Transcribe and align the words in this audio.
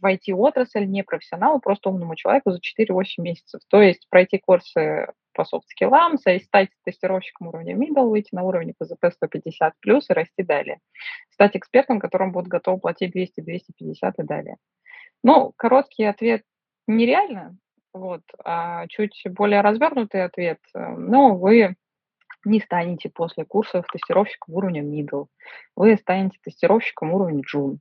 в 0.00 0.06
IT-отрасль 0.06 0.86
не 0.86 1.02
профессионалу, 1.02 1.60
просто 1.60 1.90
умному 1.90 2.14
человеку 2.16 2.50
за 2.50 2.58
4-8 2.58 3.04
месяцев. 3.18 3.60
То 3.68 3.80
есть 3.80 4.06
пройти 4.10 4.38
курсы 4.38 5.08
по 5.32 5.44
софт-скиллам, 5.44 6.18
стать 6.18 6.70
тестировщиком 6.84 7.48
уровня 7.48 7.74
middle, 7.74 8.08
выйти 8.08 8.34
на 8.34 8.42
уровень 8.42 8.74
PZP 8.80 9.10
150 9.10 9.74
плюс 9.80 10.08
и 10.10 10.14
расти 10.14 10.42
далее. 10.42 10.80
Стать 11.30 11.56
экспертом, 11.56 12.00
которому 12.00 12.32
будут 12.32 12.48
готовы 12.48 12.80
платить 12.80 13.12
200, 13.12 13.40
250 13.40 14.18
и 14.18 14.22
далее. 14.22 14.56
Ну, 15.22 15.52
короткий 15.56 16.04
ответ 16.04 16.42
нереально, 16.86 17.56
вот, 17.92 18.22
а 18.44 18.86
чуть 18.88 19.22
более 19.30 19.60
развернутый 19.60 20.24
ответ, 20.24 20.58
э, 20.74 20.88
ну, 20.96 21.36
вы 21.36 21.76
не 22.46 22.60
станете 22.60 23.10
после 23.10 23.44
курсов 23.44 23.86
тестировщиком 23.92 24.54
уровня 24.54 24.82
middle. 24.82 25.26
Вы 25.74 25.96
станете 25.96 26.38
тестировщиком 26.42 27.12
уровня 27.12 27.42
June. 27.42 27.78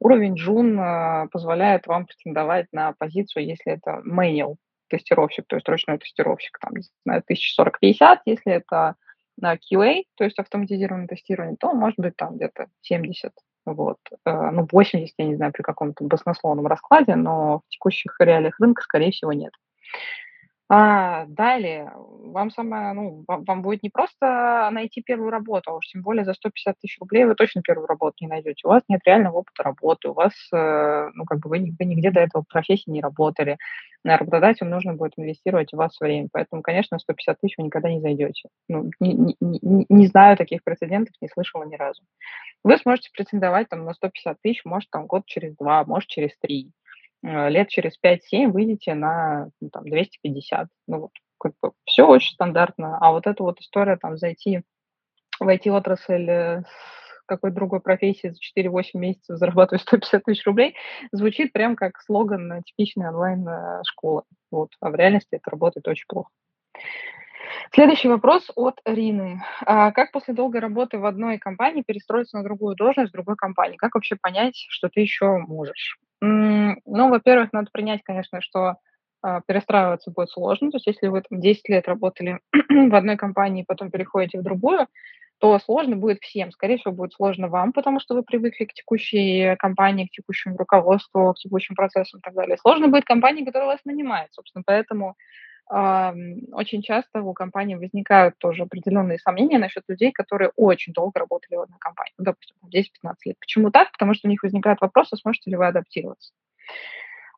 Уровень 0.00 0.34
June 0.34 0.80
э, 0.80 1.28
позволяет 1.28 1.86
вам 1.86 2.06
претендовать 2.06 2.66
на 2.72 2.92
позицию, 2.92 3.46
если 3.46 3.72
это 3.72 4.02
manual 4.06 4.56
тестировщик, 4.88 5.46
то 5.46 5.56
есть 5.56 5.68
ручной 5.68 5.98
тестировщик, 5.98 6.58
там, 6.60 6.74
не 6.74 6.82
знаю, 7.04 7.22
1040-50, 7.28 8.18
если 8.24 8.52
это 8.52 8.94
на 9.38 9.54
QA, 9.56 10.04
то 10.16 10.24
есть 10.24 10.38
автоматизированное 10.38 11.08
тестирование, 11.08 11.56
то 11.58 11.72
может 11.72 11.98
быть 11.98 12.16
там 12.16 12.36
где-то 12.36 12.68
70, 12.82 13.32
вот, 13.66 13.98
э, 14.24 14.50
ну 14.50 14.66
80, 14.70 15.14
я 15.18 15.24
не 15.24 15.36
знаю, 15.36 15.52
при 15.52 15.62
каком-то 15.62 16.04
баснословном 16.04 16.66
раскладе, 16.66 17.16
но 17.16 17.60
в 17.66 17.68
текущих 17.68 18.16
реалиях 18.20 18.58
рынка, 18.60 18.82
скорее 18.82 19.10
всего, 19.10 19.32
нет. 19.32 19.52
А, 20.68 21.26
далее, 21.26 21.92
вам 21.94 22.50
самое, 22.50 22.92
ну, 22.92 23.24
вам, 23.28 23.44
вам 23.44 23.62
будет 23.62 23.84
не 23.84 23.90
просто 23.90 24.68
найти 24.72 25.00
первую 25.00 25.30
работу, 25.30 25.70
а 25.70 25.76
уж 25.76 25.86
тем 25.86 26.02
более 26.02 26.24
за 26.24 26.34
150 26.34 26.76
тысяч 26.80 26.98
рублей 26.98 27.24
вы 27.24 27.36
точно 27.36 27.62
первую 27.62 27.86
работу 27.86 28.16
не 28.20 28.26
найдете. 28.26 28.66
У 28.66 28.70
вас 28.70 28.82
нет 28.88 29.00
реального 29.04 29.36
опыта 29.38 29.62
работы, 29.62 30.08
у 30.08 30.12
вас, 30.12 30.32
э, 30.52 31.10
ну, 31.14 31.24
как 31.24 31.38
бы 31.38 31.50
вы, 31.50 31.58
вы 31.78 31.84
нигде 31.84 32.10
до 32.10 32.18
этого 32.18 32.42
профессии 32.48 32.90
не 32.90 33.00
работали. 33.00 33.58
На 34.02 34.16
работодателю 34.16 34.68
нужно 34.70 34.94
будет 34.94 35.12
инвестировать 35.16 35.70
в 35.72 35.76
вас 35.76 36.00
время. 36.00 36.28
Поэтому, 36.32 36.62
конечно, 36.62 36.98
150 36.98 37.38
тысяч 37.40 37.54
вы 37.58 37.64
никогда 37.64 37.88
не 37.88 38.00
зайдете. 38.00 38.48
Ну, 38.68 38.90
не, 38.98 39.14
не, 39.14 39.36
не, 39.40 39.86
не 39.88 40.06
знаю 40.08 40.36
таких 40.36 40.64
прецедентов, 40.64 41.14
не 41.20 41.28
слышала 41.28 41.62
ни 41.62 41.76
разу. 41.76 42.02
Вы 42.64 42.76
сможете 42.78 43.10
претендовать 43.12 43.68
там 43.68 43.84
на 43.84 43.94
150 43.94 44.38
тысяч, 44.42 44.64
может, 44.64 44.90
там 44.90 45.06
год 45.06 45.26
через 45.26 45.54
два, 45.54 45.84
может, 45.84 46.08
через 46.08 46.36
три. 46.38 46.72
Э, 47.26 47.48
лет 47.50 47.68
через 47.68 47.98
5-7 48.02 48.50
выйдете 48.52 48.94
на 48.94 49.50
ну, 49.60 49.70
там, 49.70 49.84
250. 49.84 50.68
Ну, 50.86 51.00
вот, 51.00 51.10
как 51.38 51.52
бы 51.60 51.72
все 51.84 52.06
очень 52.06 52.34
стандартно. 52.34 52.98
А 52.98 53.10
вот 53.10 53.26
эта 53.26 53.42
вот 53.42 53.60
история, 53.60 53.96
там, 53.96 54.16
зайти 54.16 54.62
в 55.40 55.48
IT-отрасль 55.48 56.30
э, 56.30 56.62
какой-то 57.26 57.56
другой 57.56 57.80
профессии 57.80 58.28
за 58.28 58.38
4-8 58.60 58.84
месяцев 58.94 59.38
зарабатывать 59.38 59.82
150 59.86 60.22
тысяч 60.24 60.46
рублей, 60.46 60.76
звучит 61.10 61.52
прям 61.52 61.74
как 61.74 62.00
слоган 62.00 62.62
типичной 62.62 63.08
онлайн-школы. 63.08 64.22
Вот. 64.52 64.70
А 64.80 64.90
в 64.90 64.94
реальности 64.94 65.34
это 65.34 65.50
работает 65.50 65.88
очень 65.88 66.06
плохо. 66.06 66.30
Следующий 67.72 68.08
вопрос 68.08 68.50
от 68.54 68.80
Рины. 68.84 69.42
А 69.64 69.92
как 69.92 70.12
после 70.12 70.34
долгой 70.34 70.60
работы 70.60 70.98
в 70.98 71.06
одной 71.06 71.38
компании 71.38 71.84
перестроиться 71.86 72.36
на 72.36 72.44
другую 72.44 72.76
должность 72.76 73.10
в 73.10 73.12
другой 73.12 73.36
компании? 73.36 73.76
Как 73.76 73.94
вообще 73.94 74.16
понять, 74.16 74.54
что 74.68 74.88
ты 74.88 75.00
еще 75.00 75.38
можешь? 75.38 75.98
Ну, 76.20 77.08
во-первых, 77.10 77.52
надо 77.52 77.70
принять, 77.72 78.02
конечно, 78.02 78.40
что 78.40 78.76
а, 79.22 79.40
перестраиваться 79.40 80.10
будет 80.10 80.30
сложно. 80.30 80.70
То 80.70 80.76
есть 80.76 80.86
если 80.86 81.08
вы 81.08 81.22
там 81.22 81.40
10 81.40 81.68
лет 81.68 81.88
работали 81.88 82.38
в 82.52 82.94
одной 82.94 83.16
компании, 83.16 83.64
потом 83.66 83.90
переходите 83.90 84.38
в 84.38 84.42
другую, 84.42 84.86
то 85.38 85.58
сложно 85.58 85.96
будет 85.96 86.20
всем. 86.20 86.50
Скорее 86.50 86.78
всего, 86.78 86.94
будет 86.94 87.12
сложно 87.12 87.48
вам, 87.48 87.72
потому 87.72 88.00
что 88.00 88.14
вы 88.14 88.22
привыкли 88.22 88.64
к 88.64 88.72
текущей 88.72 89.54
компании, 89.56 90.06
к 90.06 90.10
текущему 90.10 90.56
руководству, 90.56 91.32
к 91.34 91.38
текущим 91.38 91.74
процессам 91.74 92.20
и 92.20 92.22
так 92.22 92.34
далее. 92.34 92.56
Сложно 92.56 92.88
будет 92.88 93.04
компании, 93.04 93.44
которая 93.44 93.68
вас 93.68 93.80
нанимает. 93.84 94.32
Собственно, 94.32 94.62
поэтому 94.64 95.14
очень 95.68 96.82
часто 96.82 97.22
у 97.22 97.32
компании 97.34 97.74
возникают 97.74 98.38
тоже 98.38 98.62
определенные 98.62 99.18
сомнения 99.18 99.58
насчет 99.58 99.82
людей, 99.88 100.12
которые 100.12 100.52
очень 100.54 100.92
долго 100.92 101.18
работали 101.18 101.56
в 101.56 101.62
одной 101.62 101.78
компании, 101.80 102.12
ну, 102.18 102.24
допустим, 102.24 102.56
10-15 102.72 103.14
лет. 103.24 103.36
Почему 103.40 103.70
так? 103.70 103.90
Потому 103.92 104.14
что 104.14 104.28
у 104.28 104.30
них 104.30 104.42
возникает 104.42 104.80
вопрос, 104.80 105.12
а 105.12 105.16
сможете 105.16 105.50
ли 105.50 105.56
вы 105.56 105.66
адаптироваться. 105.66 106.32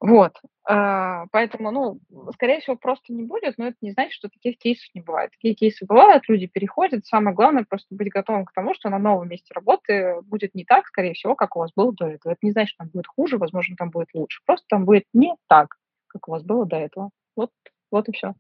Вот, 0.01 0.35
а, 0.65 1.27
поэтому, 1.33 1.73
ну, 1.73 2.01
скорее 2.35 2.61
всего, 2.61 2.77
просто 2.77 3.13
не 3.13 3.25
будет, 3.25 3.59
но 3.59 3.67
это 3.67 3.77
не 3.81 3.91
значит, 3.91 4.13
что 4.13 4.29
таких 4.29 4.57
кейсов 4.59 4.87
не 4.95 5.01
бывает. 5.01 5.33
Такие 5.33 5.55
кейсы 5.55 5.85
бывают, 5.87 6.29
люди 6.29 6.47
переходят, 6.47 7.05
самое 7.05 7.35
главное 7.35 7.65
просто 7.69 7.93
быть 7.97 8.09
готовым 8.09 8.45
к 8.45 8.53
тому, 8.53 8.75
что 8.75 8.91
на 8.91 8.99
новом 9.01 9.29
месте 9.29 9.53
работы 9.55 10.21
будет 10.23 10.55
не 10.55 10.65
так, 10.65 10.87
скорее 10.87 11.15
всего, 11.15 11.35
как 11.35 11.57
у 11.57 11.61
вас 11.61 11.73
было 11.75 11.93
до 11.93 12.07
этого. 12.07 12.33
Это 12.33 12.39
не 12.43 12.53
значит, 12.53 12.75
что 12.75 12.85
там 12.85 12.91
будет 12.91 13.09
хуже, 13.09 13.39
возможно, 13.39 13.75
там 13.77 13.91
будет 13.91 14.09
лучше, 14.15 14.41
просто 14.47 14.67
там 14.69 14.85
будет 14.85 15.05
не 15.13 15.35
так, 15.49 15.77
как 16.07 16.29
у 16.29 16.31
вас 16.31 16.45
было 16.45 16.65
до 16.65 16.77
этого. 16.77 17.11
Вот 17.35 17.51
вот 17.91 18.09
и 18.09 18.13
все. 18.13 18.35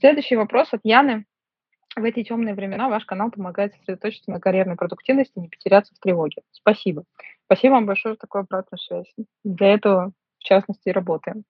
Следующий 0.00 0.36
вопрос 0.36 0.72
от 0.72 0.80
Яны. 0.84 1.24
В 1.96 2.04
эти 2.04 2.22
темные 2.22 2.54
времена 2.54 2.88
ваш 2.88 3.04
канал 3.04 3.30
помогает 3.30 3.74
сосредоточиться 3.74 4.30
на 4.30 4.40
карьерной 4.40 4.76
продуктивности 4.76 5.32
и 5.36 5.40
не 5.40 5.48
потеряться 5.48 5.94
в 5.94 5.98
тревоге. 5.98 6.42
Спасибо. 6.52 7.04
Спасибо 7.46 7.72
вам 7.72 7.86
большое 7.86 8.14
за 8.14 8.20
такую 8.20 8.42
обратную 8.42 8.78
связь. 8.78 9.12
Для 9.42 9.74
этого, 9.74 10.12
в 10.38 10.44
частности, 10.44 10.90
работаем. 10.90 11.44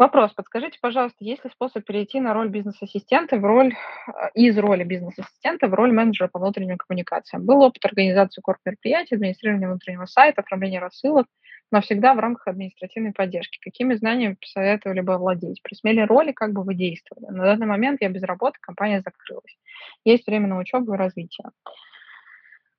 Вопрос. 0.00 0.32
Подскажите, 0.32 0.78
пожалуйста, 0.80 1.18
есть 1.20 1.44
ли 1.44 1.50
способ 1.50 1.84
перейти 1.84 2.20
на 2.20 2.32
роль 2.32 2.48
бизнес-ассистента 2.48 3.36
в 3.36 3.44
роль, 3.44 3.74
э, 3.74 4.30
из 4.32 4.56
роли 4.56 4.82
бизнес-ассистента 4.82 5.66
в 5.66 5.74
роль 5.74 5.92
менеджера 5.92 6.28
по 6.28 6.38
внутренним 6.38 6.78
коммуникациям? 6.78 7.44
Был 7.44 7.60
опыт 7.60 7.84
организации 7.84 8.40
корп-мероприятий, 8.40 9.16
администрирования 9.16 9.68
внутреннего 9.68 10.06
сайта, 10.06 10.40
оформления 10.40 10.80
рассылок, 10.80 11.26
но 11.70 11.80
всегда 11.80 12.14
в 12.14 12.18
рамках 12.18 12.48
административной 12.48 13.12
поддержки. 13.12 13.58
Какими 13.60 13.94
знаниями 13.94 14.36
посоветовали 14.40 15.00
бы 15.00 15.14
овладеть? 15.14 15.62
При 15.62 15.74
смене 15.74 16.04
роли 16.04 16.32
как 16.32 16.52
бы 16.52 16.62
вы 16.62 16.74
действовали? 16.74 17.26
На 17.26 17.44
данный 17.44 17.66
момент 17.66 18.00
я 18.00 18.08
без 18.08 18.22
работы, 18.22 18.58
компания 18.60 19.02
закрылась. 19.02 19.56
Есть 20.04 20.26
время 20.26 20.48
на 20.48 20.58
учебу 20.58 20.94
и 20.94 20.96
развитие. 20.96 21.48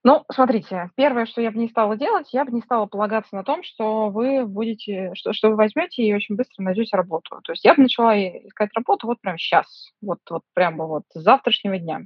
Ну, 0.03 0.25
смотрите, 0.31 0.89
первое, 0.95 1.27
что 1.27 1.41
я 1.41 1.51
бы 1.51 1.59
не 1.59 1.69
стала 1.69 1.95
делать, 1.95 2.33
я 2.33 2.43
бы 2.43 2.51
не 2.51 2.61
стала 2.61 2.87
полагаться 2.87 3.35
на 3.35 3.43
том, 3.43 3.61
что 3.61 4.09
вы 4.09 4.45
будете, 4.47 5.11
что, 5.13 5.31
что 5.31 5.49
вы 5.49 5.55
возьмете 5.55 6.01
и 6.01 6.13
очень 6.13 6.35
быстро 6.35 6.63
найдете 6.63 6.97
работу. 6.97 7.39
То 7.43 7.51
есть 7.51 7.63
я 7.63 7.75
бы 7.75 7.83
начала 7.83 8.17
искать 8.17 8.71
работу 8.73 9.05
вот 9.05 9.21
прямо 9.21 9.37
сейчас, 9.37 9.91
вот, 10.01 10.17
вот 10.27 10.41
прямо 10.55 10.87
вот 10.87 11.03
с 11.13 11.21
завтрашнего 11.21 11.77
дня. 11.77 12.05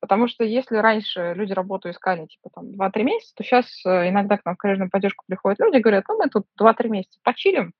Потому 0.00 0.28
что 0.28 0.44
если 0.44 0.76
раньше 0.76 1.34
люди 1.34 1.52
работу 1.52 1.90
искали, 1.90 2.26
типа, 2.26 2.50
там, 2.54 2.70
2-3 2.70 3.02
месяца, 3.02 3.34
то 3.36 3.44
сейчас 3.44 3.66
э, 3.84 4.08
иногда 4.08 4.38
к 4.38 4.44
нам 4.44 4.54
в 4.54 4.58
карьерную 4.58 4.90
поддержку 4.90 5.24
приходят 5.26 5.60
люди 5.60 5.76
и 5.76 5.80
говорят, 5.80 6.04
ну, 6.08 6.16
мы 6.16 6.28
тут 6.28 6.46
2-3 6.60 6.88
месяца 6.88 7.18
почилим, 7.22 7.72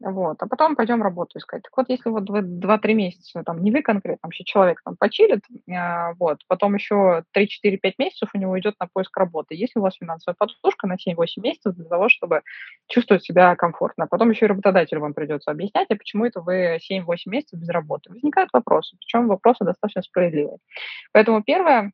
вот, 0.00 0.36
а 0.40 0.46
потом 0.46 0.76
пойдем 0.76 1.02
работу 1.02 1.38
искать. 1.38 1.62
Так 1.62 1.76
вот, 1.76 1.88
если 1.88 2.08
вот 2.10 2.30
вы 2.30 2.40
2-3 2.42 2.94
месяца, 2.94 3.42
там, 3.44 3.62
не 3.62 3.72
вы 3.72 3.82
конкретно, 3.82 4.20
вообще 4.22 4.44
человек 4.44 4.80
там 4.84 4.96
почилит, 4.96 5.40
а, 5.70 6.12
вот, 6.18 6.38
потом 6.46 6.74
еще 6.74 7.24
3-4-5 7.32 7.94
месяцев 7.98 8.30
у 8.34 8.38
него 8.38 8.58
идет 8.60 8.74
на 8.80 8.86
поиск 8.86 9.16
работы. 9.16 9.54
Если 9.56 9.78
у 9.78 9.82
вас 9.82 9.96
финансовая 9.96 10.36
подушка 10.38 10.86
на 10.86 10.96
7-8 10.96 11.42
месяцев 11.42 11.74
для 11.74 11.86
того, 11.86 12.08
чтобы 12.08 12.42
чувствовать 12.88 13.24
себя 13.24 13.56
комфортно. 13.56 14.06
Потом 14.06 14.30
еще 14.30 14.46
и 14.46 14.48
работодателю 14.48 15.00
вам 15.00 15.14
придется 15.14 15.50
объяснять, 15.50 15.88
а 15.90 15.96
почему 15.96 16.24
это 16.24 16.40
вы 16.40 16.78
7-8 16.80 17.30
месяцев 17.30 17.58
без 17.58 17.68
работы. 17.68 18.10
Возникают 18.10 18.50
вопросы, 18.52 18.96
причем 18.98 19.26
вопросы 19.28 19.64
достаточно 19.64 20.02
справедливые. 20.02 20.58
Поэтому 21.12 21.42
первое, 21.42 21.92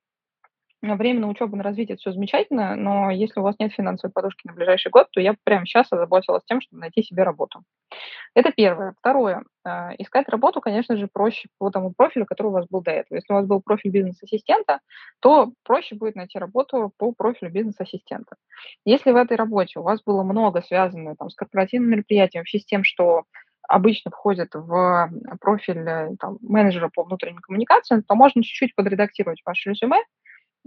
время 0.96 1.20
на 1.20 1.28
учебу, 1.28 1.56
на 1.56 1.62
развитие, 1.62 1.96
все 1.96 2.12
замечательно, 2.12 2.76
но 2.76 3.10
если 3.10 3.40
у 3.40 3.42
вас 3.42 3.56
нет 3.58 3.72
финансовой 3.72 4.12
подушки 4.12 4.46
на 4.46 4.52
ближайший 4.52 4.90
год, 4.90 5.08
то 5.10 5.20
я 5.20 5.34
прямо 5.44 5.66
сейчас 5.66 5.90
озаботилась 5.90 6.44
тем, 6.44 6.60
чтобы 6.60 6.81
найти 6.81 7.02
себе 7.02 7.22
работу. 7.22 7.62
Это 8.34 8.52
первое. 8.52 8.94
Второе. 8.98 9.44
А, 9.64 9.92
искать 9.98 10.28
работу, 10.28 10.60
конечно 10.60 10.96
же, 10.96 11.08
проще 11.10 11.48
по 11.58 11.70
тому 11.70 11.92
профилю, 11.92 12.26
который 12.26 12.48
у 12.48 12.50
вас 12.50 12.66
был 12.69 12.82
до 12.82 12.90
этого. 12.90 13.16
Если 13.16 13.32
у 13.32 13.36
вас 13.36 13.46
был 13.46 13.62
профиль 13.62 13.90
бизнес-ассистента, 13.90 14.81
то 15.20 15.52
проще 15.64 15.94
будет 15.94 16.16
найти 16.16 16.38
работу 16.38 16.92
по 16.98 17.12
профилю 17.12 17.50
бизнес-ассистента. 17.50 18.36
Если 18.84 19.10
в 19.10 19.16
этой 19.16 19.36
работе 19.36 19.78
у 19.78 19.82
вас 19.82 20.02
было 20.02 20.22
много 20.22 20.62
связано 20.62 21.16
там, 21.16 21.31
с 21.31 21.34
корпоративным 21.34 21.90
мероприятием, 21.90 22.42
вообще 22.42 22.58
с 22.58 22.66
тем, 22.66 22.84
что 22.84 23.25
обычно 23.69 24.10
входит 24.10 24.50
в 24.54 25.10
профиль 25.40 25.88
э, 25.88 26.16
там, 26.20 26.38
менеджера 26.42 26.90
по 26.92 27.02
внутренним 27.02 27.38
коммуникациям, 27.38 28.02
то 28.02 28.14
можно 28.14 28.42
чуть-чуть 28.42 28.75
подредактировать 28.75 29.40
ваше 29.44 29.70
резюме, 29.70 30.02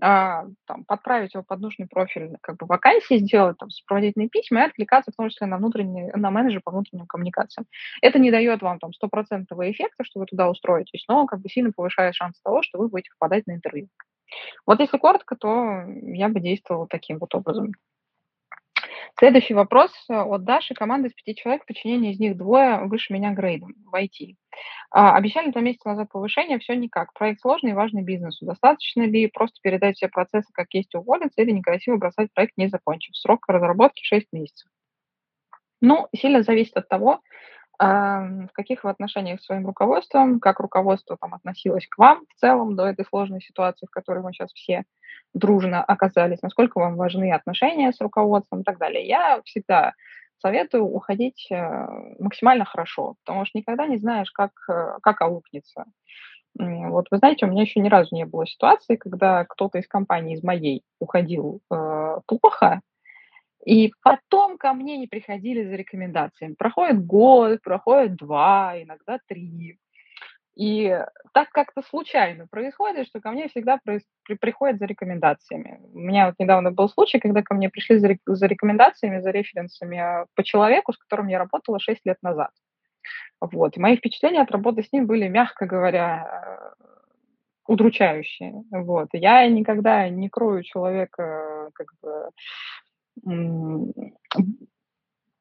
а, 0.02 0.46
там, 0.66 0.86
подправить 0.86 1.34
его 1.34 1.44
под 1.44 1.60
нужный 1.60 1.88
профиль 1.88 2.38
как 2.42 2.58
бы 2.58 2.66
вакансии, 2.68 3.18
сделать 3.18 3.58
там 3.58 3.70
сопроводительные 3.70 4.30
письма 4.30 4.62
и 4.62 4.66
откликаться 4.66 5.12
в 5.12 5.16
том 5.16 5.30
числе 5.30 5.48
на, 5.48 5.58
внутренний, 5.58 6.12
на 6.14 6.32
менеджера 6.32 6.62
по 6.64 6.72
внутренним 6.72 7.08
коммуникациям. 7.08 7.66
Это 8.02 8.20
не 8.20 8.32
дает 8.32 8.62
вам 8.62 8.80
там 8.80 8.94
стопроцентного 8.94 9.70
эффекта, 9.72 10.04
что 10.04 10.20
вы 10.20 10.26
туда 10.28 10.50
устроитесь, 10.50 11.06
но 11.08 11.26
как 11.26 11.42
бы 11.42 11.50
сильно 11.50 11.72
повышает 11.72 12.16
шанс 12.16 12.40
того, 12.42 12.62
что 12.62 12.78
вы 12.80 12.90
будете 12.90 13.10
попадать 13.18 13.48
на 13.48 13.54
интервью. 13.54 13.88
Вот 14.66 14.80
если 14.80 14.98
коротко, 14.98 15.36
то 15.36 15.84
я 16.04 16.30
бы 16.30 16.40
действовала 16.40 16.88
таким 16.88 17.18
вот 17.20 17.34
образом. 17.34 17.72
Следующий 19.18 19.54
вопрос 19.54 19.92
э, 20.10 20.14
от 20.14 20.44
Даши. 20.44 20.74
Команда 20.74 21.08
из 21.08 21.14
пяти 21.14 21.36
человек, 21.36 21.64
в 21.64 21.66
подчинении 21.66 22.12
из 22.12 22.20
них 22.20 22.38
двое 22.38 22.80
выше 22.86 23.14
меня 23.14 23.32
грейдом 23.32 23.74
в 23.86 23.96
IT. 23.96 24.36
А, 24.92 25.16
обещали 25.16 25.52
два 25.52 25.62
месяца 25.62 25.90
назад 25.90 26.10
повышение, 26.12 26.60
все 26.60 26.76
никак. 26.76 27.14
Проект 27.14 27.42
сложный 27.42 27.72
и 27.72 27.74
важный 27.74 28.04
бизнесу. 28.04 28.46
Достаточно 28.46 29.04
ли 29.04 29.28
просто 29.28 29.60
передать 29.62 29.96
все 29.96 30.08
процессы 30.08 30.50
как 30.54 30.68
есть 30.74 30.94
уволиться 30.96 31.42
или 31.42 31.52
некрасиво 31.52 31.98
бросать 31.98 32.34
проект 32.34 32.58
не 32.58 32.68
закончив? 32.68 33.16
Срок 33.16 33.48
разработки 33.48 34.04
6 34.04 34.28
месяцев. 34.32 34.70
Ну, 35.82 36.08
сильно 36.16 36.44
зависит 36.44 36.76
от 36.76 36.88
того, 36.90 37.22
в 37.80 38.50
каких 38.54 38.84
вы 38.84 38.90
отношениях 38.90 39.40
с 39.40 39.46
своим 39.46 39.68
руководством, 39.68 40.40
как 40.40 40.60
руководство 40.60 41.16
там 41.20 41.36
относилось 41.36 41.88
к 41.88 41.98
вам 41.98 42.26
в 42.28 42.40
целом 42.40 42.76
до 42.76 42.86
этой 42.86 43.06
сложной 43.06 43.42
ситуации, 43.42 43.86
в 43.86 43.92
которой 43.92 44.24
мы 44.24 44.34
сейчас 44.34 44.52
все 44.52 44.84
дружно 45.34 45.84
оказались, 45.84 46.42
насколько 46.42 46.80
вам 46.80 46.96
важны 46.96 47.32
отношения 47.32 47.92
с 47.92 48.02
руководством 48.02 48.62
и 48.62 48.64
так 48.64 48.78
далее. 48.78 49.08
Я 49.08 49.42
всегда 49.46 49.94
советую 50.40 50.86
уходить 50.86 51.48
э, 51.52 51.88
максимально 52.20 52.66
хорошо, 52.66 53.16
потому 53.26 53.46
что 53.46 53.58
никогда 53.58 53.88
не 53.88 53.98
знаешь, 53.98 54.32
как, 54.32 54.52
э, 54.70 54.98
как 55.02 55.22
аукнется. 55.22 55.86
Вот 56.60 57.08
вы 57.12 57.18
знаете, 57.18 57.46
у 57.46 57.50
меня 57.50 57.62
еще 57.64 57.80
ни 57.80 57.90
разу 57.90 58.16
не 58.16 58.26
было 58.26 58.48
ситуации, 58.48 58.96
когда 58.96 59.46
кто-то 59.46 59.78
из 59.78 59.88
компании, 59.88 60.36
из 60.36 60.44
моей, 60.44 60.84
уходил 61.00 61.62
э, 61.72 62.18
плохо, 62.26 62.82
и 63.68 63.92
потом 64.02 64.58
ко 64.58 64.72
мне 64.72 64.98
не 64.98 65.08
приходили 65.08 65.66
за 65.66 65.76
рекомендациями. 65.76 66.54
Проходит 66.54 67.06
год, 67.06 67.62
проходит 67.62 68.16
два, 68.16 68.82
иногда 68.82 69.20
три. 69.28 69.78
И 70.56 70.98
так 71.34 71.50
как-то 71.50 71.82
случайно 71.82 72.48
происходит, 72.48 73.08
что 73.08 73.20
ко 73.20 73.30
мне 73.32 73.50
всегда 73.50 73.78
при- 73.84 74.38
приходят 74.38 74.80
за 74.80 74.86
рекомендациями. 74.86 75.82
У 75.94 76.00
меня 76.00 76.28
вот 76.28 76.36
недавно 76.40 76.72
был 76.72 76.88
случай, 76.88 77.20
когда 77.20 77.42
ко 77.42 77.56
мне 77.56 77.70
пришли 77.70 77.98
за, 77.98 78.08
рек- 78.08 78.22
за 78.26 78.46
рекомендациями, 78.48 79.20
за 79.20 79.32
референсами 79.32 79.98
а, 79.98 80.28
по 80.34 80.46
человеку, 80.46 80.94
с 80.94 80.98
которым 80.98 81.28
я 81.28 81.38
работала 81.38 81.78
6 81.78 82.00
лет 82.06 82.18
назад. 82.22 82.52
Вот. 83.42 83.76
И 83.76 83.82
мои 83.82 83.98
впечатления 83.98 84.44
от 84.44 84.52
работы 84.52 84.82
с 84.82 84.94
ним 84.94 85.08
были, 85.08 85.28
мягко 85.28 85.66
говоря, 85.66 86.74
удручающие. 87.68 88.64
Вот. 88.72 89.10
Я 89.12 89.46
никогда 89.48 90.08
не 90.08 90.30
крою 90.30 90.64
человека 90.64 91.70
как 91.74 91.88
бы 92.02 92.30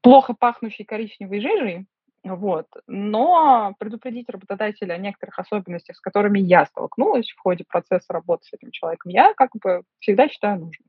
плохо 0.02 0.34
пахнущей 0.34 0.84
коричневой 0.84 1.40
жижей, 1.40 1.87
вот. 2.25 2.67
Но 2.87 3.75
предупредить 3.78 4.28
работодателя 4.28 4.94
о 4.94 4.99
некоторых 4.99 5.38
особенностях, 5.38 5.96
с 5.96 6.00
которыми 6.00 6.38
я 6.40 6.67
столкнулась 6.67 7.31
в 7.31 7.38
ходе 7.40 7.64
процесса 7.69 8.12
работы 8.12 8.44
с 8.46 8.52
этим 8.52 8.70
человеком, 8.73 9.12
я 9.12 9.32
как 9.34 9.50
бы 9.62 9.82
всегда 10.00 10.28
считаю 10.28 10.58
нужным. 10.61 10.88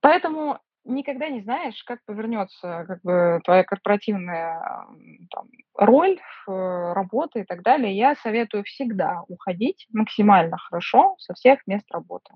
Поэтому 0.00 0.60
никогда 0.84 1.28
не 1.28 1.42
знаешь, 1.42 1.82
как 1.84 2.00
повернется 2.06 2.84
как 2.86 3.02
бы, 3.02 3.40
твоя 3.44 3.64
корпоративная 3.64 4.86
там, 5.30 5.48
роль, 5.74 6.18
э, 6.48 6.92
работа 6.94 7.40
и 7.40 7.44
так 7.44 7.62
далее. 7.62 7.94
Я 7.96 8.14
советую 8.16 8.64
всегда 8.64 9.22
уходить 9.28 9.86
максимально 9.92 10.56
хорошо 10.56 11.16
со 11.18 11.34
всех 11.34 11.66
мест 11.66 11.84
работы. 11.90 12.32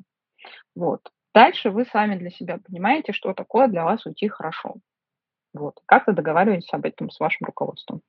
Вот. 0.75 1.11
Дальше 1.35 1.71
вы 1.71 1.85
сами 1.85 2.17
для 2.17 2.31
себя 2.31 2.59
понимаете, 2.59 3.13
что 3.13 3.35
такое 3.35 3.69
для 3.69 3.85
вас 3.85 4.05
уйти 4.07 4.29
хорошо. 4.29 4.77
Вот. 5.55 5.81
Как 5.87 6.07
вы 6.07 6.15
договариваетесь 6.15 6.73
об 6.73 6.87
этом 6.87 7.11
с 7.11 7.21
вашим 7.21 7.47
руководством? 7.47 8.03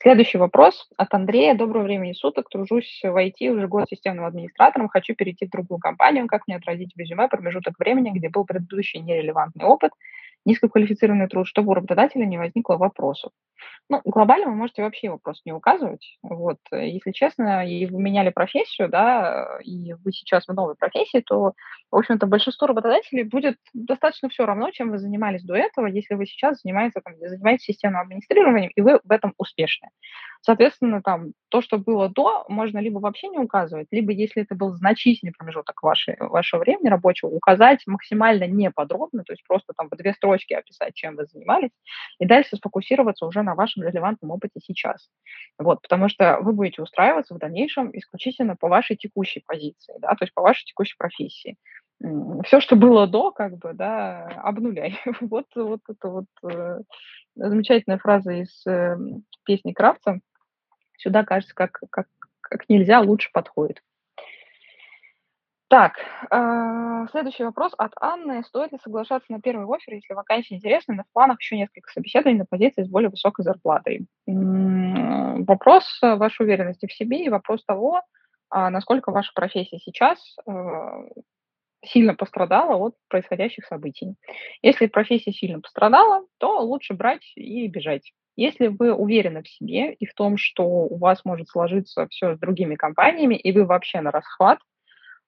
Следующий 0.00 0.38
вопрос 0.38 0.88
от 0.96 1.12
Андрея. 1.12 1.56
Доброго 1.56 1.82
времени 1.82 2.12
суток. 2.12 2.48
Тружусь 2.48 3.00
в 3.02 3.16
IT 3.16 3.48
уже 3.48 3.66
год 3.66 3.88
системным 3.88 4.26
администратором. 4.26 4.88
Хочу 4.88 5.16
перейти 5.16 5.46
в 5.46 5.50
другую 5.50 5.80
компанию. 5.80 6.28
Как 6.28 6.46
мне 6.46 6.56
отразить 6.56 6.94
в 6.94 6.98
резюме 6.98 7.26
промежуток 7.26 7.74
времени, 7.80 8.10
где 8.10 8.28
был 8.28 8.44
предыдущий 8.44 9.00
нерелевантный 9.00 9.64
опыт 9.64 9.90
низкоквалифицированный 10.44 11.28
труд, 11.28 11.46
чтобы 11.46 11.70
у 11.70 11.74
работодателя 11.74 12.24
не 12.24 12.38
возникло 12.38 12.76
вопросов. 12.76 13.32
Ну, 13.90 14.00
глобально 14.04 14.46
вы 14.46 14.54
можете 14.54 14.82
вообще 14.82 15.10
вопрос 15.10 15.42
не 15.44 15.52
указывать. 15.52 16.18
Вот, 16.22 16.58
если 16.72 17.10
честно, 17.12 17.68
и 17.68 17.86
вы 17.86 18.00
меняли 18.00 18.30
профессию, 18.30 18.88
да, 18.88 19.58
и 19.62 19.94
вы 19.94 20.12
сейчас 20.12 20.46
в 20.46 20.52
новой 20.52 20.74
профессии, 20.74 21.22
то, 21.26 21.52
в 21.90 21.96
общем-то, 21.96 22.26
большинство 22.26 22.66
работодателей 22.66 23.24
будет 23.24 23.56
достаточно 23.74 24.28
все 24.28 24.46
равно, 24.46 24.70
чем 24.70 24.90
вы 24.90 24.98
занимались 24.98 25.42
до 25.42 25.54
этого, 25.54 25.86
если 25.86 26.14
вы 26.14 26.26
сейчас 26.26 26.60
занимаетесь, 26.62 27.02
там, 27.02 27.14
занимаетесь 27.18 27.64
системным 27.64 28.00
администрированием, 28.00 28.70
и 28.74 28.80
вы 28.80 29.00
в 29.02 29.10
этом 29.10 29.34
успешны. 29.38 29.87
Соответственно, 30.40 31.02
там, 31.02 31.32
то, 31.48 31.60
что 31.60 31.78
было 31.78 32.08
до, 32.08 32.44
можно 32.48 32.78
либо 32.78 32.98
вообще 32.98 33.28
не 33.28 33.38
указывать, 33.38 33.88
либо, 33.90 34.12
если 34.12 34.42
это 34.42 34.54
был 34.54 34.72
значительный 34.72 35.32
промежуток 35.36 35.82
вашей, 35.82 36.16
вашего 36.20 36.60
времени 36.60 36.88
рабочего, 36.88 37.28
указать 37.28 37.82
максимально 37.86 38.46
неподробно, 38.46 39.24
то 39.24 39.32
есть 39.32 39.42
просто 39.46 39.72
там 39.76 39.88
в 39.90 39.96
две 39.96 40.14
строчки 40.14 40.54
описать, 40.54 40.94
чем 40.94 41.16
вы 41.16 41.26
занимались, 41.26 41.70
и 42.18 42.26
дальше 42.26 42.56
сфокусироваться 42.56 43.26
уже 43.26 43.42
на 43.42 43.54
вашем 43.54 43.82
релевантном 43.82 44.30
опыте 44.30 44.60
сейчас. 44.62 45.08
Вот, 45.58 45.82
потому 45.82 46.08
что 46.08 46.38
вы 46.40 46.52
будете 46.52 46.82
устраиваться 46.82 47.34
в 47.34 47.38
дальнейшем 47.38 47.90
исключительно 47.92 48.56
по 48.56 48.68
вашей 48.68 48.96
текущей 48.96 49.42
позиции, 49.44 49.94
да, 49.98 50.10
то 50.10 50.24
есть 50.24 50.34
по 50.34 50.42
вашей 50.42 50.64
текущей 50.64 50.94
профессии 50.96 51.56
все, 52.44 52.60
что 52.60 52.76
было 52.76 53.06
до, 53.06 53.32
как 53.32 53.58
бы, 53.58 53.72
да, 53.74 54.26
обнуляй. 54.42 54.98
Вот, 55.20 55.46
вот 55.54 55.80
это 55.88 56.08
вот 56.08 56.26
э, 56.44 56.80
замечательная 57.34 57.98
фраза 57.98 58.32
из 58.32 58.64
э, 58.66 58.96
песни 59.44 59.72
Кравца 59.72 60.20
сюда, 60.96 61.24
кажется, 61.24 61.54
как, 61.54 61.80
как, 61.90 62.06
как 62.40 62.68
нельзя 62.68 63.00
лучше 63.00 63.30
подходит. 63.32 63.82
Так, 65.68 65.96
э, 66.30 67.06
следующий 67.10 67.44
вопрос 67.44 67.72
от 67.76 67.92
Анны. 68.00 68.42
Стоит 68.44 68.72
ли 68.72 68.78
соглашаться 68.82 69.30
на 69.30 69.40
первый 69.40 69.66
офер, 69.66 69.94
если 69.94 70.14
вакансия 70.14 70.54
интересная, 70.54 70.96
но 70.96 71.02
в 71.02 71.12
планах 71.12 71.40
еще 71.40 71.56
несколько 71.56 71.90
собеседований 71.92 72.38
на 72.38 72.46
позиции 72.46 72.84
с 72.84 72.88
более 72.88 73.10
высокой 73.10 73.44
зарплатой? 73.44 74.06
М-м, 74.26 75.44
вопрос 75.44 75.84
вашей 76.00 76.46
уверенности 76.46 76.86
в 76.86 76.92
себе 76.92 77.24
и 77.24 77.28
вопрос 77.28 77.64
того, 77.64 78.00
а 78.50 78.70
насколько 78.70 79.10
ваша 79.10 79.30
профессия 79.34 79.78
сейчас 79.78 80.18
э, 80.46 80.52
сильно 81.84 82.14
пострадала 82.14 82.76
от 82.76 82.94
происходящих 83.08 83.64
событий. 83.66 84.14
Если 84.62 84.86
профессия 84.86 85.32
сильно 85.32 85.60
пострадала, 85.60 86.24
то 86.38 86.60
лучше 86.60 86.94
брать 86.94 87.32
и 87.36 87.66
бежать. 87.68 88.12
Если 88.36 88.68
вы 88.68 88.92
уверены 88.92 89.42
в 89.42 89.48
себе 89.48 89.94
и 89.94 90.06
в 90.06 90.14
том, 90.14 90.36
что 90.36 90.64
у 90.64 90.96
вас 90.96 91.24
может 91.24 91.48
сложиться 91.48 92.06
все 92.08 92.36
с 92.36 92.38
другими 92.38 92.76
компаниями, 92.76 93.34
и 93.34 93.52
вы 93.52 93.64
вообще 93.64 94.00
на 94.00 94.10
расхват, 94.10 94.58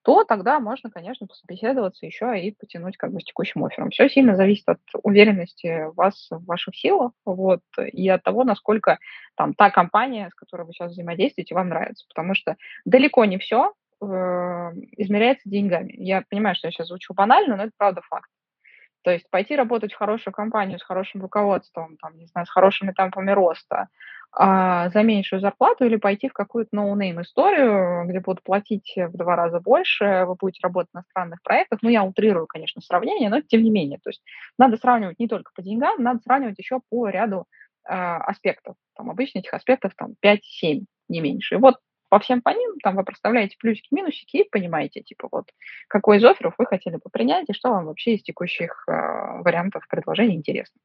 то 0.03 0.25
тогда 0.25 0.61
можно, 0.61 0.91
конечно, 0.91 1.27
пособеседоваться 1.27 2.07
еще 2.07 2.41
и 2.41 2.53
потянуть 2.53 2.97
как 2.97 3.13
бы 3.13 3.21
с 3.21 3.25
текущим 3.25 3.65
оффером. 3.65 3.91
Все 3.91 4.09
сильно 4.09 4.35
зависит 4.35 4.69
от 4.69 4.81
уверенности 5.03 5.93
вас 5.95 6.29
в 6.31 6.45
ваших 6.47 6.75
силах, 6.75 7.13
вот, 7.25 7.61
и 7.93 8.09
от 8.09 8.23
того, 8.23 8.45
насколько 8.45 8.99
там 9.37 9.55
та 9.55 9.71
компания, 9.71 10.31
с 10.31 10.35
которой 10.35 10.67
вы 10.67 10.73
сейчас 10.73 10.93
взаимодействуете, 10.93 11.55
вам 11.55 11.69
нравится. 11.69 12.07
Потому 12.09 12.35
что 12.35 12.57
далеко 12.85 13.25
не 13.27 13.39
все 13.39 13.73
э, 14.01 14.07
измеряется 14.97 15.49
деньгами. 15.49 15.93
Я 15.97 16.23
понимаю, 16.29 16.55
что 16.55 16.69
я 16.69 16.73
сейчас 16.73 16.89
звучу 16.89 17.15
банально, 17.15 17.57
но 17.57 17.65
это 17.65 17.73
правда 17.77 18.01
факт. 18.09 18.31
То 19.03 19.11
есть 19.11 19.29
пойти 19.31 19.57
работать 19.57 19.93
в 19.93 19.97
хорошую 19.97 20.35
компанию 20.35 20.79
с 20.79 20.83
хорошим 20.83 21.23
руководством, 21.23 21.97
там, 21.97 22.17
не 22.19 22.27
знаю, 22.27 22.47
с 22.47 22.51
хорошими 22.51 22.93
темпами 22.93 23.31
роста, 23.31 23.89
а, 24.33 24.91
за 24.91 25.03
меньшую 25.03 25.41
зарплату 25.41 25.85
или 25.85 25.97
пойти 25.97 26.29
в 26.29 26.33
какую-то 26.33 26.71
no-name 26.73 27.21
историю, 27.21 28.07
где 28.07 28.21
будут 28.21 28.45
платить 28.45 28.93
в 28.97 29.17
два 29.17 29.35
раза 29.35 29.59
больше, 29.59 30.25
вы 30.27 30.35
будете 30.37 30.61
работать 30.63 30.93
на 30.93 31.03
странных 31.03 31.43
проектах. 31.43 31.81
Ну, 31.83 31.89
я 31.89 32.05
утрирую, 32.05 32.47
конечно, 32.47 32.81
сравнение, 32.81 33.29
но 33.29 33.41
тем 33.41 33.63
не 33.63 33.71
менее. 33.71 33.99
То 34.05 34.11
есть 34.11 34.23
надо 34.59 34.77
сравнивать 34.77 35.19
не 35.19 35.29
только 35.29 35.51
по 35.55 35.63
деньгам, 35.63 36.03
надо 36.03 36.21
сравнивать 36.21 36.59
еще 36.59 36.81
по 36.91 37.09
ряду 37.09 37.47
а, 37.85 38.19
аспектов. 38.19 38.77
Там 38.97 39.11
обычно 39.11 39.41
этих 39.41 39.53
аспектов 39.55 39.95
там 39.97 40.15
5-7, 40.25 40.85
не 41.09 41.21
меньше. 41.21 41.57
И 41.57 41.59
вот 41.59 41.77
по 42.11 42.19
всем 42.19 42.43
по 42.43 42.51
ним, 42.51 42.77
там 42.83 42.97
вы 42.97 43.05
проставляете 43.05 43.57
плюсики, 43.59 43.89
минусики 43.93 44.39
и 44.39 44.49
понимаете, 44.51 45.01
типа, 45.01 45.29
вот, 45.31 45.47
какой 45.89 46.19
из 46.19 46.25
офферов 46.25 46.55
вы 46.59 46.67
хотели 46.67 46.97
бы 46.97 47.09
принять 47.11 47.49
и 47.49 47.55
что 47.55 47.71
вам 47.71 47.87
вообще 47.87 48.17
из 48.17 48.23
текущих 48.23 48.85
э, 48.89 48.93
вариантов 49.43 49.87
предложений 49.89 50.35
интересно. 50.35 50.79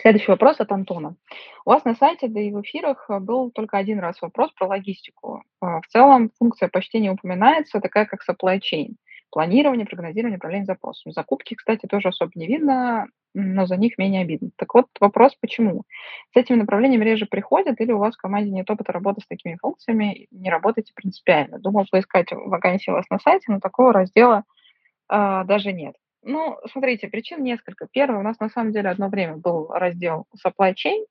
Следующий 0.00 0.30
вопрос 0.30 0.60
от 0.60 0.72
Антона. 0.72 1.16
У 1.64 1.70
вас 1.70 1.84
на 1.84 1.94
сайте, 1.94 2.28
да 2.28 2.40
и 2.40 2.50
в 2.50 2.60
эфирах 2.62 3.08
был 3.20 3.50
только 3.50 3.76
один 3.76 4.00
раз 4.00 4.20
вопрос 4.22 4.50
про 4.52 4.66
логистику. 4.66 5.44
В 5.60 5.82
целом 5.88 6.30
функция 6.38 6.68
почти 6.68 7.00
не 7.00 7.10
упоминается, 7.10 7.80
такая 7.80 8.06
как 8.06 8.20
supply 8.28 8.60
chain. 8.60 8.94
Планирование, 9.30 9.86
прогнозирование, 9.86 10.38
управление 10.38 10.66
запросом. 10.66 11.12
Закупки, 11.12 11.54
кстати, 11.54 11.86
тоже 11.86 12.08
особо 12.08 12.32
не 12.34 12.46
видно 12.46 13.08
но 13.34 13.66
за 13.66 13.76
них 13.76 13.98
менее 13.98 14.22
обидно. 14.22 14.50
Так 14.56 14.74
вот, 14.74 14.86
вопрос, 14.98 15.34
почему? 15.40 15.84
С 16.32 16.36
этими 16.36 16.56
направлениями 16.56 17.04
реже 17.04 17.26
приходят 17.26 17.80
или 17.80 17.92
у 17.92 17.98
вас 17.98 18.14
в 18.14 18.20
команде 18.20 18.50
нет 18.50 18.68
опыта 18.70 18.92
работы 18.92 19.20
с 19.20 19.26
такими 19.26 19.56
функциями, 19.60 20.26
не 20.30 20.50
работаете 20.50 20.92
принципиально? 20.94 21.58
Думал 21.58 21.86
поискать 21.90 22.26
вакансии 22.32 22.90
у 22.90 22.94
вас 22.94 23.06
на 23.10 23.18
сайте, 23.18 23.46
но 23.48 23.60
такого 23.60 23.92
раздела 23.92 24.44
э, 25.12 25.42
даже 25.44 25.72
нет. 25.72 25.94
Ну, 26.22 26.58
смотрите, 26.70 27.08
причин 27.08 27.42
несколько. 27.42 27.86
Первое, 27.90 28.20
у 28.20 28.22
нас 28.22 28.38
на 28.40 28.50
самом 28.50 28.72
деле 28.72 28.90
одно 28.90 29.08
время 29.08 29.36
был 29.36 29.68
раздел 29.68 30.26
supply 30.44 30.74
chain. 30.74 31.04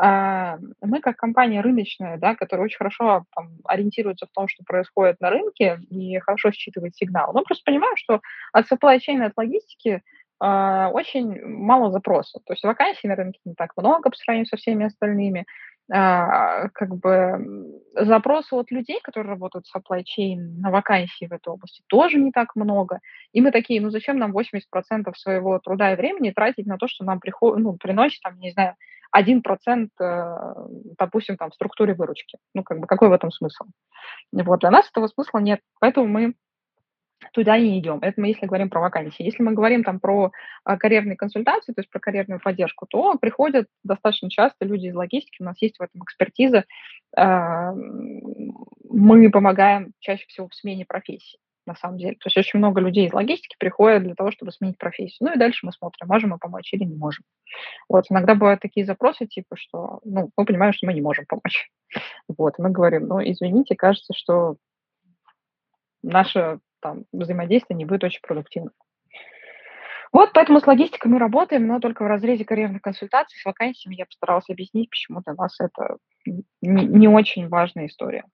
Э, 0.00 0.58
мы 0.80 1.00
как 1.00 1.16
компания 1.16 1.60
рыночная, 1.60 2.18
да, 2.18 2.34
которая 2.34 2.66
очень 2.66 2.78
хорошо 2.78 3.24
там, 3.34 3.48
ориентируется 3.64 4.26
в 4.26 4.32
том, 4.32 4.48
что 4.48 4.64
происходит 4.64 5.20
на 5.20 5.30
рынке 5.30 5.80
и 5.90 6.18
хорошо 6.18 6.50
считывает 6.50 6.94
сигнал. 6.94 7.32
Мы 7.32 7.42
просто 7.42 7.64
понимаем, 7.64 7.96
что 7.96 8.20
от 8.52 8.70
supply 8.70 8.98
chain, 8.98 9.22
от 9.22 9.32
логистики 9.36 10.02
а, 10.40 10.90
очень 10.90 11.40
мало 11.44 11.90
запросов. 11.90 12.42
То 12.44 12.52
есть 12.52 12.64
вакансий 12.64 13.08
на 13.08 13.16
рынке 13.16 13.40
не 13.44 13.54
так 13.54 13.72
много 13.76 14.10
по 14.10 14.16
сравнению 14.16 14.46
со 14.46 14.56
всеми 14.56 14.86
остальными. 14.86 15.46
А, 15.92 16.68
как 16.70 16.96
бы 16.96 17.82
запросы 17.94 18.54
от 18.54 18.70
людей, 18.70 19.00
которые 19.02 19.32
работают 19.32 19.66
в 19.66 19.76
supply 19.76 20.02
chain 20.02 20.38
на 20.58 20.70
вакансии 20.70 21.26
в 21.26 21.32
этой 21.32 21.50
области, 21.50 21.82
тоже 21.88 22.18
не 22.18 22.32
так 22.32 22.56
много. 22.56 23.00
И 23.32 23.42
мы 23.42 23.50
такие, 23.50 23.82
ну 23.82 23.90
зачем 23.90 24.18
нам 24.18 24.34
80% 24.36 24.60
своего 25.14 25.58
труда 25.58 25.92
и 25.92 25.96
времени 25.96 26.30
тратить 26.30 26.66
на 26.66 26.78
то, 26.78 26.88
что 26.88 27.04
нам 27.04 27.20
приход, 27.20 27.58
ну, 27.58 27.76
приносит, 27.76 28.22
там, 28.22 28.38
не 28.38 28.50
знаю, 28.52 28.76
1%, 29.14 29.88
э, 30.00 30.54
допустим, 30.98 31.36
там, 31.36 31.50
в 31.50 31.54
структуре 31.54 31.94
выручки. 31.94 32.38
Ну, 32.54 32.62
как 32.62 32.80
бы, 32.80 32.86
какой 32.86 33.08
в 33.08 33.12
этом 33.12 33.30
смысл? 33.30 33.64
Вот, 34.32 34.60
для 34.60 34.70
нас 34.70 34.88
этого 34.88 35.06
смысла 35.08 35.38
нет. 35.38 35.60
Поэтому 35.80 36.06
мы 36.06 36.34
туда 37.32 37.58
не 37.58 37.78
идем. 37.78 37.98
Это 38.02 38.20
мы 38.20 38.28
если 38.28 38.46
говорим 38.46 38.70
про 38.70 38.80
вакансии. 38.80 39.22
Если 39.22 39.42
мы 39.42 39.52
говорим 39.52 39.84
там 39.84 40.00
про 40.00 40.32
а, 40.64 40.76
карьерные 40.76 41.16
консультации, 41.16 41.72
то 41.72 41.80
есть 41.80 41.90
про 41.90 42.00
карьерную 42.00 42.40
поддержку, 42.40 42.86
то 42.86 43.16
приходят 43.18 43.66
достаточно 43.82 44.30
часто 44.30 44.64
люди 44.64 44.86
из 44.86 44.94
логистики, 44.94 45.42
у 45.42 45.44
нас 45.44 45.56
есть 45.60 45.78
в 45.78 45.82
этом 45.82 46.02
экспертиза. 46.02 46.64
А, 47.16 47.72
мы 47.72 49.30
помогаем 49.30 49.92
чаще 50.00 50.26
всего 50.28 50.48
в 50.48 50.54
смене 50.54 50.84
профессии 50.84 51.38
на 51.66 51.74
самом 51.74 51.98
деле. 51.98 52.14
То 52.14 52.26
есть 52.26 52.36
очень 52.36 52.58
много 52.58 52.80
людей 52.80 53.06
из 53.06 53.12
логистики 53.12 53.56
приходят 53.58 54.02
для 54.02 54.14
того, 54.14 54.30
чтобы 54.30 54.52
сменить 54.52 54.78
профессию. 54.78 55.28
Ну 55.28 55.34
и 55.34 55.38
дальше 55.38 55.64
мы 55.64 55.72
смотрим, 55.72 56.08
можем 56.08 56.30
мы 56.30 56.38
помочь 56.38 56.72
или 56.72 56.84
не 56.84 56.94
можем. 56.94 57.24
Вот, 57.88 58.04
иногда 58.10 58.34
бывают 58.34 58.60
такие 58.60 58.84
запросы, 58.84 59.26
типа, 59.26 59.56
что, 59.56 60.00
ну, 60.04 60.30
мы 60.36 60.44
понимаем, 60.44 60.72
что 60.72 60.86
мы 60.86 60.94
не 60.94 61.00
можем 61.00 61.24
помочь. 61.26 61.70
Вот, 62.36 62.58
мы 62.58 62.70
говорим, 62.70 63.06
ну, 63.06 63.20
извините, 63.20 63.76
кажется, 63.76 64.12
что 64.14 64.56
наша 66.02 66.60
там, 66.84 67.04
взаимодействие 67.12 67.78
не 67.78 67.86
будет 67.86 68.04
очень 68.04 68.20
продуктивным. 68.20 68.72
Вот 70.12 70.30
поэтому 70.32 70.60
с 70.60 70.66
логистикой 70.66 71.10
мы 71.10 71.18
работаем, 71.18 71.66
но 71.66 71.80
только 71.80 72.04
в 72.04 72.06
разрезе 72.06 72.44
карьерных 72.44 72.82
консультаций 72.82 73.40
с 73.40 73.44
вакансиями 73.44 73.96
я 73.96 74.04
постаралась 74.04 74.48
объяснить, 74.48 74.90
почему 74.90 75.22
для 75.22 75.34
нас 75.34 75.58
это 75.58 75.96
не, 76.60 77.08
очень 77.08 77.48
важная 77.48 77.86
история. 77.86 78.24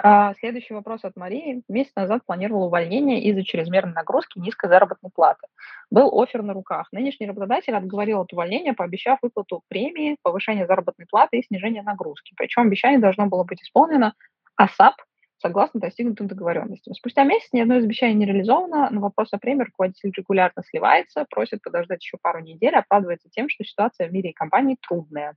А 0.00 0.34
следующий 0.34 0.74
вопрос 0.74 1.02
от 1.02 1.16
Марии. 1.16 1.62
Месяц 1.68 1.92
назад 1.96 2.22
планировал 2.24 2.66
увольнение 2.66 3.20
из-за 3.24 3.42
чрезмерной 3.42 3.94
нагрузки 3.94 4.38
низкой 4.38 4.68
заработной 4.68 5.10
платы. 5.12 5.48
Был 5.90 6.16
офер 6.22 6.42
на 6.42 6.52
руках. 6.52 6.86
Нынешний 6.92 7.26
работодатель 7.26 7.74
отговорил 7.74 8.20
от 8.20 8.32
увольнения, 8.32 8.74
пообещав 8.74 9.18
выплату 9.22 9.64
премии, 9.66 10.16
повышение 10.22 10.68
заработной 10.68 11.06
платы 11.06 11.38
и 11.38 11.42
снижение 11.42 11.82
нагрузки. 11.82 12.34
Причем 12.36 12.62
обещание 12.62 13.00
должно 13.00 13.26
было 13.26 13.42
быть 13.42 13.62
исполнено 13.62 14.14
АСАП 14.54 14.94
согласно 15.38 15.80
достигнутым 15.80 16.26
договоренностям. 16.26 16.94
Спустя 16.94 17.24
месяц 17.24 17.48
ни 17.52 17.60
одно 17.60 17.76
из 17.76 17.84
обещаний 17.84 18.14
не 18.14 18.26
реализовано, 18.26 18.90
на 18.90 19.00
вопрос 19.00 19.32
о 19.32 19.38
премии 19.38 19.64
руководитель 19.64 20.12
регулярно 20.16 20.62
сливается, 20.64 21.26
просит 21.30 21.62
подождать 21.62 22.02
еще 22.02 22.16
пару 22.20 22.40
недель, 22.40 22.74
оправдывается 22.74 23.28
тем, 23.30 23.48
что 23.48 23.64
ситуация 23.64 24.08
в 24.08 24.12
мире 24.12 24.30
и 24.30 24.34
компании 24.34 24.76
трудная. 24.86 25.34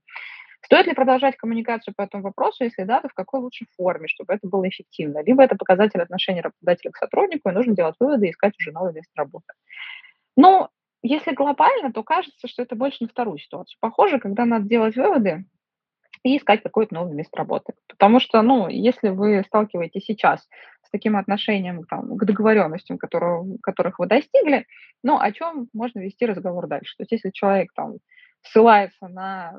Стоит 0.63 0.85
ли 0.85 0.93
продолжать 0.93 1.37
коммуникацию 1.37 1.93
по 1.95 2.03
этому 2.03 2.23
вопросу? 2.23 2.63
Если 2.63 2.83
да, 2.83 3.01
то 3.01 3.09
в 3.09 3.13
какой 3.13 3.39
лучшей 3.39 3.67
форме, 3.75 4.07
чтобы 4.07 4.33
это 4.33 4.47
было 4.47 4.67
эффективно? 4.69 5.23
Либо 5.23 5.43
это 5.43 5.55
показатель 5.55 5.99
отношения 5.99 6.41
работодателя 6.41 6.91
к 6.91 6.97
сотруднику, 6.97 7.49
и 7.49 7.53
нужно 7.53 7.75
делать 7.75 7.95
выводы 7.99 8.27
и 8.27 8.31
искать 8.31 8.53
уже 8.59 8.71
новое 8.71 8.93
место 8.93 9.11
работы. 9.15 9.53
Ну, 10.37 10.69
если 11.01 11.33
глобально, 11.33 11.91
то 11.91 12.03
кажется, 12.03 12.47
что 12.47 12.61
это 12.61 12.75
больше 12.75 12.97
на 13.01 13.07
вторую 13.07 13.39
ситуацию. 13.39 13.77
Похоже, 13.79 14.19
когда 14.19 14.45
надо 14.45 14.67
делать 14.67 14.95
выводы, 14.95 15.45
и 16.23 16.37
искать 16.37 16.61
какое-то 16.61 16.93
новое 16.93 17.13
место 17.13 17.37
работы. 17.37 17.73
Потому 17.87 18.19
что, 18.19 18.41
ну, 18.41 18.67
если 18.67 19.09
вы 19.09 19.43
сталкиваетесь 19.47 20.05
сейчас 20.05 20.47
с 20.83 20.89
таким 20.91 21.15
отношением 21.17 21.83
там, 21.85 22.17
к 22.17 22.25
договоренностям, 22.25 22.97
которого, 22.97 23.57
которых 23.61 23.99
вы 23.99 24.07
достигли, 24.07 24.65
ну, 25.03 25.19
о 25.19 25.31
чем 25.31 25.67
можно 25.73 25.99
вести 25.99 26.25
разговор 26.25 26.67
дальше? 26.67 26.95
То 26.97 27.03
есть 27.03 27.11
если 27.11 27.31
человек 27.31 27.71
там 27.73 27.95
ссылается 28.43 29.07
на 29.07 29.53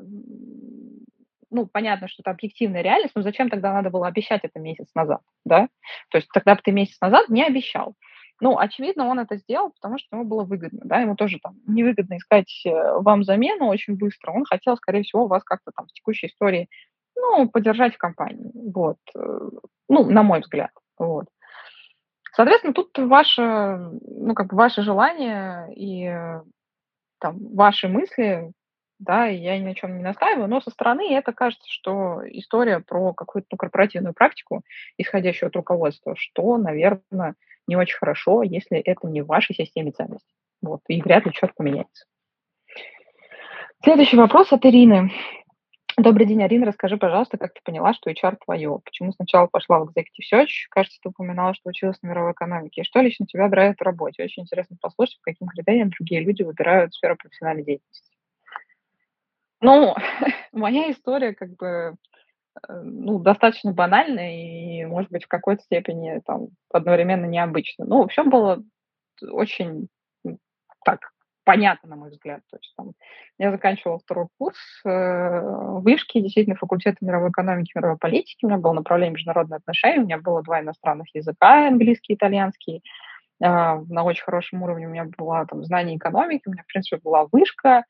ну, 1.52 1.66
понятно, 1.66 2.08
что 2.08 2.22
это 2.22 2.30
объективная 2.30 2.80
реальность, 2.80 3.14
но 3.14 3.20
зачем 3.22 3.50
тогда 3.50 3.74
надо 3.74 3.90
было 3.90 4.08
обещать 4.08 4.40
это 4.42 4.58
месяц 4.58 4.86
назад, 4.94 5.20
да? 5.44 5.68
То 6.10 6.16
есть 6.16 6.28
тогда 6.32 6.54
бы 6.54 6.62
ты 6.64 6.72
месяц 6.72 6.98
назад 7.00 7.28
не 7.28 7.44
обещал. 7.44 7.94
Ну, 8.42 8.58
очевидно, 8.58 9.06
он 9.06 9.20
это 9.20 9.36
сделал, 9.36 9.70
потому 9.70 9.98
что 9.98 10.16
ему 10.16 10.24
было 10.24 10.42
выгодно, 10.42 10.80
да, 10.82 10.98
ему 10.98 11.14
тоже 11.14 11.38
там 11.40 11.54
невыгодно 11.64 12.16
искать 12.16 12.50
э, 12.66 12.70
вам 12.98 13.22
замену 13.22 13.68
очень 13.68 13.96
быстро. 13.96 14.32
Он 14.32 14.44
хотел, 14.44 14.76
скорее 14.76 15.04
всего, 15.04 15.28
вас 15.28 15.44
как-то 15.44 15.70
там 15.70 15.86
в 15.86 15.92
текущей 15.92 16.26
истории, 16.26 16.68
ну, 17.14 17.48
поддержать 17.48 17.94
в 17.94 17.98
компании, 17.98 18.50
вот, 18.52 18.96
э, 19.14 19.38
ну, 19.88 20.10
на 20.10 20.24
мой 20.24 20.40
взгляд, 20.40 20.72
вот. 20.98 21.26
Соответственно, 22.32 22.74
тут 22.74 22.98
ваше, 22.98 23.78
ну, 24.00 24.34
как 24.34 24.48
бы 24.48 24.56
ваше 24.56 24.82
желание 24.82 25.72
и 25.76 26.12
там 27.20 27.36
ваши 27.54 27.86
мысли, 27.86 28.50
да, 29.02 29.26
я 29.26 29.58
ни 29.58 29.64
на 29.64 29.74
чем 29.74 29.96
не 29.96 30.02
настаиваю, 30.02 30.48
но 30.48 30.60
со 30.60 30.70
стороны 30.70 31.12
это 31.12 31.32
кажется, 31.32 31.68
что 31.68 32.22
история 32.30 32.80
про 32.80 33.12
какую-то 33.12 33.48
ну, 33.50 33.58
корпоративную 33.58 34.14
практику, 34.14 34.62
исходящую 34.96 35.48
от 35.48 35.56
руководства, 35.56 36.14
что, 36.16 36.56
наверное, 36.56 37.34
не 37.66 37.76
очень 37.76 37.96
хорошо, 37.96 38.42
если 38.42 38.78
это 38.78 39.08
не 39.08 39.22
в 39.22 39.26
вашей 39.26 39.54
системе 39.54 39.90
ценностей. 39.90 40.34
Вот, 40.62 40.80
и 40.86 41.02
вряд 41.02 41.26
ли 41.26 41.32
что-то 41.32 41.54
поменяется. 41.56 42.06
Следующий 43.82 44.16
вопрос 44.16 44.52
от 44.52 44.64
Ирины. 44.64 45.10
Добрый 45.98 46.24
день, 46.24 46.42
Арина. 46.42 46.66
Расскажи, 46.66 46.96
пожалуйста, 46.96 47.36
как 47.36 47.52
ты 47.52 47.60
поняла, 47.64 47.92
что 47.94 48.10
HR 48.10 48.36
твое? 48.44 48.78
Почему 48.84 49.12
сначала 49.12 49.48
пошла 49.48 49.80
в 49.80 49.88
Executive 49.88 50.32
Search? 50.32 50.68
Кажется, 50.70 50.98
ты 51.02 51.08
упоминала, 51.08 51.54
что 51.54 51.68
училась 51.68 52.00
на 52.02 52.08
мировой 52.08 52.32
экономике. 52.32 52.80
И 52.80 52.84
что 52.84 53.00
лично 53.00 53.26
тебя 53.26 53.48
драйвит 53.48 53.80
в 53.80 53.82
работе? 53.82 54.22
Очень 54.22 54.44
интересно 54.44 54.76
послушать, 54.80 55.18
по 55.18 55.32
каким 55.32 55.48
критериям 55.48 55.90
другие 55.90 56.22
люди 56.22 56.42
выбирают 56.44 56.94
сферу 56.94 57.16
профессиональной 57.16 57.64
деятельности. 57.64 58.11
Ну, 59.62 59.94
моя 60.52 60.90
история 60.90 61.32
как 61.32 61.56
бы 61.56 61.96
Э, 62.68 62.80
ну, 62.82 63.18
достаточно 63.18 63.72
банально 63.72 64.34
и, 64.34 64.84
может 64.84 65.10
быть, 65.10 65.24
в 65.24 65.28
какой-то 65.28 65.62
степени 65.62 66.20
там 66.26 66.48
одновременно 66.72 67.26
необычно. 67.26 67.84
Ну, 67.84 68.02
общем, 68.02 68.30
было 68.30 68.62
очень 69.22 69.88
так 70.84 71.00
понятно, 71.44 71.90
на 71.90 71.96
мой 71.96 72.10
взгляд. 72.10 72.40
То 72.50 72.56
есть, 72.56 72.72
там, 72.76 72.92
я 73.38 73.50
заканчивала 73.50 73.98
второй 73.98 74.26
курс 74.38 74.58
э, 74.84 75.40
вышки, 75.80 76.20
действительно, 76.20 76.56
факультета 76.56 76.98
мировой 77.00 77.30
экономики, 77.30 77.72
мировой 77.74 77.98
политики. 77.98 78.44
У 78.44 78.48
меня 78.48 78.58
было 78.58 78.72
направление 78.72 79.14
международные 79.14 79.58
отношения, 79.58 80.00
у 80.00 80.04
меня 80.04 80.18
было 80.18 80.42
два 80.42 80.60
иностранных 80.60 81.14
языка, 81.14 81.68
английский 81.68 82.12
и 82.14 82.16
итальянский. 82.16 82.82
Э, 83.42 83.80
на 83.88 84.04
очень 84.04 84.24
хорошем 84.24 84.62
уровне 84.62 84.86
у 84.86 84.90
меня 84.90 85.06
было 85.16 85.46
там 85.46 85.64
знание 85.64 85.96
экономики, 85.96 86.42
у 86.46 86.52
меня, 86.52 86.62
в 86.62 86.66
принципе, 86.66 87.00
была 87.02 87.26
вышка, 87.32 87.78
а, 87.78 87.82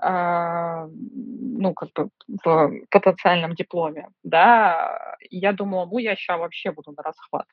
ну, 0.00 1.74
как 1.74 1.88
бы 1.94 2.10
в 2.44 2.70
потенциальном 2.90 3.54
дипломе, 3.54 4.08
да, 4.22 5.16
я 5.30 5.52
думала, 5.52 5.86
ну, 5.86 5.98
я 5.98 6.14
сейчас 6.14 6.38
вообще 6.38 6.70
буду 6.70 6.92
на 6.96 7.02
расхват. 7.02 7.46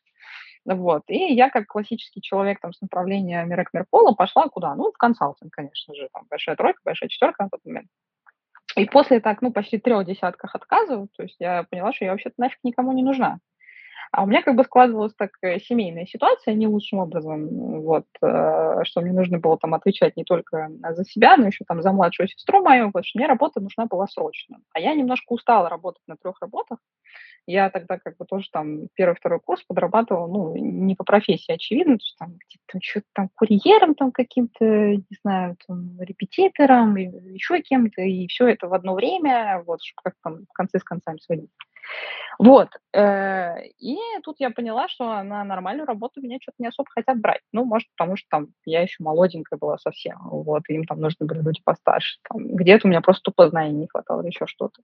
Вот. 0.65 1.03
И 1.07 1.33
я, 1.33 1.49
как 1.49 1.67
классический 1.67 2.21
человек 2.21 2.59
там, 2.59 2.73
с 2.73 2.81
направления 2.81 3.43
Мирек 3.45 3.69
Мерпола, 3.73 4.13
пошла 4.13 4.47
куда? 4.47 4.75
Ну, 4.75 4.91
в 4.91 4.97
консалтинг, 4.97 5.53
конечно 5.53 5.93
же. 5.93 6.09
Там 6.11 6.25
большая 6.29 6.55
тройка, 6.55 6.81
большая 6.83 7.09
четверка 7.09 7.43
на 7.43 7.49
тот 7.49 7.63
момент. 7.65 7.87
И 8.75 8.85
после 8.85 9.19
так, 9.19 9.41
ну, 9.41 9.51
почти 9.51 9.77
трех 9.77 10.05
десятках 10.05 10.55
отказов, 10.55 11.07
то 11.15 11.23
есть 11.23 11.35
я 11.39 11.63
поняла, 11.63 11.93
что 11.93 12.05
я 12.05 12.11
вообще-то 12.11 12.35
нафиг 12.37 12.59
никому 12.63 12.93
не 12.93 13.03
нужна. 13.03 13.39
А 14.15 14.23
у 14.23 14.27
меня 14.27 14.41
как 14.41 14.55
бы 14.55 14.63
складывалась 14.63 15.13
так 15.13 15.31
семейная 15.67 16.05
ситуация 16.05 16.53
не 16.53 16.67
лучшим 16.67 16.99
образом, 16.99 17.81
вот, 17.81 18.05
э, 18.21 18.83
что 18.85 19.01
мне 19.01 19.11
нужно 19.11 19.39
было 19.39 19.57
там 19.57 19.73
отвечать 19.73 20.15
не 20.15 20.23
только 20.23 20.69
за 20.91 21.03
себя, 21.03 21.35
но 21.35 21.47
еще 21.47 21.65
там 21.67 21.81
за 21.81 21.91
младшую 21.91 22.29
сестру 22.29 22.63
мою, 22.63 22.87
потому 22.87 23.03
что 23.03 23.19
мне 23.19 23.27
работа 23.27 23.59
нужна 23.59 23.87
была 23.87 24.07
срочно. 24.07 24.59
А 24.73 24.79
я 24.79 24.93
немножко 24.93 25.33
устала 25.33 25.67
работать 25.67 26.01
на 26.07 26.15
трех 26.15 26.39
работах. 26.39 26.77
Я 27.45 27.69
тогда 27.69 27.99
как 27.99 28.15
бы 28.15 28.25
тоже 28.25 28.47
там 28.53 28.87
первый-второй 28.93 29.41
курс 29.41 29.63
подрабатывала, 29.67 30.27
ну, 30.27 30.55
не 30.55 30.95
по 30.95 31.03
профессии, 31.03 31.51
очевидно, 31.51 31.97
что 32.01 32.25
там 32.25 32.35
где-то 32.37 32.79
что-то 32.81 33.07
там 33.13 33.29
курьером 33.35 33.95
там 33.95 34.13
каким-то, 34.13 34.65
не 34.65 35.17
знаю, 35.21 35.57
там, 35.67 35.99
репетитором, 35.99 36.95
еще 36.95 37.61
кем-то, 37.61 38.01
и 38.01 38.27
все 38.27 38.47
это 38.47 38.69
в 38.69 38.73
одно 38.73 38.93
время, 38.95 39.61
вот, 39.67 39.83
чтобы 39.83 40.01
как 40.05 40.13
там 40.23 40.45
концы 40.53 40.79
с 40.79 40.83
концами 40.85 41.17
сводить. 41.17 41.51
Вот. 42.37 42.69
Э, 42.93 43.65
и 43.79 43.97
тут 44.23 44.37
я 44.39 44.49
поняла, 44.49 44.87
что 44.87 45.23
на 45.23 45.43
нормальную 45.43 45.85
работу 45.85 46.21
меня 46.21 46.37
что-то 46.41 46.55
не 46.59 46.67
особо 46.67 46.89
хотят 46.89 47.19
брать. 47.19 47.41
Ну, 47.53 47.65
может, 47.65 47.87
потому 47.95 48.17
что 48.17 48.27
там 48.29 48.47
я 48.65 48.81
еще 48.81 49.03
молоденькая 49.03 49.57
была 49.57 49.77
совсем. 49.77 50.17
Вот, 50.23 50.63
им 50.67 50.85
там 50.85 50.99
нужны 50.99 51.25
были 51.25 51.41
люди 51.41 51.61
постарше. 51.63 52.17
Там, 52.29 52.55
где-то 52.55 52.87
у 52.87 52.89
меня 52.89 53.01
просто 53.01 53.23
тупо 53.23 53.49
знаний 53.49 53.73
не 53.73 53.87
хватало 53.87 54.21
еще 54.21 54.45
что-то. 54.47 54.81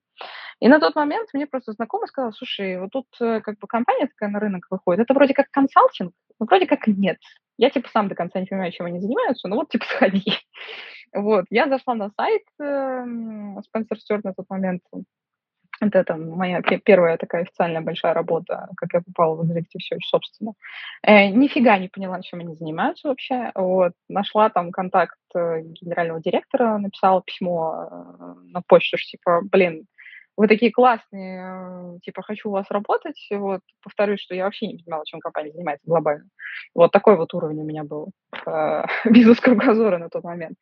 И 0.59 0.67
на 0.67 0.79
тот 0.79 0.95
момент 0.95 1.29
мне 1.33 1.45
просто 1.45 1.73
знакомый 1.73 2.07
сказал, 2.07 2.31
слушай, 2.33 2.79
вот 2.79 2.91
тут 2.91 3.07
э, 3.19 3.41
как 3.41 3.59
бы 3.59 3.67
компания 3.67 4.07
такая 4.07 4.29
на 4.29 4.39
рынок 4.39 4.67
выходит, 4.69 5.03
это 5.03 5.13
вроде 5.13 5.33
как 5.33 5.49
консалтинг, 5.51 6.13
но 6.39 6.45
вроде 6.45 6.67
как 6.67 6.87
нет. 6.87 7.17
Я 7.57 7.69
типа 7.69 7.89
сам 7.89 8.07
до 8.07 8.15
конца 8.15 8.39
не 8.39 8.45
понимаю, 8.45 8.71
чем 8.71 8.85
они 8.85 8.99
занимаются, 8.99 9.47
но 9.47 9.57
вот 9.57 9.69
типа 9.69 9.85
сходи. 9.89 10.23
Вот, 11.13 11.45
я 11.49 11.67
зашла 11.67 11.95
на 11.95 12.09
сайт 12.11 12.43
Spencer 12.61 13.97
Stewart 13.97 14.21
на 14.23 14.33
тот 14.33 14.45
момент, 14.49 14.81
это 15.81 16.03
там 16.03 16.29
моя 16.29 16.61
первая 16.61 17.17
такая 17.17 17.43
официальная 17.43 17.81
большая 17.81 18.13
работа, 18.13 18.69
как 18.77 18.93
я 18.93 19.01
попала 19.01 19.35
в 19.35 19.41
Executive 19.41 19.81
Search, 19.91 20.05
собственно. 20.05 20.53
Э, 21.03 21.29
нифига 21.29 21.77
не 21.77 21.89
поняла, 21.89 22.21
чем 22.21 22.39
они 22.39 22.55
занимаются 22.55 23.07
вообще. 23.07 23.51
Вот. 23.55 23.93
Нашла 24.07 24.49
там 24.49 24.71
контакт 24.71 25.17
э, 25.35 25.61
генерального 25.61 26.21
директора, 26.21 26.77
написала 26.77 27.21
письмо 27.21 27.87
э, 27.91 28.33
на 28.51 28.61
почту, 28.61 28.97
что 28.97 29.11
типа, 29.11 29.41
блин, 29.51 29.87
вы 30.37 30.47
такие 30.47 30.71
классные, 30.71 31.43
э, 31.43 31.99
типа, 32.03 32.23
хочу 32.23 32.49
у 32.49 32.53
вас 32.53 32.65
работать. 32.69 33.27
Вот, 33.31 33.61
повторюсь, 33.83 34.21
что 34.21 34.33
я 34.33 34.45
вообще 34.45 34.67
не 34.67 34.77
понимала, 34.77 35.05
чем 35.05 35.19
компания 35.19 35.51
занимается 35.51 35.85
глобально. 35.85 36.29
Вот 36.73 36.91
такой 36.91 37.17
вот 37.17 37.33
уровень 37.33 37.61
у 37.61 37.65
меня 37.65 37.83
был 37.83 38.11
э, 38.45 38.83
без 39.05 39.39
кругозора 39.39 39.97
на 39.97 40.09
тот 40.09 40.23
момент. 40.23 40.57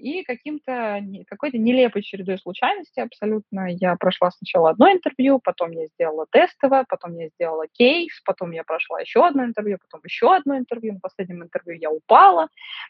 И 0.00 0.22
каким-то, 0.24 1.00
какой-то 1.26 1.58
нелепой 1.58 2.02
чередой 2.02 2.38
случайностей 2.38 3.02
абсолютно 3.02 3.66
я 3.70 3.94
прошла 3.96 4.30
сначала 4.30 4.70
одно 4.70 4.90
интервью, 4.90 5.40
потом 5.44 5.72
я 5.72 5.86
сделала 5.88 6.26
тестовое, 6.30 6.86
потом 6.88 7.14
я 7.18 7.28
сделала 7.28 7.66
кейс, 7.72 8.18
потом 8.24 8.52
я 8.52 8.64
прошла 8.64 8.98
еще 9.00 9.26
одно 9.26 9.44
интервью, 9.44 9.76
потом 9.78 10.00
еще 10.04 10.34
одно 10.34 10.56
интервью. 10.56 10.94
На 10.94 11.00
последнем 11.00 11.42
интервью 11.42 11.78
я 11.78 11.90
упала, 11.90 12.48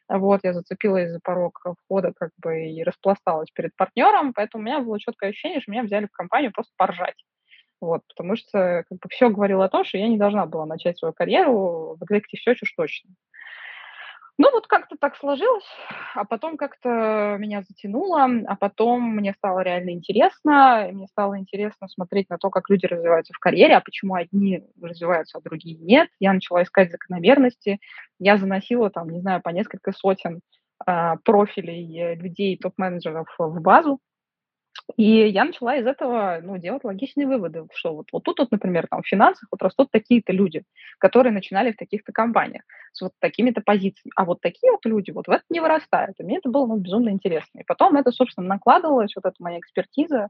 вот, 0.09 0.41
я 0.45 0.53
зацепилась 0.53 1.11
за 1.11 1.19
порог 1.23 1.61
входа 1.85 2.13
как 2.15 2.31
бы 2.39 2.67
и 2.71 2.85
распласталась 2.85 3.51
перед 3.51 3.75
партнером, 3.75 4.33
поэтому 4.33 4.63
у 4.63 4.67
меня 4.67 4.81
было 4.81 5.01
четкое 5.01 5.31
ощущение, 5.31 5.61
что 5.61 5.73
меня 5.73 5.83
взяли 5.83 6.07
в 6.07 6.13
компанию 6.13 6.53
просто 6.53 6.73
поржать. 6.77 7.17
Вот, 7.81 8.03
потому 8.09 8.37
что 8.37 8.85
как 8.89 8.99
бы, 9.01 9.09
все 9.11 9.31
говорило 9.31 9.65
о 9.67 9.69
том, 9.71 9.85
что 9.85 9.99
я 9.99 10.09
не 10.09 10.19
должна 10.19 10.47
была 10.47 10.67
начать 10.67 10.99
свою 10.99 11.15
карьеру 11.15 11.97
в 12.01 12.05
Executive 12.05 12.41
Search 12.49 12.59
уж 12.63 12.73
точно. 12.77 13.11
Ну, 14.39 14.51
вот 14.53 14.67
как-то 14.67 14.97
так 15.01 15.17
сложилось, 15.17 15.65
а 16.15 16.25
потом 16.27 16.59
как-то 16.59 17.37
меня 17.39 17.63
затянуло, 17.63 18.29
а 18.47 18.57
потом 18.57 19.03
мне 19.17 19.33
стало 19.33 19.61
реально 19.61 19.91
интересно, 19.91 20.89
мне 20.93 21.07
стало 21.07 21.39
интересно 21.39 21.89
смотреть 21.89 22.29
на 22.29 22.37
то, 22.37 22.51
как 22.51 22.69
люди 22.69 22.85
развиваются 22.85 23.33
в 23.33 23.39
карьере, 23.39 23.77
а 23.77 23.81
почему 23.81 24.15
одни 24.15 24.63
развиваются, 24.81 25.39
а 25.39 25.41
другие 25.41 25.79
нет. 25.79 26.11
Я 26.21 26.35
начала 26.35 26.63
искать 26.63 26.91
закономерности, 26.91 27.81
я 28.19 28.37
заносила 28.37 28.91
там, 28.91 29.09
не 29.09 29.21
знаю, 29.21 29.41
по 29.41 29.49
несколько 29.49 29.93
сотен 29.93 30.41
э, 30.87 31.15
профилей 31.25 32.15
людей, 32.17 32.59
топ-менеджеров 32.59 33.35
в 33.39 33.61
базу, 33.63 34.01
и 34.95 35.29
я 35.29 35.45
начала 35.45 35.77
из 35.77 35.87
этого 35.87 36.39
ну, 36.43 36.59
делать 36.59 36.85
логичные 36.85 37.27
выводы, 37.27 37.67
что 37.75 37.95
вот, 37.95 38.07
вот 38.13 38.23
тут, 38.23 38.39
вот, 38.39 38.53
например, 38.53 38.87
там, 38.89 39.03
в 39.03 39.09
финансах 39.09 39.49
вот 39.51 39.61
растут 39.61 39.91
такие-то 39.91 40.33
люди, 40.33 40.63
которые 40.99 41.33
начинали 41.33 41.73
в 41.73 41.77
таких-то 41.77 42.13
компаниях 42.13 42.63
с 42.93 43.01
вот 43.03 43.13
такими-то 43.19 43.61
позициями. 43.63 44.13
А 44.15 44.25
вот 44.25 44.41
такие 44.41 44.71
вот 44.71 44.85
люди 44.87 45.11
вот 45.11 45.27
в 45.27 45.31
это 45.31 45.43
не 45.51 45.61
вырастают. 45.61 46.15
И 46.19 46.23
мне 46.23 46.39
это 46.39 46.49
было 46.49 46.67
ну, 46.67 46.77
безумно 46.77 47.11
интересно. 47.11 47.61
И 47.61 47.65
потом 47.65 47.97
это, 47.97 48.13
собственно, 48.13 48.47
накладывалось, 48.47 49.15
вот 49.17 49.25
эта 49.25 49.37
моя 49.41 49.59
экспертиза, 49.59 50.29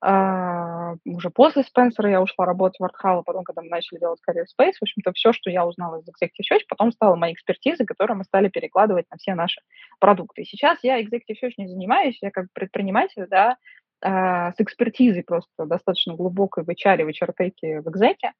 Uh, 0.00 0.96
уже 1.04 1.28
после 1.30 1.64
Спенсера 1.64 2.08
я 2.08 2.22
ушла 2.22 2.46
работать 2.46 2.78
в 2.78 2.84
Артхал, 2.84 3.24
потом, 3.24 3.42
когда 3.42 3.62
мы 3.62 3.68
начали 3.68 3.98
делать 3.98 4.20
Career 4.28 4.44
Space, 4.44 4.74
в 4.78 4.82
общем-то, 4.82 5.12
все, 5.12 5.32
что 5.32 5.50
я 5.50 5.66
узнала 5.66 5.98
из 5.98 6.04
Executive 6.04 6.54
Search, 6.54 6.62
потом 6.68 6.92
стало 6.92 7.16
моей 7.16 7.34
экспертизой, 7.34 7.84
которую 7.84 8.18
мы 8.18 8.24
стали 8.24 8.48
перекладывать 8.48 9.06
на 9.10 9.16
все 9.16 9.34
наши 9.34 9.60
продукты. 9.98 10.42
И 10.42 10.44
сейчас 10.44 10.78
я 10.82 11.02
Executive 11.02 11.34
Search 11.42 11.54
не 11.56 11.66
занимаюсь, 11.66 12.16
я 12.22 12.30
как 12.30 12.46
предприниматель, 12.52 13.26
да, 13.28 13.50
а, 13.50 13.56
с 14.00 14.54
экспертизой 14.58 15.24
просто 15.24 15.66
достаточно 15.66 16.14
глубокой 16.14 16.64
в 16.64 16.68
HR, 16.68 17.04
в 17.04 17.08
HR-теке, 17.08 17.80
в 17.80 17.88
экзеке. 17.90 18.32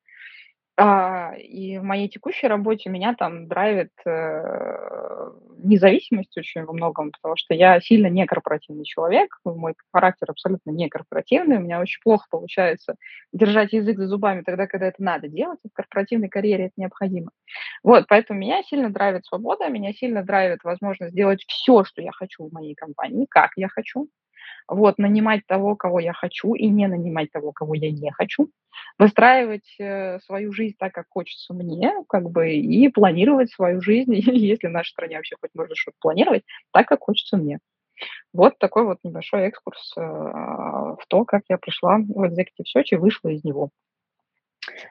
А, 0.81 1.35
и 1.37 1.77
в 1.79 1.83
моей 1.83 2.09
текущей 2.09 2.47
работе 2.47 2.89
меня 2.89 3.13
там 3.13 3.49
драйвит 3.49 3.91
э, 4.07 5.31
независимость 5.57 6.39
очень 6.39 6.63
во 6.65 6.73
многом, 6.73 7.11
потому 7.11 7.35
что 7.37 7.53
я 7.53 7.81
сильно 7.81 8.07
не 8.07 8.25
корпоративный 8.27 8.85
человек, 8.85 9.41
мой 9.45 9.75
характер 9.93 10.31
абсолютно 10.31 10.71
не 10.71 10.89
корпоративный, 10.89 11.57
у 11.57 11.63
меня 11.63 11.81
очень 11.81 12.01
плохо 12.01 12.27
получается 12.31 12.95
держать 13.33 13.73
язык 13.73 13.99
за 13.99 14.07
зубами 14.07 14.43
тогда, 14.43 14.69
когда 14.69 14.87
это 14.87 15.03
надо 15.03 15.27
делать, 15.27 15.59
в 15.69 15.75
корпоративной 15.75 16.29
карьере 16.29 16.67
это 16.67 16.75
необходимо. 16.77 17.33
Вот, 17.83 18.05
поэтому 18.07 18.39
меня 18.39 18.63
сильно 18.63 18.89
драйвит 18.89 19.27
свобода, 19.27 19.69
меня 19.69 19.93
сильно 19.93 20.23
драйвит 20.23 20.63
возможность 20.63 21.11
сделать 21.11 21.45
все, 21.49 21.83
что 21.83 22.03
я 22.03 22.13
хочу 22.13 22.49
в 22.49 22.53
моей 22.53 22.77
компании, 22.77 23.27
как 23.29 23.51
я 23.57 23.67
хочу, 23.67 24.09
вот, 24.69 24.99
нанимать 24.99 25.47
того, 25.47 25.77
кого 25.77 25.99
я 26.01 26.13
хочу, 26.13 26.55
и 26.55 26.69
не 26.69 26.87
нанимать 26.87 27.31
того, 27.33 27.53
кого 27.53 27.75
я 27.75 27.91
не 27.91 28.11
хочу, 28.13 28.51
выстраивать 28.99 29.75
э, 29.79 30.21
свою 30.21 30.53
жизнь 30.53 30.77
так, 30.79 30.93
как 30.93 31.07
хочется 31.09 31.55
мне, 31.55 31.93
как 32.09 32.31
бы, 32.31 32.53
и 32.53 32.89
планировать 32.89 33.51
свою 33.51 33.81
жизнь, 33.81 34.15
если 34.15 34.69
в 34.69 34.73
нашей 34.73 34.91
стране 34.91 35.17
вообще 35.17 35.37
хоть 35.41 35.51
можно 35.55 35.75
что-то 35.75 35.97
планировать, 36.01 36.45
так, 36.73 36.87
как 36.87 37.01
хочется 37.01 37.37
мне. 37.37 37.59
Вот 38.33 38.59
такой 38.59 38.85
вот 38.85 38.99
небольшой 39.03 39.43
экскурс 39.43 39.93
э, 39.97 40.01
в 40.01 41.01
то, 41.09 41.25
как 41.25 41.43
я 41.49 41.59
пришла 41.59 41.99
в 41.99 42.25
Executive 42.25 42.67
Search 42.77 42.89
и 42.93 42.97
вышла 42.97 43.31
из 43.31 43.43
него. 43.43 43.71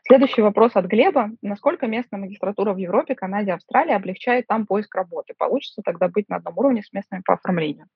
Следующий 0.05 0.41
вопрос 0.41 0.71
от 0.75 0.85
Глеба. 0.85 1.29
Насколько 1.41 1.87
местная 1.87 2.19
магистратура 2.19 2.73
в 2.73 2.77
Европе, 2.77 3.15
Канаде, 3.15 3.53
Австралии 3.53 3.93
облегчает 3.93 4.47
там 4.47 4.65
поиск 4.65 4.93
работы? 4.95 5.33
Получится 5.37 5.81
тогда 5.83 6.07
быть 6.07 6.29
на 6.29 6.37
одном 6.37 6.57
уровне 6.57 6.83
с 6.83 6.91
местными 6.91 7.21
по 7.23 7.35
оформлению? 7.35 7.87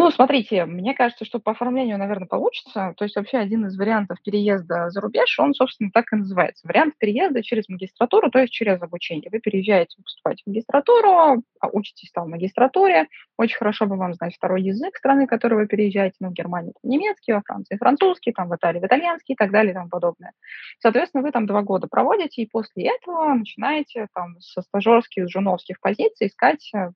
Ну, 0.00 0.12
смотрите, 0.12 0.64
мне 0.64 0.94
кажется, 0.94 1.24
что 1.24 1.40
по 1.40 1.50
оформлению, 1.50 1.98
наверное, 1.98 2.28
получится. 2.28 2.94
То 2.96 3.02
есть 3.04 3.16
вообще 3.16 3.38
один 3.38 3.66
из 3.66 3.76
вариантов 3.76 4.18
переезда 4.22 4.90
за 4.90 5.00
рубеж, 5.00 5.36
он, 5.40 5.54
собственно, 5.54 5.90
так 5.92 6.12
и 6.12 6.16
называется. 6.16 6.68
Вариант 6.68 6.94
переезда 6.98 7.42
через 7.42 7.68
магистратуру, 7.68 8.30
то 8.30 8.38
есть 8.38 8.52
через 8.52 8.80
обучение. 8.80 9.28
Вы 9.32 9.40
переезжаете 9.40 10.00
поступать 10.00 10.40
в 10.40 10.46
магистратуру, 10.46 11.42
а 11.58 11.68
учитесь 11.72 12.12
там 12.12 12.26
в 12.26 12.28
магистратуре. 12.28 13.08
Очень 13.36 13.56
хорошо 13.56 13.86
бы 13.86 13.96
вам 13.96 14.14
знать 14.14 14.36
второй 14.36 14.62
язык 14.62 14.94
страны, 14.96 15.26
в 15.26 15.28
которую 15.28 15.62
вы 15.62 15.66
переезжаете. 15.66 16.14
Ну, 16.20 16.28
в 16.28 16.32
Германии 16.32 16.74
там 16.80 16.88
немецкий, 16.92 17.32
во 17.32 17.42
Франции 17.44 17.76
французский, 17.76 18.30
там 18.30 18.50
в 18.50 18.54
Италии 18.54 18.78
в 18.78 18.84
итальянский 18.84 19.32
и 19.32 19.36
так 19.36 19.50
далее 19.50 19.72
и 19.72 19.74
тому 19.74 19.88
подобное. 19.88 20.30
Соответственно, 20.78 21.24
вы 21.24 21.32
там 21.32 21.46
два 21.46 21.62
года 21.62 21.88
проводите, 21.90 22.42
и 22.42 22.46
после 22.46 22.88
этого 22.88 23.34
начинаете 23.34 24.06
там 24.14 24.38
со 24.38 24.62
стажерских, 24.62 25.28
жуновских 25.28 25.80
позиций 25.80 26.28
искать 26.28 26.70
э, 26.72 26.92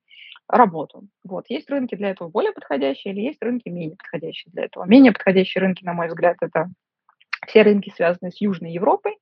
работу. 0.49 1.05
Вот. 1.25 1.47
Есть 1.49 1.71
рынки 1.71 1.95
для 1.95 2.11
этого 2.11 2.29
более 2.29 2.53
подходящие 2.53 3.15
или 3.15 3.23
есть 3.23 3.43
рынки 3.43 3.69
менее 3.69 3.97
подходящие 3.97 4.53
для 4.53 4.65
этого. 4.65 4.85
Менее 4.85 5.13
подходящие 5.13 5.63
рынки, 5.63 5.85
на 5.85 5.93
мой 5.93 6.09
взгляд, 6.09 6.37
это 6.41 6.71
все 7.47 7.63
рынки, 7.63 7.93
связанные 7.95 8.33
с 8.33 8.41
Южной 8.41 8.73
Европой, 8.73 9.17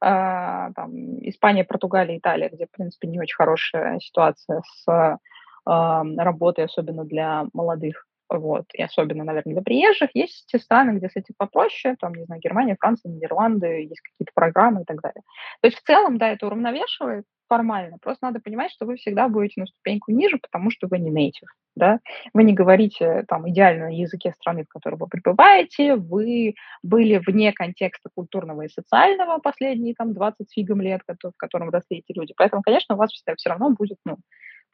а, 0.00 0.72
там, 0.72 1.18
Испания, 1.28 1.64
Португалия, 1.64 2.18
Италия, 2.18 2.48
где, 2.48 2.66
в 2.66 2.70
принципе, 2.70 3.08
не 3.08 3.18
очень 3.18 3.36
хорошая 3.36 3.98
ситуация 4.00 4.62
с 4.66 5.18
а, 5.66 6.04
работой, 6.16 6.64
особенно 6.64 7.04
для 7.04 7.46
молодых, 7.52 8.06
вот, 8.28 8.64
и 8.74 8.82
особенно, 8.82 9.24
наверное, 9.24 9.54
для 9.54 9.62
приезжих. 9.62 10.10
Есть 10.14 10.46
те 10.46 10.58
страны, 10.58 10.98
где 10.98 11.08
с 11.08 11.16
этим 11.16 11.34
попроще, 11.36 11.96
там, 12.00 12.14
не 12.14 12.24
знаю, 12.24 12.40
Германия, 12.40 12.76
Франция, 12.78 13.10
Нидерланды, 13.10 13.82
есть 13.82 14.00
какие-то 14.00 14.32
программы 14.34 14.82
и 14.82 14.84
так 14.84 15.00
далее. 15.00 15.22
То 15.60 15.68
есть 15.68 15.78
в 15.78 15.82
целом, 15.82 16.18
да, 16.18 16.30
это 16.30 16.46
уравновешивает, 16.46 17.24
формально. 17.48 17.98
Просто 18.00 18.26
надо 18.26 18.40
понимать, 18.40 18.70
что 18.72 18.86
вы 18.86 18.96
всегда 18.96 19.28
будете 19.28 19.60
на 19.60 19.66
ступеньку 19.66 20.12
ниже, 20.12 20.38
потому 20.38 20.70
что 20.70 20.86
вы 20.88 20.98
не 20.98 21.10
native, 21.10 21.48
да. 21.76 22.00
Вы 22.32 22.44
не 22.44 22.54
говорите 22.54 23.24
там 23.28 23.48
идеально 23.48 23.86
на 23.86 23.94
языке 23.94 24.32
страны, 24.32 24.64
в 24.64 24.68
которой 24.68 24.96
вы 24.96 25.06
пребываете, 25.08 25.96
вы 25.96 26.54
были 26.82 27.20
вне 27.24 27.52
контекста 27.52 28.08
культурного 28.14 28.62
и 28.62 28.68
социального 28.68 29.38
последние 29.38 29.94
там 29.94 30.14
20 30.14 30.50
фигом 30.52 30.80
лет, 30.80 31.02
в 31.06 31.32
котором 31.36 31.70
росли 31.70 31.98
эти 31.98 32.16
люди. 32.16 32.34
Поэтому, 32.36 32.62
конечно, 32.62 32.94
у 32.94 32.98
вас 32.98 33.10
всегда 33.10 33.34
все 33.36 33.50
равно 33.50 33.70
будет, 33.70 33.98
ну, 34.04 34.16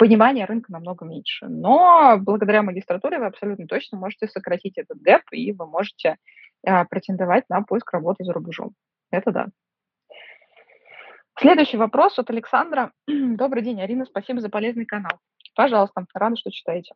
понимание 0.00 0.46
рынка 0.46 0.72
намного 0.72 1.04
меньше. 1.04 1.46
Но 1.46 2.16
благодаря 2.18 2.62
магистратуре 2.62 3.18
вы 3.18 3.26
абсолютно 3.26 3.66
точно 3.66 3.98
можете 3.98 4.28
сократить 4.28 4.78
этот 4.78 4.98
гэп, 5.02 5.20
и 5.32 5.52
вы 5.52 5.66
можете 5.66 6.16
а, 6.66 6.86
претендовать 6.86 7.44
на 7.50 7.60
поиск 7.60 7.92
работы 7.92 8.24
за 8.24 8.32
рубежом. 8.32 8.72
Это 9.10 9.30
да. 9.30 9.48
Следующий 11.38 11.76
вопрос 11.76 12.18
от 12.18 12.30
Александра. 12.30 12.92
Добрый 13.06 13.62
день, 13.62 13.82
Арина, 13.82 14.06
спасибо 14.06 14.40
за 14.40 14.48
полезный 14.48 14.86
канал. 14.86 15.18
Пожалуйста, 15.54 16.06
рада, 16.14 16.36
что 16.36 16.50
читаете. 16.50 16.94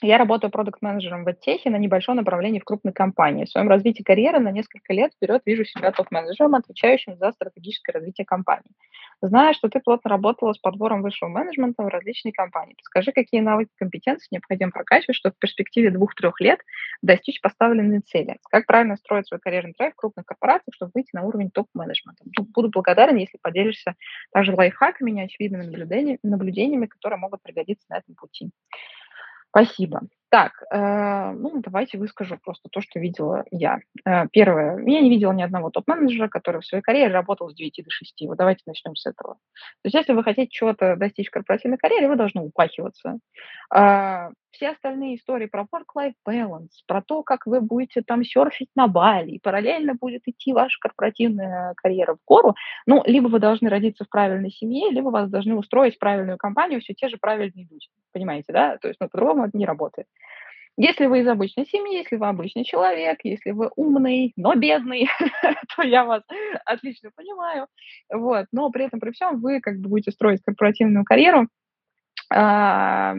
Я 0.00 0.16
работаю 0.16 0.52
продукт-менеджером 0.52 1.24
в 1.24 1.28
Оттехе 1.28 1.70
на 1.70 1.76
небольшом 1.76 2.14
направлении 2.14 2.60
в 2.60 2.64
крупной 2.64 2.92
компании. 2.92 3.46
В 3.46 3.50
своем 3.50 3.68
развитии 3.68 4.04
карьеры 4.04 4.38
на 4.38 4.52
несколько 4.52 4.92
лет 4.92 5.12
вперед 5.12 5.42
вижу 5.44 5.64
себя 5.64 5.90
топ-менеджером, 5.90 6.54
отвечающим 6.54 7.16
за 7.16 7.32
стратегическое 7.32 7.90
развитие 7.90 8.24
компании. 8.24 8.70
Знаю, 9.20 9.54
что 9.54 9.68
ты 9.68 9.80
плотно 9.80 10.08
работала 10.08 10.52
с 10.52 10.58
подбором 10.58 11.02
высшего 11.02 11.28
менеджмента 11.28 11.82
в 11.82 11.88
различные 11.88 12.32
компании. 12.32 12.76
Скажи, 12.82 13.10
какие 13.10 13.40
навыки 13.40 13.70
и 13.74 13.78
компетенции 13.78 14.28
необходимо 14.30 14.70
прокачивать, 14.70 15.16
чтобы 15.16 15.34
в 15.34 15.38
перспективе 15.40 15.90
двух-трех 15.90 16.40
лет 16.40 16.60
достичь 17.02 17.40
поставленной 17.40 17.98
цели? 17.98 18.36
Как 18.50 18.66
правильно 18.66 18.94
строить 18.94 19.26
свой 19.26 19.40
карьерный 19.40 19.74
трек 19.76 19.94
в 19.94 19.96
крупных 19.96 20.24
корпорациях, 20.26 20.76
чтобы 20.76 20.92
выйти 20.94 21.10
на 21.12 21.24
уровень 21.24 21.50
топ-менеджмента? 21.50 22.22
Буду 22.54 22.70
благодарен, 22.70 23.16
если 23.16 23.38
поделишься 23.42 23.96
также 24.32 24.54
лайфхаками, 24.54 25.10
неочевидными 25.10 25.64
наблюдениями, 25.64 26.20
наблюдениями, 26.22 26.86
которые 26.86 27.18
могут 27.18 27.42
пригодиться 27.42 27.86
на 27.90 27.96
этом 27.96 28.14
пути. 28.14 28.52
Спасибо. 29.50 30.02
Так, 30.30 30.52
э, 30.70 31.32
ну, 31.32 31.62
давайте 31.62 31.96
выскажу 31.96 32.36
просто 32.36 32.68
то, 32.70 32.82
что 32.82 33.00
видела 33.00 33.44
я. 33.50 33.78
Э, 34.04 34.26
первое. 34.30 34.76
Я 34.86 35.00
не 35.00 35.08
видела 35.08 35.32
ни 35.32 35.42
одного 35.42 35.70
топ-менеджера, 35.70 36.28
который 36.28 36.60
в 36.60 36.66
своей 36.66 36.82
карьере 36.82 37.14
работал 37.14 37.48
с 37.48 37.54
9 37.54 37.82
до 37.82 37.90
6. 37.90 38.26
Вот 38.26 38.36
давайте 38.36 38.62
начнем 38.66 38.94
с 38.94 39.06
этого. 39.06 39.34
То 39.34 39.84
есть 39.84 39.94
если 39.94 40.12
вы 40.12 40.22
хотите 40.22 40.48
чего-то 40.50 40.96
достичь 40.96 41.28
в 41.28 41.30
корпоративной 41.30 41.78
карьере, 41.78 42.08
вы 42.08 42.16
должны 42.16 42.42
упахиваться. 42.42 43.18
Э, 43.74 44.28
все 44.50 44.70
остальные 44.70 45.16
истории 45.16 45.46
про 45.46 45.66
work-life 45.72 46.14
balance, 46.28 46.82
про 46.86 47.00
то, 47.00 47.22
как 47.22 47.46
вы 47.46 47.62
будете 47.62 48.02
там 48.02 48.22
серфить 48.22 48.70
на 48.76 48.86
Бали, 48.86 49.30
и 49.32 49.40
параллельно 49.40 49.94
будет 49.94 50.22
идти 50.26 50.52
ваша 50.52 50.78
корпоративная 50.78 51.72
карьера 51.76 52.16
в 52.16 52.18
гору, 52.26 52.54
ну, 52.84 53.02
либо 53.06 53.28
вы 53.28 53.38
должны 53.38 53.70
родиться 53.70 54.04
в 54.04 54.10
правильной 54.10 54.50
семье, 54.50 54.90
либо 54.90 55.08
вас 55.08 55.30
должны 55.30 55.54
устроить 55.56 55.98
правильную 55.98 56.36
компанию 56.36 56.80
все 56.80 56.92
те 56.92 57.08
же 57.08 57.16
правильные 57.16 57.66
люди. 57.70 57.88
Понимаете, 58.12 58.52
да? 58.52 58.78
То 58.78 58.88
есть, 58.88 59.00
ну, 59.00 59.08
по-другому 59.08 59.46
это 59.46 59.56
не 59.56 59.66
работает. 59.66 60.06
Если 60.76 61.06
вы 61.06 61.20
из 61.20 61.26
обычной 61.26 61.66
семьи, 61.66 61.98
если 61.98 62.16
вы 62.16 62.28
обычный 62.28 62.64
человек, 62.64 63.18
если 63.24 63.50
вы 63.50 63.68
умный, 63.74 64.32
но 64.36 64.54
бедный, 64.54 65.08
то 65.76 65.82
я 65.82 66.04
вас 66.04 66.22
отлично 66.64 67.10
понимаю. 67.14 67.66
Вот. 68.12 68.46
Но 68.52 68.70
при 68.70 68.84
этом, 68.84 69.00
при 69.00 69.10
всем, 69.10 69.40
вы 69.40 69.60
как 69.60 69.78
бы 69.80 69.88
будете 69.88 70.12
строить 70.12 70.42
корпоративную 70.44 71.04
карьеру 71.04 71.48
а, 72.30 73.14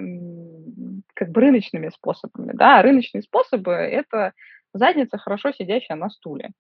как 1.14 1.30
бы 1.32 1.42
рыночными 1.42 1.90
способами. 1.90 2.54
Да? 2.54 2.82
Рыночные 2.82 3.24
способы– 3.24 3.72
это 3.74 4.32
задница, 4.74 5.18
хорошо 5.18 5.52
сидящая 5.52 5.98
на 5.98 6.10
стуле 6.10 6.52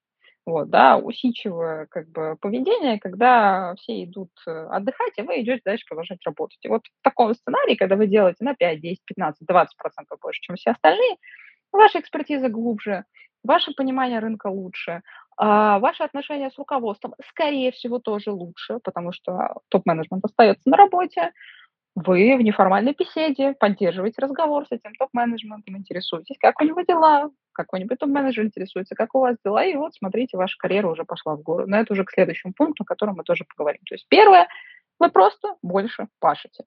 вот, 0.49 0.69
да, 0.69 0.97
усидчивое 0.97 1.88
как 1.88 2.09
бы 2.09 2.38
поведение, 2.41 2.99
когда 2.99 3.75
все 3.77 4.03
идут 4.03 4.31
э, 4.47 4.51
отдыхать, 4.51 5.13
и 5.17 5.21
вы 5.21 5.41
идете 5.41 5.62
дальше 5.65 5.85
продолжать 5.88 6.19
работать. 6.25 6.59
И 6.63 6.67
вот 6.67 6.85
в 6.85 7.03
таком 7.03 7.33
сценарии, 7.33 7.75
когда 7.75 7.95
вы 7.95 8.07
делаете 8.07 8.43
на 8.43 8.55
5, 8.55 8.81
10, 8.81 9.05
15, 9.05 9.47
20 9.47 9.77
процентов 9.77 10.19
больше, 10.21 10.41
чем 10.41 10.55
все 10.55 10.71
остальные, 10.71 11.17
ваша 11.71 11.99
экспертиза 11.99 12.49
глубже, 12.49 13.05
ваше 13.43 13.73
понимание 13.73 14.19
рынка 14.19 14.47
лучше, 14.47 15.01
а 15.38 15.79
ваши 15.79 16.03
отношения 16.03 16.49
с 16.51 16.57
руководством, 16.57 17.13
скорее 17.29 17.71
всего, 17.71 17.99
тоже 17.99 18.31
лучше, 18.31 18.79
потому 18.83 19.13
что 19.13 19.55
топ-менеджмент 19.69 20.25
остается 20.25 20.69
на 20.69 20.75
работе, 20.75 21.31
вы 22.05 22.38
в 22.38 22.41
неформальной 22.41 22.93
беседе 22.97 23.53
поддерживаете 23.53 24.21
разговор 24.21 24.65
с 24.65 24.71
этим 24.71 24.93
топ-менеджментом, 24.95 25.77
интересуетесь, 25.77 26.38
как 26.39 26.62
у 26.62 26.63
него 26.63 26.81
дела, 26.81 27.29
какой-нибудь 27.53 27.99
топ-менеджер 27.99 28.45
интересуется, 28.45 28.95
как 28.95 29.15
у 29.15 29.19
вас 29.19 29.38
дела, 29.43 29.63
и 29.63 29.75
вот, 29.75 29.93
смотрите, 29.95 30.38
ваша 30.38 30.57
карьера 30.57 30.88
уже 30.89 31.03
пошла 31.03 31.35
в 31.35 31.41
гору. 31.41 31.65
Но 31.67 31.77
это 31.77 31.93
уже 31.93 32.05
к 32.05 32.12
следующему 32.12 32.53
пункту, 32.53 32.83
о 32.83 32.85
котором 32.85 33.15
мы 33.15 33.23
тоже 33.23 33.45
поговорим. 33.45 33.81
То 33.88 33.95
есть 33.95 34.07
первое, 34.07 34.47
вы 34.99 35.09
просто 35.09 35.55
больше 35.62 36.07
пашете. 36.19 36.63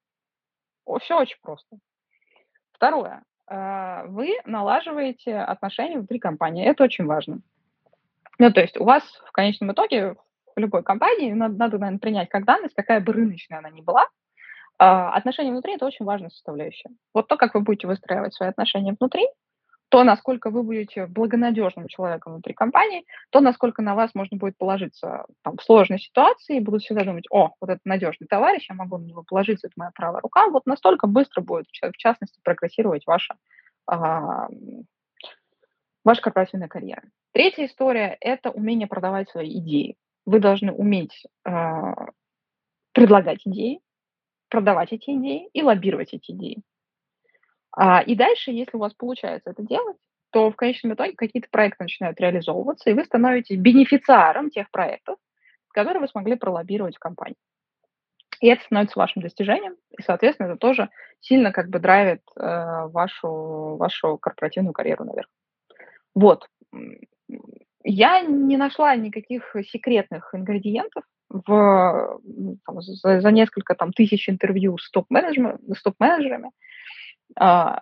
Все 1.01 1.18
очень 1.18 1.38
просто. 1.40 1.79
Второе, 2.73 3.23
э, 3.49 4.07
вы 4.09 4.38
налаживаете 4.45 5.38
отношения 5.38 5.97
внутри 5.97 6.18
компании. 6.18 6.66
Это 6.66 6.85
очень 6.85 7.07
важно. 7.07 7.40
Ну, 8.38 8.53
то 8.53 8.61
есть 8.61 8.77
у 8.77 8.85
вас 8.85 9.03
в 9.27 9.33
конечном 9.33 9.73
итоге 9.73 10.16
в 10.55 10.61
любой 10.61 10.83
компании 10.83 11.33
надо, 11.33 11.55
надо 11.57 11.79
наверное, 11.79 12.01
принять 12.01 12.29
как 12.29 12.45
данность, 12.45 12.75
какая 12.75 13.01
бы 13.01 13.12
рыночная 13.12 13.59
она 13.59 13.71
ни 13.71 13.81
была, 13.81 14.03
а, 14.03 14.09
отношения 14.85 15.51
внутри– 15.51 15.75
это 15.75 15.87
очень 15.87 16.05
важная 16.05 16.31
составляющая. 16.31 16.90
Вот 17.14 17.29
то, 17.29 17.37
как 17.37 17.55
вы 17.55 17.61
будете 17.61 17.87
выстраивать 17.87 18.35
свои 18.35 18.49
отношения 18.49 18.97
внутри, 18.99 19.27
то, 19.92 20.05
насколько 20.05 20.49
вы 20.49 20.62
будете 20.62 21.05
благонадежным 21.05 21.87
человеком 21.87 22.33
внутри 22.33 22.55
компании, 22.55 23.05
то, 23.29 23.40
насколько 23.40 23.83
на 23.83 23.95
вас 23.95 24.14
можно 24.14 24.38
будет 24.38 24.57
положиться 24.57 25.27
там, 25.42 25.59
в 25.59 25.62
сложной 25.62 25.99
ситуации, 25.99 26.57
и 26.57 26.61
будут 26.61 26.83
всегда 26.83 27.05
думать, 27.05 27.27
о, 27.31 27.51
вот 27.61 27.68
этот 27.68 27.85
надежный 27.85 28.27
товарищ, 28.27 28.66
я 28.71 28.75
могу 28.75 28.97
на 28.97 29.05
него 29.05 29.23
положиться, 29.23 29.66
это 29.66 29.75
моя 29.77 29.90
правая 29.95 30.23
рука, 30.23 30.49
вот 30.49 30.64
настолько 30.64 31.07
быстро 31.07 31.42
будет, 31.42 31.66
в 31.68 31.97
частности, 31.99 32.40
прогрессировать 32.42 33.07
ваша, 33.07 33.35
а, 33.87 34.49
ваша 36.05 36.23
корпоративная 36.23 36.68
карьера. 36.68 37.03
Третья 37.33 37.66
история– 37.66 38.16
это 38.23 38.51
умение 38.51 38.88
продавать 38.88 39.29
свои 39.29 39.59
идеи. 39.59 39.97
Вы 40.25 40.40
должны 40.40 40.73
уметь 40.73 41.27
а, 41.45 42.07
предлагать 42.92 43.42
идеи, 43.45 43.81
продавать 44.53 44.93
эти 44.93 45.11
идеи 45.17 45.49
и 45.55 45.62
лоббировать 45.62 46.12
эти 46.12 46.33
идеи. 46.33 46.62
А, 47.75 48.03
и 48.03 48.15
дальше, 48.15 48.51
если 48.51 48.77
у 48.77 48.81
вас 48.81 48.93
получается 48.93 49.51
это 49.51 49.62
делать, 49.62 49.97
то 50.31 50.51
в 50.51 50.57
конечном 50.57 50.93
итоге 50.93 51.15
какие-то 51.15 51.49
проекты 51.51 51.85
начинают 51.85 52.21
реализовываться, 52.21 52.91
и 52.91 52.93
вы 52.93 53.05
становитесь 53.07 53.57
бенефициаром 53.57 54.51
тех 54.51 54.71
проектов, 54.71 55.17
которые 55.73 56.03
вы 56.03 56.09
смогли 56.09 56.37
пролоббировать 56.37 56.97
в 56.97 56.99
компании. 56.99 57.38
И 58.41 58.49
это 58.49 58.62
становится 58.65 58.99
вашим 58.99 59.23
достижением, 59.23 59.77
и, 59.97 60.03
соответственно, 60.03 60.49
это 60.49 60.59
тоже 60.59 60.91
сильно 61.21 61.51
как 61.51 61.71
бы 61.71 61.79
драйвит 61.79 62.21
э, 62.37 62.41
вашу, 62.43 63.77
вашу 63.79 64.19
корпоративную 64.19 64.75
карьеру 64.75 65.05
наверх. 65.05 65.29
Вот. 66.15 66.47
Я 67.85 68.21
не 68.21 68.59
нашла 68.59 68.95
никаких 68.97 69.57
секретных 69.67 70.35
ингредиентов 70.35 71.05
в, 71.33 72.21
там, 72.66 72.83
за, 72.83 73.21
за 73.21 73.31
несколько 73.31 73.75
там, 73.75 73.92
тысяч 73.92 74.29
интервью 74.29 74.79
с 74.79 74.90
топ-менеджерами, 74.90 75.59
топ-менеджерами. 75.83 76.51
А, 77.37 77.81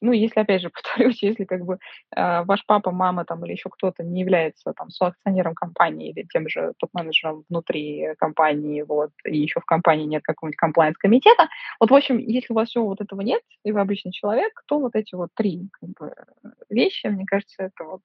ну, 0.00 0.12
если, 0.12 0.40
опять 0.40 0.62
же, 0.62 0.70
повторюсь, 0.74 1.22
если 1.22 1.44
как 1.44 1.64
бы 1.64 1.78
а, 2.14 2.44
ваш 2.44 2.64
папа, 2.66 2.90
мама 2.90 3.24
там 3.24 3.44
или 3.44 3.52
еще 3.52 3.68
кто-то 3.68 4.02
не 4.02 4.20
является 4.20 4.72
там 4.72 4.90
соакционером 4.90 5.54
компании 5.54 6.10
или 6.10 6.26
тем 6.26 6.48
же 6.48 6.72
топ-менеджером 6.78 7.44
внутри 7.48 8.14
компании, 8.18 8.82
вот, 8.82 9.10
и 9.24 9.38
еще 9.38 9.60
в 9.60 9.64
компании 9.64 10.06
нет 10.06 10.22
какого-нибудь 10.22 10.56
комплайнс-комитета, 10.56 11.48
вот, 11.78 11.90
в 11.90 11.94
общем, 11.94 12.18
если 12.18 12.52
у 12.52 12.56
вас 12.56 12.68
всего 12.68 12.86
вот 12.86 13.00
этого 13.00 13.20
нет, 13.20 13.42
и 13.64 13.72
вы 13.72 13.80
обычный 13.80 14.12
человек, 14.12 14.62
то 14.66 14.78
вот 14.78 14.94
эти 14.94 15.14
вот 15.14 15.30
три 15.34 15.68
как 15.72 15.90
бы, 15.90 16.14
вещи, 16.68 17.06
мне 17.08 17.26
кажется, 17.26 17.64
это 17.64 17.84
вот 17.84 18.02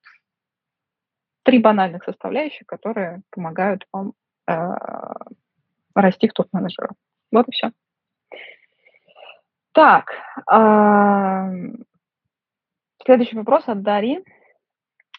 три 1.43 1.59
банальных 1.59 2.03
составляющих, 2.03 2.65
которые 2.65 3.21
помогают 3.29 3.85
вам 3.93 4.13
расти 4.47 6.27
в 6.27 6.33
топ-менеджера. 6.33 6.89
Вот 7.31 7.47
и 7.47 7.51
все. 7.51 7.71
Так, 9.73 10.11
э, 10.51 11.73
следующий 13.03 13.35
вопрос 13.35 13.63
от 13.67 13.81
Дарьи. 13.81 14.23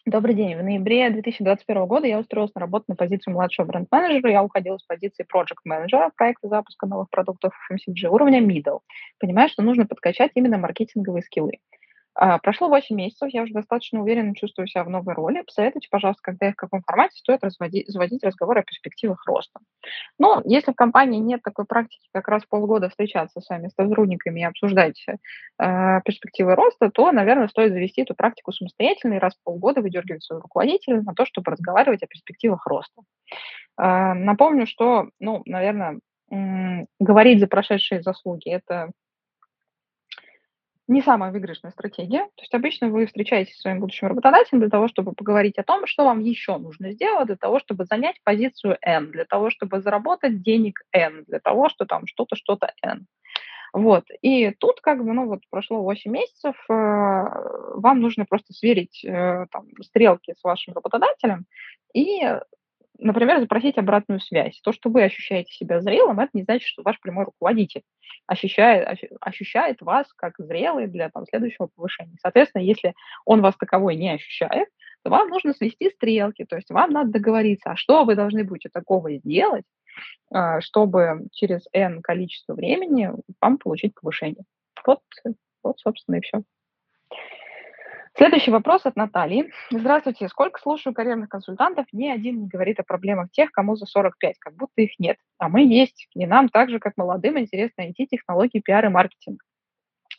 Добрый 0.07 0.35
день. 0.35 0.57
В 0.57 0.63
ноябре 0.63 1.09
2021 1.09 1.85
года 1.85 2.07
я 2.07 2.19
устроилась 2.19 2.55
на 2.55 2.61
работу 2.61 2.85
на 2.87 2.95
позицию 2.95 3.33
младшего 3.33 3.65
бренд-менеджера. 3.65 4.31
Я 4.31 4.41
уходила 4.41 4.77
с 4.77 4.83
позиции 4.83 5.25
проект-менеджера 5.27 6.11
проекта 6.15 6.47
запуска 6.47 6.87
новых 6.87 7.09
продуктов 7.09 7.51
FMCG 7.69 8.07
уровня 8.07 8.41
middle. 8.41 8.79
Понимаю, 9.19 9.49
что 9.49 9.63
нужно 9.63 9.85
подкачать 9.85 10.31
именно 10.35 10.57
маркетинговые 10.57 11.23
скиллы. 11.23 11.59
А, 12.19 12.39
прошло 12.39 12.67
8 12.67 12.95
месяцев, 12.95 13.29
я 13.31 13.43
уже 13.43 13.53
достаточно 13.53 14.01
уверенно 14.01 14.33
чувствую 14.33 14.67
себя 14.67 14.83
в 14.83 14.89
новой 14.89 15.13
роли. 15.13 15.43
Посоветуйте, 15.43 15.87
пожалуйста, 15.91 16.23
когда 16.23 16.49
и 16.49 16.51
в 16.51 16.55
каком 16.55 16.81
формате 16.81 17.15
стоит 17.19 17.43
разводить, 17.43 17.87
заводить 17.87 18.23
разговор 18.23 18.57
о 18.57 18.63
перспективах 18.63 19.23
роста. 19.27 19.59
Но 20.17 20.41
если 20.43 20.71
в 20.71 20.75
компании 20.75 21.19
нет 21.19 21.43
такой 21.43 21.65
практики 21.65 22.09
как 22.11 22.27
раз 22.27 22.43
полгода 22.49 22.89
встречаться 22.89 23.39
с 23.39 23.47
вами, 23.47 23.67
с 23.67 23.75
сотрудниками 23.75 24.39
и 24.39 24.45
обсуждать 24.45 25.05
э, 25.07 25.13
перспективы 26.05 26.55
роста, 26.55 26.89
то, 26.89 27.11
наверное, 27.11 27.49
стоит 27.49 27.71
завести 27.71 28.01
эту 28.01 28.15
практику 28.15 28.51
самостоятельно 28.51 29.13
и 29.13 29.19
раз 29.19 29.35
в 29.35 29.43
полгода 29.43 29.81
выдергивать 29.81 30.23
своего 30.23 30.41
руководителя 30.41 31.03
на 31.03 31.13
то, 31.13 31.23
чтобы 31.23 31.51
разговаривать 31.51 32.01
о 32.01 32.07
перспективах 32.07 32.65
роста. 32.65 33.03
Э, 33.79 34.13
напомню, 34.13 34.65
что, 34.65 35.09
ну, 35.19 35.43
наверное, 35.45 35.99
говорить 36.99 37.39
за 37.39 37.47
прошедшие 37.47 38.01
заслуги– 38.01 38.49
это 38.49 38.89
не 40.87 41.01
самая 41.01 41.31
выигрышная 41.31 41.71
стратегия. 41.71 42.25
То 42.35 42.41
есть 42.41 42.53
обычно 42.53 42.89
вы 42.89 43.05
встречаетесь 43.05 43.55
с 43.57 43.61
своим 43.61 43.79
будущим 43.79 44.07
работодателем 44.07 44.61
для 44.61 44.69
того, 44.69 44.87
чтобы 44.87 45.13
поговорить 45.13 45.57
о 45.57 45.63
том, 45.63 45.85
что 45.85 46.05
вам 46.05 46.19
еще 46.19 46.57
нужно 46.57 46.91
сделать 46.91 47.27
для 47.27 47.35
того, 47.35 47.59
чтобы 47.59 47.85
занять 47.85 48.21
позицию 48.23 48.77
N, 48.81 49.11
для 49.11 49.25
того, 49.25 49.49
чтобы 49.49 49.81
заработать 49.81 50.41
денег 50.41 50.81
N, 50.91 51.25
для 51.27 51.39
того, 51.39 51.69
что 51.69 51.85
там 51.85 52.07
что-то, 52.07 52.35
что-то 52.35 52.73
N. 52.81 53.05
Вот. 53.73 54.05
И 54.21 54.51
тут 54.51 54.79
как 54.81 55.03
бы, 55.03 55.13
ну 55.13 55.27
вот 55.27 55.41
прошло 55.49 55.81
8 55.81 56.09
месяцев, 56.09 56.55
э, 56.69 56.73
вам 56.73 57.99
нужно 57.99 58.25
просто 58.25 58.53
сверить 58.53 59.03
э, 59.03 59.45
там, 59.51 59.65
стрелки 59.81 60.33
с 60.39 60.43
вашим 60.43 60.73
работодателем 60.73 61.45
и 61.93 62.21
например, 62.99 63.39
запросить 63.39 63.77
обратную 63.77 64.19
связь. 64.19 64.59
То, 64.61 64.71
что 64.71 64.89
вы 64.89 65.03
ощущаете 65.03 65.53
себя 65.53 65.81
зрелым, 65.81 66.19
это 66.19 66.31
не 66.33 66.43
значит, 66.43 66.67
что 66.67 66.83
ваш 66.83 66.99
прямой 66.99 67.25
руководитель 67.25 67.83
ощущает, 68.25 68.99
ощущает 69.21 69.81
вас 69.81 70.11
как 70.13 70.33
зрелый 70.37 70.87
для 70.87 71.09
там, 71.09 71.25
следующего 71.25 71.67
повышения. 71.67 72.17
Соответственно, 72.21 72.61
если 72.61 72.93
он 73.25 73.41
вас 73.41 73.55
таковой 73.57 73.95
не 73.95 74.13
ощущает, 74.13 74.69
то 75.03 75.09
вам 75.09 75.29
нужно 75.29 75.53
свести 75.53 75.89
стрелки, 75.91 76.45
то 76.45 76.55
есть 76.55 76.69
вам 76.69 76.91
надо 76.91 77.11
договориться, 77.11 77.71
а 77.71 77.75
что 77.75 78.03
вы 78.03 78.15
должны 78.15 78.43
будете 78.43 78.69
такого 78.69 79.13
сделать, 79.17 79.65
а, 80.31 80.61
чтобы 80.61 81.27
через 81.31 81.65
N 81.71 82.01
количество 82.01 82.53
времени 82.53 83.11
вам 83.41 83.57
получить 83.57 83.93
повышение. 83.93 84.43
Вот, 84.85 84.99
вот 85.63 85.79
собственно, 85.79 86.15
и 86.15 86.21
все. 86.21 86.43
Следующий 88.17 88.49
вопрос 88.49 88.87
от 88.87 88.95
Натальи. 88.95 89.51
Здравствуйте. 89.69 90.27
Сколько 90.27 90.59
слушаю 90.59 90.95
карьерных 90.95 91.29
консультантов, 91.29 91.85
ни 91.91 92.07
один 92.07 92.41
не 92.41 92.47
говорит 92.47 92.79
о 92.79 92.83
проблемах 92.83 93.29
тех, 93.29 93.51
кому 93.51 93.75
за 93.75 93.85
45, 93.85 94.39
как 94.39 94.55
будто 94.55 94.81
их 94.81 94.97
нет. 94.97 95.17
А 95.37 95.49
мы 95.49 95.61
есть. 95.61 96.07
И 96.15 96.25
нам 96.25 96.49
так 96.49 96.71
же, 96.71 96.79
как 96.79 96.93
молодым, 96.97 97.37
интересно 97.37 97.83
IT-технологии, 97.83 98.59
пиар 98.59 98.87
и 98.87 98.89
маркетинг. 98.89 99.43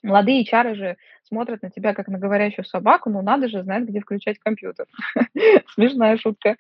Молодые 0.02 0.44
чары 0.44 0.74
же 0.74 0.96
смотрят 1.24 1.62
на 1.62 1.70
тебя, 1.70 1.94
как 1.94 2.08
на 2.08 2.18
говорящую 2.18 2.64
собаку, 2.64 3.10
ну 3.10 3.20
надо 3.22 3.48
же 3.48 3.62
знать, 3.62 3.84
где 3.84 4.00
включать 4.00 4.38
компьютер. 4.38 4.86
Смешная 5.74 6.16
шутка. 6.16 6.56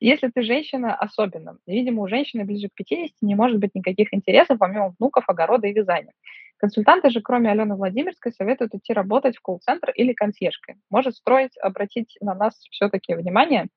Если 0.00 0.28
ты 0.28 0.42
женщина, 0.42 0.94
особенно. 0.94 1.58
Видимо, 1.66 2.02
у 2.02 2.08
женщины 2.08 2.44
ближе 2.44 2.68
к 2.68 2.74
50 2.74 3.10
не 3.22 3.34
может 3.34 3.58
быть 3.58 3.74
никаких 3.74 4.12
интересов, 4.12 4.58
помимо 4.58 4.94
внуков, 4.98 5.24
огорода 5.28 5.66
и 5.66 5.72
вязания. 5.72 6.12
Консультанты 6.58 7.08
же, 7.10 7.22
кроме 7.22 7.50
Алены 7.50 7.74
Владимирской, 7.74 8.32
советуют 8.32 8.74
идти 8.74 8.92
работать 8.92 9.36
в 9.36 9.40
колл-центр 9.40 9.90
или 9.92 10.12
консьержкой. 10.12 10.76
Может 10.90 11.16
строить, 11.16 11.56
обратить 11.56 12.18
на 12.20 12.34
нас 12.34 12.54
все-таки 12.70 13.14
внимание. 13.14 13.68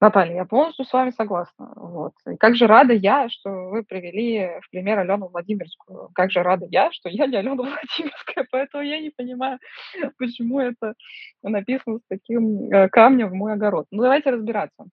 Наталья, 0.00 0.34
я 0.34 0.44
полностью 0.44 0.84
с 0.84 0.92
вами 0.92 1.10
согласна. 1.10 1.72
Вот. 1.76 2.12
И 2.30 2.36
как 2.36 2.56
же 2.56 2.66
рада 2.66 2.92
я, 2.92 3.28
что 3.28 3.50
вы 3.70 3.84
привели 3.84 4.60
в 4.60 4.70
пример 4.70 4.98
Алену 4.98 5.28
Владимирскую. 5.28 6.10
Как 6.14 6.30
же 6.30 6.42
рада 6.42 6.66
я, 6.70 6.92
что 6.92 7.08
я 7.08 7.26
не 7.26 7.36
Алена 7.36 7.54
Владимирская, 7.56 8.46
поэтому 8.50 8.82
я 8.82 9.00
не 9.00 9.10
понимаю, 9.10 9.58
почему 10.18 10.60
это 10.60 10.94
написано 11.42 11.98
с 11.98 12.02
таким 12.08 12.70
э, 12.72 12.88
камнем 12.88 13.28
в 13.28 13.34
мой 13.34 13.54
огород. 13.54 13.86
Ну, 13.90 14.02
давайте 14.02 14.30
разбираться. 14.30 14.84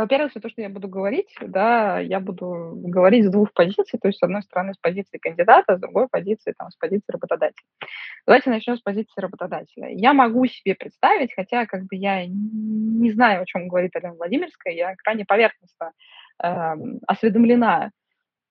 Во-первых, 0.00 0.30
все 0.30 0.40
то, 0.40 0.48
что 0.48 0.62
я 0.62 0.70
буду 0.70 0.88
говорить, 0.88 1.28
да, 1.42 1.98
я 1.98 2.20
буду 2.20 2.72
говорить 2.74 3.26
с 3.26 3.30
двух 3.30 3.52
позиций, 3.52 3.98
то 4.00 4.08
есть, 4.08 4.18
с 4.18 4.22
одной 4.22 4.42
стороны, 4.42 4.72
с 4.72 4.78
позиции 4.78 5.18
кандидата, 5.18 5.76
с 5.76 5.80
другой 5.80 6.08
позиции, 6.08 6.54
там, 6.56 6.70
с 6.70 6.76
позиции 6.76 7.12
работодателя. 7.12 7.66
Давайте 8.26 8.48
начнем 8.48 8.78
с 8.78 8.80
позиции 8.80 9.20
работодателя. 9.20 9.88
Я 9.90 10.14
могу 10.14 10.46
себе 10.46 10.74
представить, 10.74 11.34
хотя, 11.34 11.66
как 11.66 11.82
бы, 11.82 11.96
я 11.96 12.26
не 12.26 13.10
знаю, 13.12 13.42
о 13.42 13.46
чем 13.46 13.68
говорит 13.68 13.94
Алена 13.94 14.14
Владимирская, 14.14 14.72
я 14.72 14.94
крайне 14.96 15.26
поверхностно 15.26 15.92
э, 16.42 16.74
осведомлена 17.06 17.90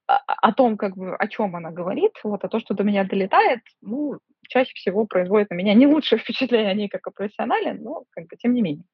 о 0.10 0.54
том, 0.54 0.76
как 0.76 0.98
бы, 0.98 1.16
о 1.16 1.28
чем 1.28 1.56
она 1.56 1.70
говорит, 1.70 2.14
вот, 2.24 2.44
а 2.44 2.48
то, 2.48 2.60
что 2.60 2.74
до 2.74 2.84
меня 2.84 3.04
долетает, 3.04 3.62
ну, 3.82 4.18
чаще 4.48 4.72
всего 4.74 5.06
производит 5.06 5.52
на 5.52 5.56
меня 5.56 5.76
не 5.76 5.86
лучшее 5.86 6.20
впечатление 6.20 6.72
о 6.72 6.74
ней 6.74 6.90
как 6.90 7.06
о 7.06 7.12
профессионале, 7.12 7.74
но 7.74 8.04
как 8.10 8.28
бы 8.28 8.36
тем 8.36 8.54
не 8.54 8.62
менее. 8.62 8.86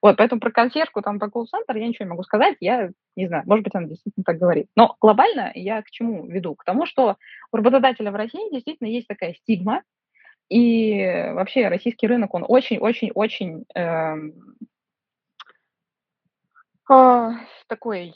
Вот, 0.00 0.16
поэтому 0.16 0.40
про 0.40 0.52
консьержку, 0.52 1.02
там, 1.02 1.18
про 1.18 1.28
колл-центр 1.28 1.76
я 1.76 1.88
ничего 1.88 2.04
не 2.04 2.10
могу 2.10 2.22
сказать, 2.22 2.56
я 2.60 2.90
не 3.16 3.26
знаю, 3.26 3.42
может 3.46 3.64
быть, 3.64 3.74
она 3.74 3.86
действительно 3.88 4.24
так 4.24 4.38
говорит. 4.38 4.68
Но 4.76 4.96
глобально 5.00 5.50
я 5.54 5.82
к 5.82 5.90
чему 5.90 6.26
веду? 6.26 6.54
К 6.54 6.64
тому, 6.64 6.86
что 6.86 7.16
у 7.52 7.56
работодателя 7.56 8.12
в 8.12 8.16
России 8.16 8.52
действительно 8.52 8.88
есть 8.88 9.08
такая 9.08 9.34
стигма, 9.34 9.82
и 10.48 11.30
вообще 11.32 11.68
российский 11.68 12.06
рынок, 12.06 12.34
он 12.34 12.44
очень-очень-очень 12.46 13.64
э, 13.74 13.80
эм, 13.80 14.56
э, 16.90 17.30
такой 17.68 18.14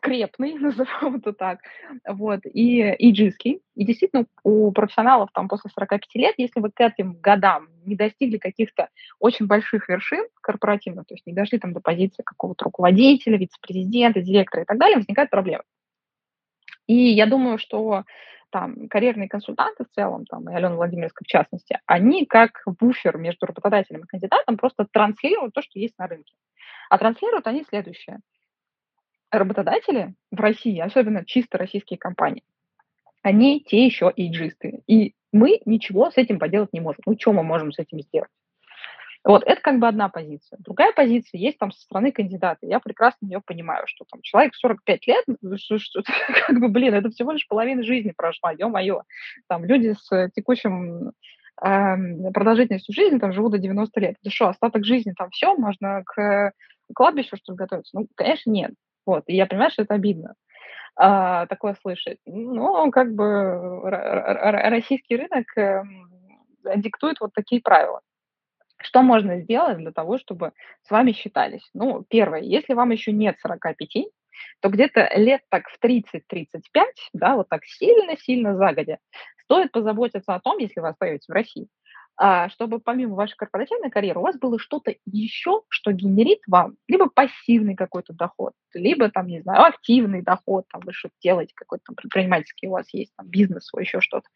скрепный, 0.00 0.54
назовем 0.58 1.16
это 1.16 1.32
так, 1.32 1.60
вот, 2.08 2.40
и 2.44 2.80
иджистский. 2.98 3.60
И 3.74 3.84
действительно, 3.84 4.26
у 4.42 4.72
профессионалов 4.72 5.30
там 5.32 5.48
после 5.48 5.70
45 5.70 6.14
лет, 6.14 6.34
если 6.38 6.60
вы 6.60 6.70
к 6.70 6.80
этим 6.80 7.14
годам 7.20 7.68
не 7.84 7.96
достигли 7.96 8.38
каких-то 8.38 8.88
очень 9.18 9.46
больших 9.46 9.88
вершин 9.88 10.26
корпоративных, 10.40 11.06
то 11.06 11.14
есть 11.14 11.26
не 11.26 11.32
дошли 11.32 11.58
там 11.58 11.72
до 11.72 11.80
позиции 11.80 12.22
какого-то 12.22 12.64
руководителя, 12.64 13.38
вице-президента, 13.38 14.20
директора 14.20 14.62
и 14.62 14.66
так 14.66 14.78
далее, 14.78 14.96
возникают 14.96 15.30
проблемы. 15.30 15.64
И 16.86 16.94
я 16.94 17.26
думаю, 17.26 17.58
что 17.58 18.04
там 18.50 18.88
карьерные 18.88 19.28
консультанты 19.28 19.84
в 19.84 19.94
целом, 19.94 20.26
там, 20.26 20.50
и 20.50 20.54
Алена 20.54 20.74
Владимировская 20.74 21.24
в 21.24 21.28
частности, 21.28 21.78
они 21.86 22.26
как 22.26 22.62
буфер 22.66 23.16
между 23.16 23.46
работодателем 23.46 24.00
и 24.00 24.06
кандидатом 24.06 24.56
просто 24.56 24.86
транслируют 24.90 25.54
то, 25.54 25.62
что 25.62 25.78
есть 25.78 25.96
на 25.98 26.08
рынке. 26.08 26.34
А 26.88 26.98
транслируют 26.98 27.46
они 27.46 27.64
следующее– 27.68 28.18
работодатели 29.30 30.14
в 30.30 30.40
России, 30.40 30.78
особенно 30.78 31.24
чисто 31.24 31.58
российские 31.58 31.98
компании, 31.98 32.42
они 33.22 33.60
те 33.60 33.84
еще 33.84 34.12
иджисты. 34.14 34.82
И 34.86 35.14
мы 35.32 35.60
ничего 35.64 36.10
с 36.10 36.16
этим 36.16 36.38
поделать 36.38 36.72
не 36.72 36.80
можем. 36.80 37.02
Ну, 37.06 37.16
что 37.18 37.32
мы 37.32 37.42
можем 37.42 37.72
с 37.72 37.78
этим 37.78 38.00
сделать? 38.00 38.30
Вот, 39.22 39.42
это 39.44 39.60
как 39.60 39.78
бы 39.78 39.86
одна 39.86 40.08
позиция. 40.08 40.58
Другая 40.60 40.92
позиция 40.92 41.38
есть 41.38 41.58
там 41.58 41.72
со 41.72 41.80
стороны 41.82 42.10
кандидата. 42.10 42.66
Я 42.66 42.80
прекрасно 42.80 43.26
ее 43.26 43.42
понимаю, 43.44 43.84
что 43.86 44.06
там 44.10 44.22
человек 44.22 44.54
45 44.54 45.06
лет, 45.06 45.24
ну, 45.42 45.58
что, 45.58 45.78
что, 45.78 46.02
как 46.46 46.58
бы, 46.58 46.68
блин, 46.68 46.94
это 46.94 47.10
всего 47.10 47.32
лишь 47.32 47.46
половина 47.46 47.82
жизни 47.82 48.14
прошла, 48.16 48.52
ё-моё. 48.52 49.02
Там 49.46 49.64
люди 49.66 49.94
с 50.00 50.30
текущим 50.34 51.12
э, 51.62 52.30
продолжительностью 52.32 52.94
жизни 52.94 53.18
там 53.18 53.34
живут 53.34 53.52
до 53.52 53.58
90 53.58 54.00
лет. 54.00 54.16
Да 54.24 54.30
что, 54.30 54.48
остаток 54.48 54.86
жизни 54.86 55.12
там 55.14 55.28
все, 55.30 55.54
можно 55.54 56.02
к 56.04 56.52
кладбищу, 56.94 57.36
что 57.36 57.52
ли, 57.52 57.58
готовиться? 57.58 57.98
Ну, 57.98 58.08
конечно, 58.16 58.50
нет. 58.50 58.72
Вот, 59.06 59.24
и 59.26 59.34
я 59.34 59.46
понимаю, 59.46 59.70
что 59.70 59.82
это 59.82 59.94
обидно 59.94 60.34
а, 60.96 61.46
такое 61.46 61.76
слышать. 61.80 62.18
Но 62.26 62.90
как 62.90 63.14
бы 63.14 63.80
российский 63.82 65.16
рынок 65.16 65.56
э, 65.56 65.82
диктует 66.76 67.20
вот 67.20 67.32
такие 67.32 67.62
правила. 67.62 68.00
Что 68.82 69.02
можно 69.02 69.40
сделать 69.40 69.78
для 69.78 69.92
того, 69.92 70.18
чтобы 70.18 70.52
с 70.82 70.90
вами 70.90 71.12
считались? 71.12 71.68
Ну, 71.74 72.04
первое, 72.08 72.40
если 72.40 72.74
вам 72.74 72.90
еще 72.90 73.12
нет 73.12 73.36
45, 73.40 74.06
то 74.60 74.68
где-то 74.68 75.10
лет 75.16 75.42
так 75.50 75.68
в 75.68 75.78
30-35, 75.84 76.84
да, 77.12 77.36
вот 77.36 77.48
так 77.48 77.64
сильно-сильно 77.64 78.56
загодя, 78.56 78.98
стоит 79.44 79.72
позаботиться 79.72 80.34
о 80.34 80.40
том, 80.40 80.58
если 80.58 80.80
вы 80.80 80.88
остаетесь 80.88 81.28
в 81.28 81.32
России, 81.32 81.68
чтобы 82.50 82.80
помимо 82.80 83.14
вашей 83.14 83.36
корпоративной 83.36 83.90
карьеры 83.90 84.20
у 84.20 84.22
вас 84.22 84.38
было 84.38 84.58
что-то 84.58 84.94
еще, 85.06 85.62
что 85.68 85.92
генерит 85.92 86.40
вам 86.46 86.76
либо 86.86 87.08
пассивный 87.08 87.74
какой-то 87.74 88.12
доход, 88.12 88.52
либо 88.74 89.10
там, 89.10 89.26
не 89.26 89.40
знаю, 89.40 89.64
активный 89.64 90.22
доход, 90.22 90.66
там 90.70 90.82
вы 90.84 90.92
что-то 90.92 91.14
делаете, 91.22 91.52
какой-то 91.54 91.84
там 91.86 91.94
предпринимательский 91.96 92.68
у 92.68 92.72
вас 92.72 92.92
есть, 92.92 93.12
там 93.16 93.26
бизнес 93.26 93.66
свой, 93.66 93.84
еще 93.84 94.00
что-то. 94.00 94.28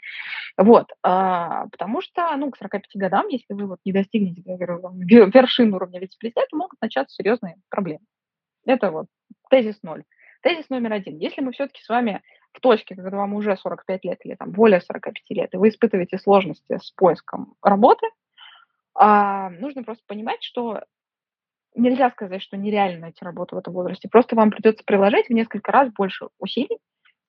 Вот, 0.57 0.93
а, 1.03 1.67
потому 1.69 2.01
что, 2.01 2.35
ну, 2.37 2.51
к 2.51 2.57
45 2.57 2.83
годам, 2.95 3.29
если 3.29 3.53
вы 3.53 3.67
вот 3.67 3.81
не 3.85 3.93
достигнете 3.93 4.43
вершин 4.47 5.75
уровня 5.75 6.01
вице-президента, 6.01 6.57
могут 6.57 6.81
начаться 6.81 7.15
серьезные 7.15 7.57
проблемы. 7.69 8.05
Это 8.65 8.91
вот 8.91 9.07
тезис 9.51 9.79
ноль. 9.83 10.05
Тезис 10.43 10.69
номер 10.69 10.93
один. 10.93 11.19
Если 11.19 11.41
мы 11.41 11.53
все-таки 11.53 11.83
с 11.83 11.89
вами 11.89 12.23
в 12.55 12.61
точке, 12.61 12.95
когда 12.95 13.17
вам 13.17 13.35
уже 13.35 13.57
45 13.57 14.05
лет 14.05 14.19
или 14.25 14.35
там 14.35 14.53
более 14.53 14.81
45 14.81 15.15
лет, 15.31 15.53
и 15.53 15.57
вы 15.57 15.69
испытываете 15.69 16.19
сложности 16.19 16.79
с 16.79 16.91
поиском 16.93 17.55
работы, 17.63 18.07
а, 18.95 19.51
нужно 19.51 19.83
просто 19.83 20.05
понимать, 20.07 20.43
что 20.43 20.81
нельзя 21.75 22.11
сказать, 22.11 22.43
что 22.43 22.57
нереально 22.57 23.01
найти 23.01 23.25
работу 23.25 23.57
в 23.57 23.59
этом 23.59 23.75
возрасте. 23.75 24.09
Просто 24.09 24.37
вам 24.37 24.51
придется 24.51 24.85
приложить 24.85 25.27
в 25.27 25.33
несколько 25.33 25.73
раз 25.73 25.93
больше 25.93 26.29
усилий, 26.39 26.79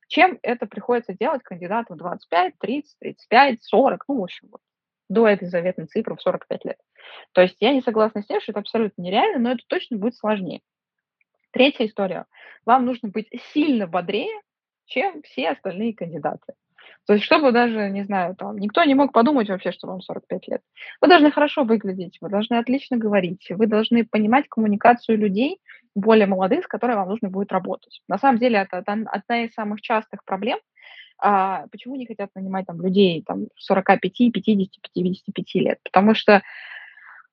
чем 0.08 0.38
это 0.44 0.68
приходится 0.68 1.14
делать 1.14 1.42
кандидату 1.42 1.96
в 1.96 1.98
25, 1.98 2.54
30, 2.60 3.00
35, 3.00 3.64
40, 3.64 4.04
ну, 4.08 4.20
в 4.20 4.24
общем, 4.24 4.50
вот, 4.52 4.62
до 5.10 5.28
этой 5.28 5.48
заветной 5.48 5.88
цифры 5.88 6.16
в 6.16 6.22
45 6.22 6.66
лет. 6.66 6.78
То 7.32 7.42
есть 7.42 7.58
я 7.60 7.74
не 7.74 7.82
согласна 7.82 8.22
с 8.22 8.28
тем, 8.28 8.40
что 8.42 8.52
это 8.52 8.60
абсолютно 8.60 9.02
нереально, 9.02 9.40
но 9.40 9.52
это 9.52 9.64
точно 9.68 9.98
будет 9.98 10.16
сложнее. 10.16 10.62
Третья 11.52 11.86
история. 11.86 12.26
Вам 12.66 12.86
нужно 12.86 13.10
быть 13.10 13.30
сильно 13.54 13.88
бодрее, 13.88 14.42
чем 14.86 15.22
все 15.24 15.50
остальные 15.50 15.94
кандидаты. 15.94 16.54
То 17.08 17.14
есть, 17.14 17.26
чтобы 17.26 17.52
даже, 17.52 17.90
не 17.90 18.04
знаю, 18.04 18.36
там, 18.36 18.58
никто 18.58 18.84
не 18.84 18.96
мог 18.96 19.12
подумать 19.12 19.50
вообще, 19.50 19.72
что 19.72 19.88
вам 19.88 20.02
45 20.02 20.48
лет. 20.48 20.62
Вы 21.02 21.08
должны 21.08 21.32
хорошо 21.32 21.64
выглядеть, 21.64 22.18
вы 22.22 22.30
должны 22.30 22.56
отлично 22.56 22.98
говорить, 22.98 23.48
вы 23.50 23.68
должны 23.68 24.06
понимать 24.06 24.48
коммуникацию 24.50 25.18
людей 25.18 25.60
более 25.94 26.28
молодых, 26.28 26.66
с 26.66 26.68
которыми 26.68 26.98
вам 26.98 27.10
нужно 27.10 27.30
будет 27.30 27.52
работать. 27.52 28.02
На 28.08 28.18
самом 28.18 28.40
деле, 28.40 28.58
это 28.60 28.80
одна 28.80 29.44
из 29.44 29.54
самых 29.54 29.82
частых 29.82 30.24
проблем, 30.26 30.60
а, 31.18 31.68
почему 31.72 31.96
не 31.96 32.06
хотят 32.06 32.30
нанимать 32.36 32.66
там 32.66 32.82
людей 32.82 33.24
там 33.26 33.48
45, 33.58 34.32
50, 34.34 34.82
55 34.94 35.56
лет? 35.56 35.80
Потому 35.84 36.14
что 36.14 36.42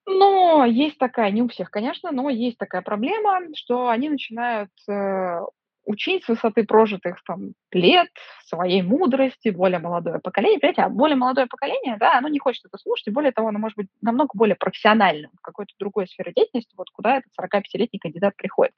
ну, 0.06 0.64
есть 0.64 0.98
такая, 0.98 1.30
не 1.30 1.42
у 1.42 1.48
всех, 1.48 1.70
конечно, 1.70 2.10
но 2.10 2.28
есть 2.28 2.58
такая 2.58 2.82
проблема, 2.82 3.40
что 3.54 3.88
они 3.88 4.08
начинают 4.08 4.70
э, 4.88 5.40
учить 5.84 6.24
с 6.24 6.28
высоты 6.28 6.64
прожитых 6.64 7.22
там 7.24 7.52
лет, 7.72 8.08
своей 8.44 8.82
мудрости, 8.82 9.48
более 9.48 9.78
молодое 9.78 10.20
поколение. 10.20 10.60
Понимаете, 10.60 10.82
а 10.82 10.88
более 10.88 11.16
молодое 11.16 11.46
поколение, 11.46 11.96
да, 11.98 12.18
оно 12.18 12.28
не 12.28 12.38
хочет 12.38 12.64
это 12.66 12.78
слушать, 12.78 13.08
и 13.08 13.10
более 13.10 13.32
того, 13.32 13.48
оно 13.48 13.58
может 13.58 13.76
быть 13.76 13.88
намного 14.00 14.30
более 14.34 14.56
профессиональным 14.56 15.30
в 15.36 15.40
какой-то 15.40 15.72
другой 15.78 16.06
сфере 16.06 16.32
деятельности, 16.34 16.74
вот 16.76 16.88
куда 16.90 17.18
этот 17.18 17.32
45-летний 17.38 17.98
кандидат 17.98 18.36
приходит. 18.36 18.72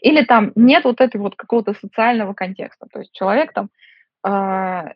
Или 0.00 0.24
там 0.24 0.52
нет 0.54 0.84
вот 0.84 1.00
этого 1.00 1.24
вот 1.24 1.36
какого-то 1.36 1.74
социального 1.74 2.32
контекста. 2.32 2.86
То 2.92 3.00
есть 3.00 3.12
человек 3.12 3.52
там 3.52 3.68
а, 4.30 4.92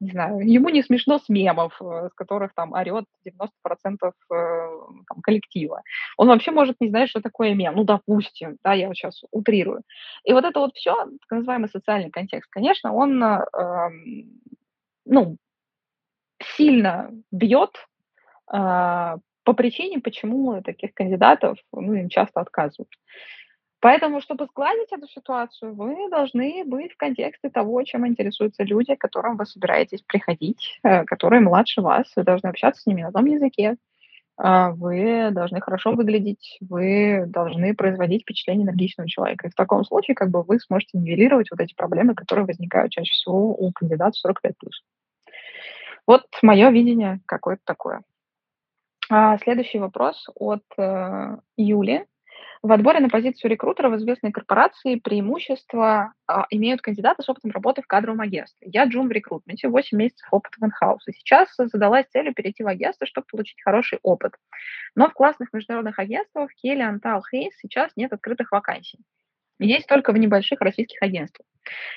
не 0.00 0.10
знаю, 0.10 0.40
ему 0.40 0.68
не 0.68 0.82
смешно 0.82 1.18
с 1.18 1.30
мемов, 1.30 1.80
э, 1.80 2.08
с 2.10 2.14
которых 2.14 2.52
там 2.54 2.74
орет 2.74 3.06
90% 3.24 3.38
э, 4.02 4.12
там, 4.30 5.22
коллектива. 5.22 5.82
Он 6.18 6.28
вообще 6.28 6.50
может 6.50 6.76
не 6.80 6.88
знать, 6.88 7.08
что 7.08 7.22
такое 7.22 7.54
мем. 7.54 7.76
Ну, 7.76 7.84
допустим, 7.84 8.58
да, 8.62 8.74
я 8.74 8.88
вот 8.88 8.96
сейчас 8.96 9.22
утрирую. 9.30 9.84
И 10.24 10.34
вот 10.34 10.44
это 10.44 10.60
вот 10.60 10.74
все, 10.74 10.94
так 10.96 11.30
называемый 11.30 11.70
социальный 11.70 12.10
контекст, 12.10 12.50
конечно, 12.50 12.92
он, 12.92 13.24
э, 13.24 13.90
ну, 15.06 15.38
сильно 16.56 17.10
бьет 17.32 17.88
по 18.46 19.52
причине, 19.56 20.00
почему 20.00 20.60
таких 20.60 20.92
кандидатов, 20.92 21.58
ну, 21.72 21.94
им 21.94 22.10
часто 22.10 22.40
отказывают. 22.40 22.90
Поэтому, 23.84 24.22
чтобы 24.22 24.46
сгладить 24.46 24.92
эту 24.92 25.06
ситуацию, 25.08 25.74
вы 25.74 26.08
должны 26.08 26.64
быть 26.64 26.92
в 26.92 26.96
контексте 26.96 27.50
того, 27.50 27.82
чем 27.82 28.06
интересуются 28.06 28.62
люди, 28.62 28.94
к 28.94 28.98
которым 28.98 29.36
вы 29.36 29.44
собираетесь 29.44 30.00
приходить, 30.00 30.80
э, 30.82 31.04
которые 31.04 31.40
младше 31.40 31.82
вас. 31.82 32.10
Вы 32.16 32.22
должны 32.22 32.46
общаться 32.46 32.80
с 32.80 32.86
ними 32.86 33.02
на 33.02 33.12
том 33.12 33.26
языке. 33.26 33.76
А, 34.38 34.70
вы 34.70 35.28
должны 35.32 35.60
хорошо 35.60 35.92
выглядеть, 35.92 36.56
вы 36.62 37.24
должны 37.26 37.74
производить 37.74 38.22
впечатление 38.22 38.64
энергичного 38.64 39.06
человека. 39.06 39.48
И 39.48 39.50
в 39.50 39.54
таком 39.54 39.84
случае 39.84 40.14
как 40.14 40.30
бы 40.30 40.42
вы 40.42 40.60
сможете 40.60 40.96
нивелировать 40.96 41.50
вот 41.50 41.60
эти 41.60 41.74
проблемы, 41.74 42.14
которые 42.14 42.46
возникают 42.46 42.90
чаще 42.90 43.12
всего 43.12 43.54
у 43.54 43.70
кандидатов 43.70 44.18
45+. 44.26 44.52
Вот 46.06 46.22
мое 46.40 46.70
видение 46.70 47.20
какое-то 47.26 47.62
такое. 47.66 48.00
А 49.10 49.36
следующий 49.36 49.78
вопрос 49.78 50.26
от 50.34 50.64
э, 50.78 51.36
Юли. 51.58 52.06
В 52.64 52.72
отборе 52.72 53.00
на 53.00 53.10
позицию 53.10 53.50
рекрутера 53.50 53.90
в 53.90 53.96
известной 53.96 54.32
корпорации 54.32 54.94
преимущество 54.94 56.14
а, 56.26 56.46
имеют 56.48 56.80
кандидаты 56.80 57.22
с 57.22 57.28
опытом 57.28 57.50
работы 57.50 57.82
в 57.82 57.86
кадровом 57.86 58.22
агентстве. 58.22 58.66
Я 58.72 58.86
джун 58.86 59.08
в 59.08 59.12
рекрутменте, 59.12 59.68
8 59.68 59.98
месяцев 59.98 60.26
опыта 60.30 60.56
в 60.58 60.64
инхаус. 60.64 61.06
И 61.06 61.12
сейчас 61.12 61.50
задалась 61.58 62.06
целью 62.06 62.32
перейти 62.32 62.64
в 62.64 62.66
агентство, 62.66 63.06
чтобы 63.06 63.26
получить 63.30 63.60
хороший 63.62 63.98
опыт. 64.02 64.32
Но 64.94 65.10
в 65.10 65.12
классных 65.12 65.52
международных 65.52 65.98
агентствах 65.98 66.54
Келли, 66.54 66.80
Антал, 66.80 67.22
Хейс 67.30 67.52
сейчас 67.58 67.90
нет 67.96 68.14
открытых 68.14 68.50
вакансий. 68.50 68.98
Есть 69.58 69.86
только 69.86 70.12
в 70.12 70.16
небольших 70.16 70.58
российских 70.62 71.02
агентствах. 71.02 71.46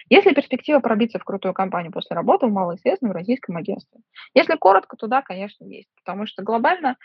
Есть 0.09 0.25
ли 0.25 0.35
перспектива 0.35 0.81
пробиться 0.81 1.17
в 1.17 1.23
крутую 1.23 1.53
компанию 1.53 1.93
после 1.93 2.13
работы 2.13 2.47
в 2.47 2.51
малоизвестном 2.51 3.13
российском 3.13 3.55
агентстве? 3.55 4.01
Если 4.33 4.57
коротко, 4.57 4.97
то 4.97 5.07
да, 5.07 5.21
конечно, 5.21 5.63
есть. 5.63 5.87
Потому 6.03 6.27
что 6.27 6.43
глобально 6.43 6.97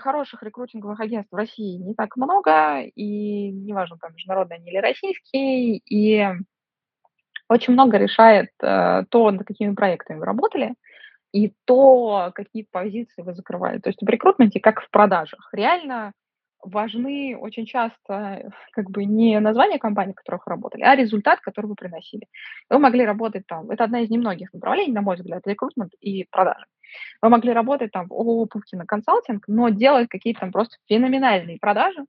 хороших 0.00 0.42
рекрутинговых 0.42 1.00
агентств 1.00 1.32
в 1.32 1.36
России 1.36 1.76
не 1.76 1.94
так 1.94 2.16
много, 2.16 2.80
и 2.80 3.50
неважно, 3.50 3.96
там, 3.98 4.14
международные 4.14 4.58
они 4.58 4.70
или 4.70 4.78
российские, 4.78 5.78
и 5.78 6.26
очень 7.48 7.72
много 7.72 7.96
решает 7.96 8.50
э, 8.62 9.04
то, 9.08 9.30
над 9.30 9.46
какими 9.46 9.74
проектами 9.74 10.18
вы 10.18 10.26
работали, 10.26 10.74
и 11.32 11.52
то, 11.64 12.30
какие 12.34 12.66
позиции 12.70 13.22
вы 13.22 13.34
закрывали. 13.34 13.78
То 13.78 13.90
есть 13.90 14.02
в 14.02 14.08
рекрутменте, 14.08 14.60
как 14.60 14.80
в 14.80 14.90
продажах, 14.90 15.48
реально 15.52 16.12
важны 16.62 17.36
очень 17.38 17.66
часто 17.66 18.50
как 18.72 18.90
бы 18.90 19.04
не 19.04 19.38
название 19.40 19.78
компании, 19.78 20.12
в 20.12 20.16
которых 20.16 20.46
работали, 20.46 20.82
а 20.82 20.96
результат, 20.96 21.40
который 21.40 21.66
вы 21.66 21.74
приносили. 21.74 22.26
Вы 22.68 22.78
могли 22.78 23.04
работать 23.04 23.46
там, 23.46 23.70
это 23.70 23.84
одна 23.84 24.00
из 24.00 24.10
немногих 24.10 24.52
направлений, 24.52 24.92
на 24.92 25.02
мой 25.02 25.16
взгляд, 25.16 25.46
рекрутмент 25.46 25.92
и 26.00 26.26
продажи. 26.30 26.66
Вы 27.22 27.28
могли 27.28 27.52
работать 27.52 27.92
там 27.92 28.08
в 28.08 28.12
ООО 28.12 28.46
Пупкина 28.46 28.86
консалтинг, 28.86 29.44
но 29.48 29.68
делать 29.68 30.08
какие-то 30.08 30.40
там 30.40 30.52
просто 30.52 30.76
феноменальные 30.88 31.58
продажи, 31.60 32.04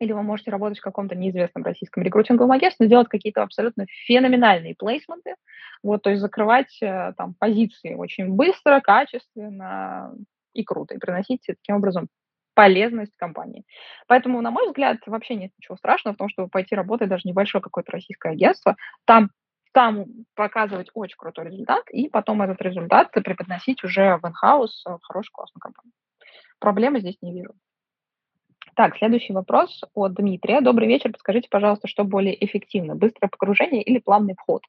или 0.00 0.12
вы 0.12 0.22
можете 0.22 0.50
работать 0.50 0.78
в 0.78 0.82
каком-то 0.82 1.14
неизвестном 1.14 1.64
российском 1.64 2.02
рекрутинговом 2.02 2.52
агентстве, 2.52 2.88
делать 2.88 3.08
какие-то 3.08 3.42
абсолютно 3.42 3.86
феноменальные 4.06 4.74
плейсменты, 4.76 5.34
вот, 5.82 6.02
то 6.02 6.10
есть 6.10 6.22
закрывать 6.22 6.76
э, 6.82 7.12
там 7.16 7.34
позиции 7.38 7.94
очень 7.94 8.28
быстро, 8.30 8.80
качественно 8.80 10.14
и 10.52 10.64
круто, 10.64 10.94
и 10.94 10.98
приносить 10.98 11.42
таким 11.46 11.76
образом 11.76 12.08
полезность 12.54 13.12
компании. 13.16 13.64
Поэтому, 14.06 14.40
на 14.40 14.50
мой 14.50 14.66
взгляд, 14.66 14.98
вообще 15.06 15.34
нет 15.34 15.50
ничего 15.58 15.76
страшного 15.76 16.14
в 16.14 16.18
том, 16.18 16.28
чтобы 16.28 16.48
пойти 16.48 16.74
работать 16.74 17.08
даже 17.08 17.28
небольшое 17.28 17.60
какое-то 17.60 17.92
российское 17.92 18.32
агентство, 18.32 18.76
там 19.04 19.30
там 19.74 20.06
показывать 20.34 20.88
очень 20.94 21.16
крутой 21.18 21.46
результат, 21.46 21.82
и 21.90 22.08
потом 22.08 22.40
этот 22.42 22.62
результат 22.62 23.10
преподносить 23.10 23.82
уже 23.82 24.16
в 24.22 24.26
инхаус 24.26 24.84
в 24.86 25.00
хорошую 25.02 25.32
классную 25.32 25.60
компанию. 25.60 25.92
Проблемы 26.60 27.00
здесь 27.00 27.18
не 27.20 27.34
вижу. 27.34 27.52
Так, 28.76 28.96
следующий 28.96 29.32
вопрос 29.32 29.82
от 29.94 30.14
Дмитрия. 30.14 30.60
Добрый 30.60 30.88
вечер. 30.88 31.12
Подскажите, 31.12 31.48
пожалуйста, 31.48 31.86
что 31.86 32.02
более 32.02 32.42
эффективно, 32.44 32.96
быстрое 32.96 33.28
погружение 33.28 33.82
или 33.82 33.98
плавный 33.98 34.34
вход? 34.34 34.62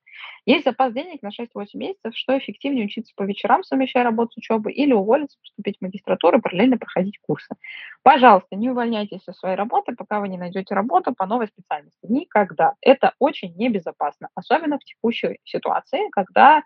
Есть 0.45 0.65
запас 0.65 0.93
денег 0.93 1.23
на 1.23 1.29
6-8 1.29 1.65
месяцев, 1.73 2.15
что 2.15 2.37
эффективнее 2.37 2.85
учиться 2.85 3.13
по 3.15 3.23
вечерам, 3.23 3.63
совмещая 3.63 4.03
работу 4.03 4.33
с 4.33 4.37
учебой, 4.37 4.73
или 4.73 4.93
уволиться, 4.93 5.37
поступить 5.41 5.77
в 5.79 5.81
магистратуру 5.81 6.39
параллельно 6.39 6.77
проходить 6.77 7.17
курсы? 7.19 7.55
Пожалуйста, 8.03 8.55
не 8.55 8.69
увольняйтесь 8.69 9.23
со 9.23 9.33
своей 9.33 9.55
работы, 9.55 9.95
пока 9.95 10.19
вы 10.19 10.27
не 10.27 10.37
найдете 10.37 10.75
работу 10.75 11.15
по 11.15 11.25
новой 11.25 11.47
специальности. 11.47 12.05
Никогда. 12.07 12.73
Это 12.81 13.13
очень 13.17 13.55
небезопасно, 13.55 14.29
особенно 14.35 14.77
в 14.77 14.83
текущей 14.83 15.39
ситуации, 15.45 16.09
когда 16.11 16.61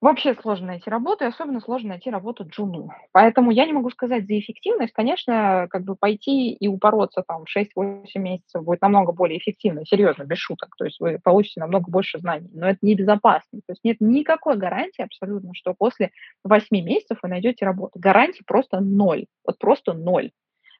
Вообще 0.00 0.34
сложно 0.34 0.68
найти 0.68 0.88
работу, 0.88 1.24
и 1.24 1.26
особенно 1.26 1.60
сложно 1.60 1.90
найти 1.90 2.08
работу 2.08 2.44
джуну. 2.48 2.88
Поэтому 3.12 3.50
я 3.50 3.66
не 3.66 3.74
могу 3.74 3.90
сказать 3.90 4.26
за 4.26 4.38
эффективность. 4.38 4.94
Конечно, 4.94 5.66
как 5.68 5.84
бы 5.84 5.94
пойти 5.94 6.52
и 6.52 6.68
упороться 6.68 7.22
там 7.26 7.44
6-8 7.44 8.06
месяцев 8.14 8.64
будет 8.64 8.80
намного 8.80 9.12
более 9.12 9.38
эффективно, 9.38 9.84
серьезно, 9.84 10.22
без 10.22 10.38
шуток. 10.38 10.74
То 10.78 10.86
есть 10.86 10.98
вы 11.00 11.18
получите 11.22 11.60
намного 11.60 11.90
больше 11.90 12.18
знаний, 12.18 12.48
но 12.54 12.70
это 12.70 12.78
небезопасно. 12.80 13.60
То 13.66 13.72
есть 13.72 13.84
нет 13.84 13.98
никакой 14.00 14.56
гарантии 14.56 15.02
абсолютно, 15.02 15.50
что 15.52 15.74
после 15.74 16.12
8 16.44 16.66
месяцев 16.70 17.18
вы 17.22 17.28
найдете 17.28 17.66
работу. 17.66 17.98
Гарантии 17.98 18.42
просто 18.46 18.80
ноль. 18.80 19.26
Вот 19.44 19.58
просто 19.58 19.92
ноль. 19.92 20.30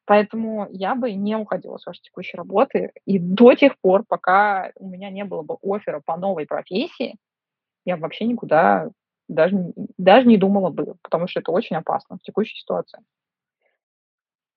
Поэтому 0.07 0.67
я 0.71 0.95
бы 0.95 1.13
не 1.13 1.37
уходила 1.37 1.77
с 1.77 1.85
вашей 1.85 2.01
текущей 2.01 2.39
работы. 2.39 2.93
И 3.05 3.19
до 3.19 3.53
тех 3.53 3.79
пор, 3.83 4.05
пока 4.09 4.73
у 4.77 4.89
меня 4.89 5.11
не 5.11 5.25
было 5.25 5.43
бы 5.43 5.59
оффера 5.63 6.01
по 6.03 6.17
новой 6.17 6.47
профессии, 6.47 7.17
я 7.85 7.99
вообще 7.99 8.25
никуда 8.25 8.89
даже, 9.31 9.73
даже 9.97 10.27
не 10.27 10.37
думала 10.37 10.71
бы, 10.71 10.95
потому 11.03 11.29
что 11.29 11.41
это 11.41 11.53
очень 11.53 11.77
опасно 11.77 12.17
в 12.17 12.23
текущей 12.23 12.59
ситуации. 12.59 13.01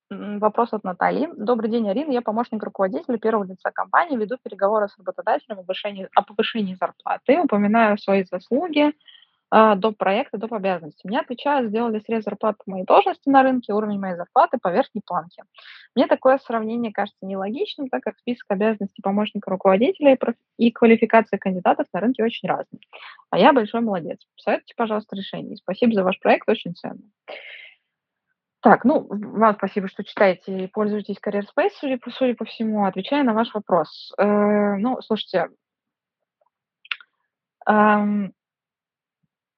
Вопрос 0.10 0.74
от 0.74 0.84
Натальи. 0.84 1.30
Добрый 1.36 1.72
день, 1.72 1.90
Арина. 1.90 2.12
Я 2.12 2.22
помощник 2.22 2.62
руководителя 2.64 3.18
первого 3.18 3.46
лица 3.46 3.72
компании, 3.72 4.18
веду 4.18 4.38
переговоры 4.44 4.88
с 4.88 4.98
работодателем 4.98 5.60
о 5.60 5.64
повышении, 5.64 6.08
о 6.14 6.22
повышении 6.22 6.76
зарплаты, 6.76 7.40
упоминаю 7.40 7.98
свои 7.98 8.24
заслуги, 8.24 8.94
а, 9.56 9.76
доп. 9.76 9.98
проекта, 9.98 10.40
доп. 10.40 10.52
обязанностей. 10.52 11.08
Мне 11.08 11.20
отвечают, 11.20 11.70
сделали 11.70 12.00
срез 12.00 12.24
зарплаты 12.24 12.58
по 12.66 12.72
моей 12.72 12.86
должности 12.86 13.30
на 13.30 13.44
рынке, 13.44 13.72
уровень 13.72 14.00
моей 14.00 14.16
зарплаты 14.16 14.58
по 14.58 14.72
верхней 14.72 15.02
планке. 15.06 15.44
Мне 15.94 16.08
такое 16.08 16.40
сравнение 16.40 16.92
кажется 16.92 17.24
нелогичным, 17.24 17.88
так 17.88 18.02
как 18.02 18.18
список 18.18 18.50
обязанностей 18.50 19.04
помощника 19.04 19.52
руководителя 19.52 20.18
и 20.58 20.72
квалификация 20.72 21.38
кандидатов 21.38 21.86
на 21.94 22.00
рынке 22.00 22.24
очень 22.24 22.50
разные. 22.50 22.82
А 23.30 23.38
я 23.38 23.54
большой 23.54 23.82
молодец. 23.82 24.26
Посоветуйте, 24.36 24.74
пожалуйста, 24.76 25.16
решение. 25.16 25.56
Спасибо 25.58 25.94
за 25.94 26.04
ваш 26.04 26.20
проект, 26.20 26.50
очень 26.50 26.74
ценно. 26.74 27.04
Так, 28.62 28.86
ну, 28.86 29.06
вам 29.08 29.54
спасибо, 29.54 29.88
что 29.88 30.04
читаете 30.04 30.64
и 30.64 30.68
пользуетесь 30.68 31.18
Career 31.24 31.44
Space, 31.56 31.74
судя 31.80 32.00
по, 32.00 32.10
судя 32.10 32.34
по 32.34 32.46
всему. 32.46 32.86
Отвечая 32.86 33.22
на 33.22 33.36
ваш 33.36 33.54
вопрос. 33.54 34.14
Э, 34.18 34.78
ну, 34.78 35.00
слушайте, 35.02 35.50
эм, 37.68 38.34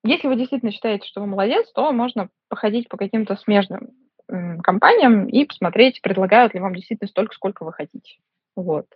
если 0.05 0.27
вы 0.27 0.35
действительно 0.35 0.71
считаете, 0.71 1.07
что 1.07 1.21
вы 1.21 1.27
молодец, 1.27 1.71
то 1.73 1.91
можно 1.91 2.29
походить 2.49 2.89
по 2.89 2.97
каким-то 2.97 3.35
смежным 3.35 3.89
компаниям 4.63 5.27
и 5.27 5.45
посмотреть, 5.45 6.01
предлагают 6.01 6.53
ли 6.53 6.59
вам 6.59 6.75
действительно 6.75 7.07
столько, 7.07 7.35
сколько 7.35 7.63
вы 7.63 7.73
хотите. 7.73 8.17
Вот. 8.55 8.87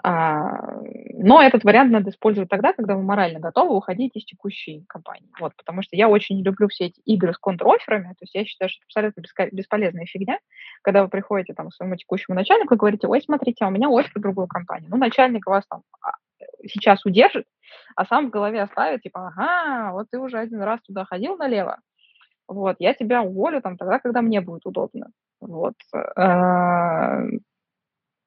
А, 0.00 0.80
но 1.14 1.42
этот 1.42 1.64
вариант 1.64 1.90
надо 1.90 2.10
использовать 2.10 2.48
тогда, 2.48 2.72
когда 2.72 2.94
вы 2.94 3.02
морально 3.02 3.40
готовы 3.40 3.74
уходить 3.74 4.14
из 4.14 4.24
текущей 4.24 4.84
компании. 4.88 5.28
Вот, 5.40 5.54
потому 5.56 5.82
что 5.82 5.96
я 5.96 6.08
очень 6.08 6.36
не 6.36 6.44
люблю 6.44 6.68
все 6.68 6.86
эти 6.86 7.00
игры 7.00 7.34
с 7.34 7.38
контроферами. 7.38 8.10
То 8.10 8.22
есть 8.22 8.34
я 8.34 8.44
считаю, 8.44 8.70
что 8.70 9.00
это 9.00 9.20
абсолютно 9.20 9.56
бесполезная 9.56 10.06
фигня, 10.06 10.38
когда 10.82 11.02
вы 11.02 11.08
приходите 11.08 11.52
там, 11.52 11.70
к 11.70 11.74
своему 11.74 11.96
текущему 11.96 12.36
начальнику 12.36 12.74
и 12.74 12.78
говорите, 12.78 13.08
ой, 13.08 13.20
смотрите, 13.20 13.64
а 13.64 13.68
у 13.68 13.70
меня 13.70 13.88
офер 13.88 14.12
в 14.14 14.22
другую 14.22 14.46
компанию. 14.46 14.88
Ну, 14.88 14.98
начальник 14.98 15.46
вас 15.46 15.66
там 15.68 15.82
а, 16.00 16.12
сейчас 16.66 17.04
удержит, 17.04 17.46
а 17.96 18.04
сам 18.06 18.28
в 18.28 18.30
голове 18.30 18.62
оставит, 18.62 19.02
типа, 19.02 19.28
ага, 19.28 19.92
вот 19.92 20.06
ты 20.10 20.18
уже 20.18 20.38
один 20.38 20.62
раз 20.62 20.80
туда 20.82 21.04
ходил 21.04 21.36
налево, 21.36 21.78
вот, 22.48 22.76
я 22.78 22.94
тебя 22.94 23.22
уволю 23.22 23.60
там 23.60 23.76
тогда, 23.76 23.98
когда 23.98 24.22
мне 24.22 24.40
будет 24.40 24.66
удобно. 24.66 25.08
Вот. 25.40 25.74
Э, 25.94 27.28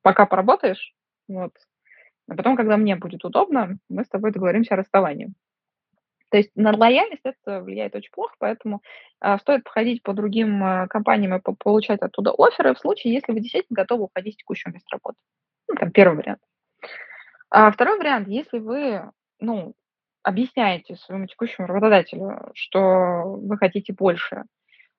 пока 0.04 0.26
поработаешь, 0.26 0.94
вот. 1.28 1.52
А 2.30 2.36
потом, 2.36 2.56
когда 2.56 2.78
мне 2.78 2.96
будет 2.96 3.26
удобно, 3.26 3.78
мы 3.90 4.04
с 4.06 4.10
тобой 4.10 4.32
договоримся 4.32 4.76
о 4.76 4.78
расставании. 4.78 5.34
То 6.30 6.38
есть 6.38 6.52
на 6.56 6.76
лояльность 6.76 7.24
это 7.26 7.62
влияет 7.62 7.94
очень 7.94 8.12
плохо, 8.12 8.36
поэтому 8.40 8.82
э, 9.22 9.38
стоит 9.40 9.66
походить 9.66 10.02
по 10.02 10.14
другим 10.14 10.64
э, 10.64 10.88
компаниям 10.88 11.36
и 11.36 11.42
по 11.42 11.54
получать 11.54 12.02
оттуда 12.02 12.32
оферы 12.38 12.74
в 12.74 12.80
случае, 12.80 13.14
если 13.14 13.34
вы 13.34 13.42
действительно 13.42 13.76
готовы 13.76 14.04
уходить 14.06 14.36
с 14.36 14.38
текущего 14.38 14.72
места 14.72 14.88
работы. 14.94 15.18
Ну, 15.68 15.76
там 15.76 15.92
первый 15.92 16.18
вариант. 16.18 16.40
А 17.52 17.70
второй 17.70 17.98
вариант, 18.00 18.30
если 18.30 18.60
вы, 18.60 19.02
ну, 19.42 19.74
объясняете 20.24 20.96
своему 20.96 21.28
текущему 21.28 21.68
работодателю, 21.68 22.50
что 22.54 23.24
вы 23.26 23.58
хотите 23.58 23.92
больше, 23.94 24.44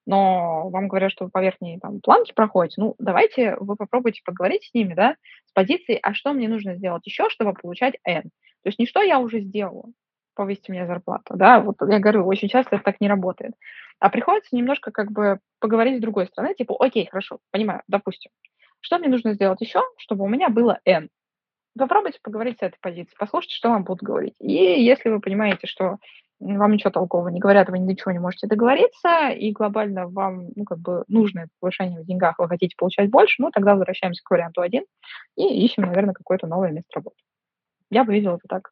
но 0.06 0.68
вам 0.70 0.88
говорят, 0.88 1.12
что 1.12 1.26
вы 1.26 1.30
по 1.30 1.42
верхней 1.42 1.80
там, 1.80 2.00
планке 2.00 2.34
проходите, 2.34 2.80
ну, 2.82 2.94
давайте 2.98 3.56
вы 3.60 3.76
попробуйте 3.76 4.22
поговорить 4.24 4.64
с 4.64 4.74
ними, 4.74 4.94
да, 4.94 5.16
с 5.46 5.52
позиции, 5.52 5.98
а 6.02 6.14
что 6.14 6.32
мне 6.34 6.48
нужно 6.48 6.76
сделать 6.76 7.06
еще, 7.06 7.30
чтобы 7.30 7.54
получать 7.54 7.94
N. 8.04 8.22
То 8.24 8.30
есть 8.68 8.78
не 8.80 8.86
что 8.86 9.02
я 9.02 9.18
уже 9.20 9.40
сделала, 9.40 9.86
повысьте 10.34 10.72
мне 10.72 10.86
зарплату, 10.86 11.36
да, 11.36 11.60
вот 11.60 11.76
я 11.82 12.00
говорю, 12.00 12.26
очень 12.26 12.48
часто 12.48 12.76
это 12.76 12.84
так 12.84 13.00
не 13.00 13.08
работает. 13.08 13.54
А 14.00 14.10
приходится 14.10 14.56
немножко 14.56 14.92
как 14.92 15.12
бы 15.12 15.40
поговорить 15.60 15.98
с 15.98 16.02
другой 16.02 16.26
стороны, 16.28 16.54
типа, 16.54 16.76
окей, 16.78 17.06
хорошо, 17.10 17.40
понимаю, 17.52 17.82
допустим, 17.88 18.32
что 18.80 18.98
мне 18.98 19.08
нужно 19.08 19.34
сделать 19.34 19.60
еще, 19.62 19.82
чтобы 19.98 20.24
у 20.24 20.28
меня 20.28 20.48
было 20.50 20.80
N? 20.86 21.08
Попробуйте 21.78 22.18
поговорить 22.22 22.58
с 22.58 22.62
этой 22.62 22.78
позиции, 22.80 23.14
послушайте, 23.18 23.56
что 23.56 23.70
вам 23.70 23.84
будут 23.84 24.02
говорить. 24.02 24.34
И 24.40 24.52
если 24.52 25.08
вы 25.08 25.20
понимаете, 25.20 25.66
что 25.66 25.98
вам 26.38 26.72
ничего 26.72 26.90
толкового 26.90 27.28
не 27.28 27.40
говорят, 27.40 27.68
вы 27.68 27.78
ничего 27.78 28.10
не 28.12 28.18
можете 28.18 28.46
договориться, 28.46 29.28
и 29.28 29.52
глобально 29.52 30.08
вам, 30.08 30.48
ну, 30.56 30.64
как 30.64 30.78
бы, 30.78 31.04
нужно 31.08 31.46
повышение 31.60 32.00
в 32.00 32.06
деньгах, 32.06 32.38
вы 32.38 32.48
хотите 32.48 32.74
получать 32.76 33.10
больше, 33.10 33.40
ну, 33.40 33.50
тогда 33.50 33.74
возвращаемся 33.74 34.22
к 34.24 34.30
варианту 34.30 34.60
один 34.60 34.84
и 35.36 35.64
ищем, 35.64 35.84
наверное, 35.84 36.14
какое-то 36.14 36.46
новое 36.46 36.72
место 36.72 36.90
работы. 36.96 37.16
Я 37.90 38.04
бы 38.04 38.12
видела 38.12 38.34
это 38.36 38.48
так. 38.48 38.70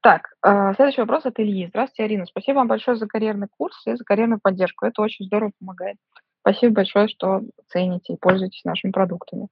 Так, 0.00 0.28
э, 0.46 0.74
следующий 0.76 1.00
вопрос 1.00 1.26
от 1.26 1.38
Ильи. 1.40 1.66
Здравствуйте, 1.66 2.04
Арина. 2.04 2.26
Спасибо 2.26 2.58
вам 2.58 2.68
большое 2.68 2.96
за 2.96 3.06
карьерный 3.06 3.48
курс 3.50 3.84
и 3.86 3.94
за 3.96 4.04
карьерную 4.04 4.38
поддержку. 4.40 4.86
Это 4.86 5.02
очень 5.02 5.24
здорово 5.26 5.50
помогает. 5.58 5.96
Спасибо 6.42 6.74
большое, 6.74 7.08
что 7.08 7.42
цените 7.66 8.12
и 8.12 8.16
пользуетесь 8.16 8.62
нашими 8.64 8.92
продуктами. 8.92 9.48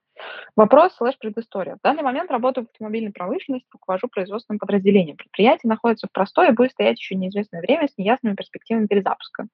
Вопрос 0.57 0.95
слэш 0.95 1.19
предыстория. 1.19 1.77
В 1.77 1.81
данный 1.83 2.03
момент 2.03 2.31
работаю 2.31 2.67
в 2.67 2.71
автомобильной 2.71 3.13
промышленности, 3.13 3.67
руковожу 3.73 4.09
производственным 4.09 4.59
подразделением. 4.61 5.17
Предприятие 5.17 5.69
находится 5.69 6.07
в 6.07 6.13
простой 6.13 6.49
и 6.49 6.53
будет 6.53 6.71
стоять 6.71 6.99
еще 6.99 7.17
неизвестное 7.17 7.61
время 7.61 7.89
с 7.89 7.99
неясными 7.99 8.35
перспективами 8.35 8.87
перезапуска. 8.87 9.49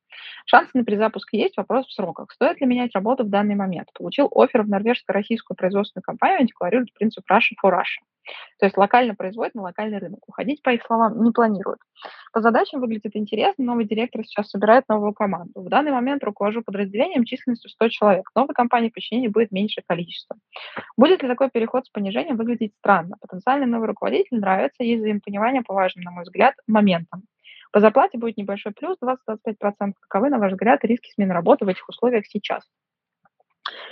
Шансы 0.44 0.70
на 0.74 0.84
перезапуск 0.84 1.32
есть, 1.32 1.56
вопрос 1.56 1.86
в 1.86 1.92
сроках. 1.92 2.30
Стоит 2.32 2.60
ли 2.60 2.66
менять 2.66 2.94
работу 2.94 3.24
в 3.24 3.30
данный 3.30 3.54
момент? 3.54 3.88
Получил 3.94 4.28
офер 4.34 4.62
в 4.62 4.68
норвежско-российскую 4.68 5.56
производственную 5.56 6.04
компанию, 6.04 6.46
декларирует 6.46 6.92
принцип 6.92 7.24
Russia 7.30 7.56
for 7.64 7.72
Russia. 7.72 8.04
То 8.58 8.66
есть 8.66 8.76
локально 8.76 9.14
производят 9.14 9.54
на 9.54 9.62
локальный 9.62 9.98
рынок. 9.98 10.20
Уходить, 10.26 10.62
по 10.62 10.70
их 10.70 10.82
словам, 10.84 11.22
не 11.22 11.32
планируют. 11.32 11.80
По 12.32 12.40
задачам 12.40 12.80
выглядит 12.80 13.16
интересно. 13.16 13.64
Новый 13.64 13.86
директор 13.86 14.24
сейчас 14.24 14.50
собирает 14.50 14.84
новую 14.88 15.14
команду. 15.14 15.52
В 15.54 15.68
данный 15.68 15.92
момент 15.92 16.22
руковожу 16.22 16.62
подразделением 16.62 17.24
численностью 17.24 17.70
100 17.70 17.88
человек. 17.88 18.30
Новой 18.34 18.54
компании 18.54 18.90
подчинения 18.90 19.30
будет 19.30 19.50
меньшее 19.50 19.84
количество. 19.86 20.36
Будет 20.96 21.22
ли 21.22 21.28
такой 21.28 21.50
переход 21.50 21.86
с 21.86 21.90
понижением 21.90 22.36
выглядеть 22.36 22.74
странно? 22.78 23.16
Потенциальный 23.20 23.66
новый 23.66 23.88
руководитель 23.88 24.38
нравится, 24.38 24.82
есть 24.82 25.00
взаимопонимание 25.00 25.62
по 25.62 25.74
важным, 25.74 26.04
на 26.04 26.10
мой 26.10 26.24
взгляд, 26.24 26.54
моментам. 26.66 27.22
По 27.72 27.80
зарплате 27.80 28.18
будет 28.18 28.36
небольшой 28.36 28.72
плюс, 28.72 28.96
20-25%. 29.02 29.92
Каковы, 30.00 30.30
на 30.30 30.38
ваш 30.38 30.52
взгляд, 30.52 30.84
риски 30.84 31.12
смены 31.12 31.32
работы 31.32 31.64
в 31.64 31.68
этих 31.68 31.88
условиях 31.88 32.26
сейчас? 32.26 32.64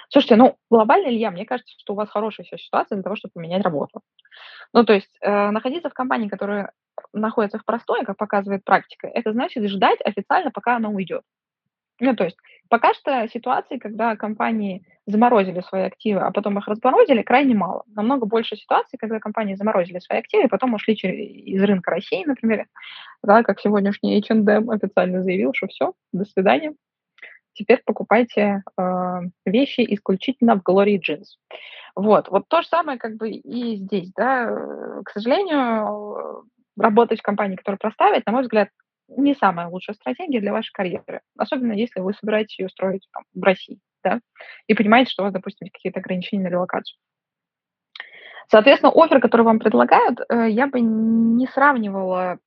Слушайте, 0.08 0.36
ну, 0.36 0.56
глобально, 0.70 1.08
Илья, 1.08 1.30
мне 1.30 1.44
кажется, 1.44 1.72
что 1.78 1.92
у 1.92 1.96
вас 1.96 2.08
хорошая 2.08 2.46
сейчас 2.46 2.62
ситуация 2.62 2.96
для 2.96 3.02
того, 3.02 3.16
чтобы 3.16 3.32
поменять 3.34 3.62
работу. 3.62 4.00
Ну, 4.72 4.84
то 4.84 4.94
есть 4.94 5.16
э, 5.20 5.50
находиться 5.50 5.90
в 5.90 5.94
компании, 5.94 6.28
которая 6.28 6.72
находится 7.12 7.58
в 7.58 7.64
простое, 7.64 8.04
как 8.04 8.16
показывает 8.16 8.64
практика, 8.64 9.06
это 9.06 9.32
значит 9.32 9.68
ждать 9.68 10.00
официально, 10.04 10.50
пока 10.50 10.76
она 10.76 10.88
уйдет. 10.88 11.22
Ну, 12.00 12.14
то 12.14 12.24
есть 12.24 12.36
пока 12.68 12.94
что 12.94 13.26
ситуации, 13.28 13.78
когда 13.78 14.16
компании 14.16 14.84
заморозили 15.06 15.60
свои 15.60 15.82
активы, 15.82 16.20
а 16.20 16.30
потом 16.30 16.58
их 16.58 16.68
разморозили, 16.68 17.22
крайне 17.22 17.54
мало. 17.54 17.82
Намного 17.94 18.26
больше 18.26 18.56
ситуаций, 18.56 18.98
когда 18.98 19.18
компании 19.18 19.54
заморозили 19.54 19.98
свои 19.98 20.18
активы, 20.18 20.44
и 20.44 20.48
потом 20.48 20.74
ушли 20.74 20.94
из 20.94 21.62
рынка 21.62 21.90
России, 21.90 22.24
например, 22.26 22.66
да, 23.22 23.42
как 23.42 23.60
сегодняшний 23.60 24.18
H&M 24.18 24.70
официально 24.70 25.22
заявил, 25.22 25.52
что 25.54 25.66
все, 25.68 25.94
до 26.12 26.24
свидания, 26.24 26.74
теперь 27.54 27.82
покупайте 27.84 28.62
э, 28.78 29.20
вещи 29.46 29.84
исключительно 29.94 30.56
в 30.56 30.62
Glory 30.62 30.98
Jeans. 30.98 31.38
Вот, 31.96 32.28
вот 32.28 32.46
то 32.48 32.62
же 32.62 32.68
самое 32.68 32.98
как 32.98 33.16
бы 33.16 33.30
и 33.30 33.76
здесь, 33.76 34.12
да, 34.14 34.46
к 35.04 35.10
сожалению, 35.10 36.44
работать 36.76 37.20
в 37.20 37.22
компании, 37.22 37.56
которая 37.56 37.78
проставит, 37.78 38.26
на 38.26 38.32
мой 38.32 38.42
взгляд, 38.42 38.68
не 39.08 39.34
самая 39.34 39.68
лучшая 39.68 39.94
стратегия 39.94 40.40
для 40.40 40.52
вашей 40.52 40.72
карьеры, 40.72 41.20
особенно 41.36 41.72
если 41.72 42.00
вы 42.00 42.14
собираетесь 42.14 42.58
ее 42.58 42.68
строить 42.68 43.06
там, 43.12 43.24
в 43.34 43.42
России, 43.42 43.80
да, 44.04 44.20
и 44.66 44.74
понимаете, 44.74 45.10
что 45.10 45.22
у 45.22 45.24
вас, 45.24 45.32
допустим, 45.32 45.68
какие-то 45.72 46.00
ограничения 46.00 46.44
на 46.44 46.48
релокацию. 46.48 46.98
Соответственно, 48.50 48.92
офер, 48.94 49.20
который 49.20 49.42
вам 49.42 49.58
предлагают, 49.58 50.20
э, 50.28 50.48
я 50.50 50.66
бы 50.66 50.80
не 50.80 51.46
сравнивала 51.48 52.38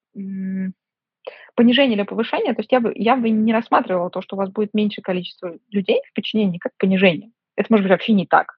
понижение 1.56 1.96
или 1.96 2.04
повышение, 2.04 2.54
то 2.54 2.62
есть 2.62 2.72
я 2.72 2.80
бы, 2.80 2.92
я 2.96 3.16
бы 3.16 3.30
не 3.30 3.54
рассматривала 3.54 4.10
то, 4.10 4.22
что 4.22 4.36
у 4.36 4.40
вас 4.40 4.50
будет 4.50 4.74
меньше 4.74 5.02
количество 5.02 5.58
людей 5.70 6.02
в 6.10 6.14
подчинении, 6.14 6.58
как 6.58 6.74
понижение. 6.78 7.32
Это 7.56 7.68
может 7.70 7.84
быть 7.84 7.92
вообще 7.92 8.14
не 8.14 8.26
так. 8.26 8.58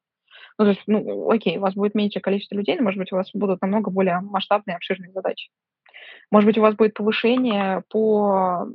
Ну, 0.58 0.66
то 0.66 0.72
есть, 0.72 0.84
ну, 0.86 1.30
окей, 1.30 1.58
у 1.58 1.62
вас 1.62 1.74
будет 1.74 1.96
меньше 1.96 2.20
количество 2.20 2.56
людей, 2.56 2.78
но, 2.78 2.84
может 2.84 3.00
быть, 3.00 3.12
у 3.12 3.16
вас 3.16 3.30
будут 3.34 3.62
намного 3.62 3.90
более 3.90 4.20
масштабные, 4.22 4.76
обширные 4.76 5.12
задачи. 5.12 5.50
Может 6.32 6.48
быть, 6.48 6.58
у 6.58 6.62
вас 6.62 6.76
будет 6.76 6.94
повышение 6.94 7.84
по 7.90 8.68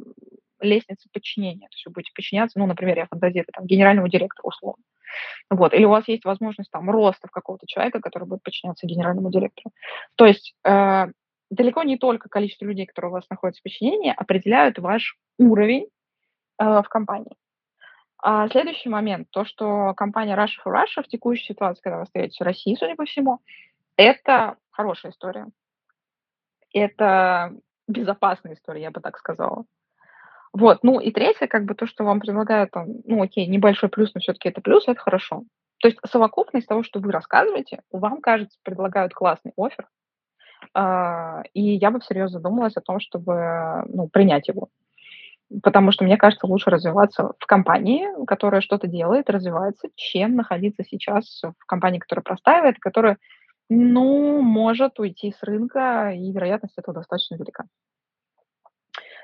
лестнице 0.60 1.08
подчинения. 1.12 1.68
То 1.68 1.74
есть 1.74 1.86
вы 1.86 1.92
будете 1.92 2.12
подчиняться, 2.14 2.58
ну, 2.58 2.66
например, 2.66 2.98
я 2.98 3.06
фантазирую, 3.06 3.46
там, 3.52 3.66
генеральному 3.66 4.08
директору 4.08 4.48
условно. 4.48 4.82
Вот. 5.50 5.72
Или 5.72 5.84
у 5.84 5.90
вас 5.90 6.06
есть 6.08 6.24
возможность 6.24 6.70
там 6.70 6.90
роста 6.90 7.28
в 7.28 7.30
какого-то 7.30 7.66
человека, 7.66 8.00
который 8.00 8.26
будет 8.26 8.42
подчиняться 8.42 8.86
генеральному 8.86 9.30
директору. 9.30 9.70
То 10.16 10.26
есть 10.26 10.54
э, 10.64 11.06
далеко 11.50 11.82
не 11.82 11.96
только 11.96 12.28
количество 12.28 12.64
людей, 12.64 12.86
которые 12.86 13.10
у 13.10 13.14
вас 13.14 13.24
находятся 13.30 13.60
в 13.60 13.62
подчинении, 13.64 14.12
определяют 14.16 14.78
ваш 14.78 15.16
уровень 15.38 15.88
э, 16.58 16.64
в 16.64 16.88
компании. 16.88 17.36
А 18.20 18.48
следующий 18.48 18.88
момент, 18.88 19.28
то, 19.30 19.44
что 19.44 19.94
компания 19.94 20.36
Russia 20.36 20.58
for 20.64 20.72
Russia 20.74 21.02
в 21.02 21.08
текущей 21.08 21.46
ситуации, 21.52 21.82
когда 21.82 21.98
вы 21.98 22.02
остаетесь 22.02 22.38
в 22.38 22.44
России, 22.44 22.74
судя 22.74 22.96
по 22.96 23.04
всему, 23.04 23.38
это 23.96 24.56
хорошая 24.70 25.12
история. 25.12 25.46
Это 26.72 27.54
безопасная 27.86 28.54
история, 28.54 28.82
я 28.82 28.90
бы 28.90 29.00
так 29.00 29.18
сказала. 29.18 29.64
Вот, 30.52 30.78
ну 30.82 30.98
и 30.98 31.10
третье, 31.12 31.46
как 31.46 31.64
бы 31.64 31.74
то, 31.74 31.86
что 31.86 32.04
вам 32.04 32.20
предлагают, 32.20 32.70
там, 32.70 32.86
ну 33.04 33.22
окей, 33.22 33.46
небольшой 33.46 33.88
плюс, 33.88 34.14
но 34.14 34.20
все-таки 34.20 34.48
это 34.48 34.60
плюс, 34.60 34.88
это 34.88 35.00
хорошо. 35.00 35.44
То 35.80 35.88
есть 35.88 35.98
совокупность 36.06 36.66
того, 36.66 36.82
что 36.82 37.00
вы 37.00 37.12
рассказываете, 37.12 37.82
вам, 37.92 38.20
кажется, 38.20 38.58
предлагают 38.64 39.14
классный 39.14 39.52
офер, 39.56 39.86
э, 40.74 41.42
и 41.52 41.62
я 41.76 41.90
бы 41.90 42.00
всерьез 42.00 42.30
задумалась 42.30 42.76
о 42.76 42.80
том, 42.80 42.98
чтобы 42.98 43.84
ну, 43.86 44.08
принять 44.08 44.48
его. 44.48 44.68
Потому 45.62 45.92
что, 45.92 46.04
мне 46.04 46.18
кажется, 46.18 46.46
лучше 46.46 46.70
развиваться 46.70 47.32
в 47.38 47.46
компании, 47.46 48.06
которая 48.26 48.60
что-то 48.60 48.86
делает, 48.86 49.30
развивается, 49.30 49.88
чем 49.94 50.34
находиться 50.34 50.84
сейчас 50.84 51.42
в 51.42 51.64
компании, 51.66 51.98
которая 51.98 52.22
простаивает, 52.22 52.78
которая, 52.78 53.16
ну, 53.68 54.40
может 54.42 54.98
уйти 54.98 55.32
с 55.32 55.42
рынка, 55.42 56.12
и 56.14 56.32
вероятность 56.32 56.78
этого 56.78 56.94
достаточно 56.94 57.36
велика. 57.36 57.64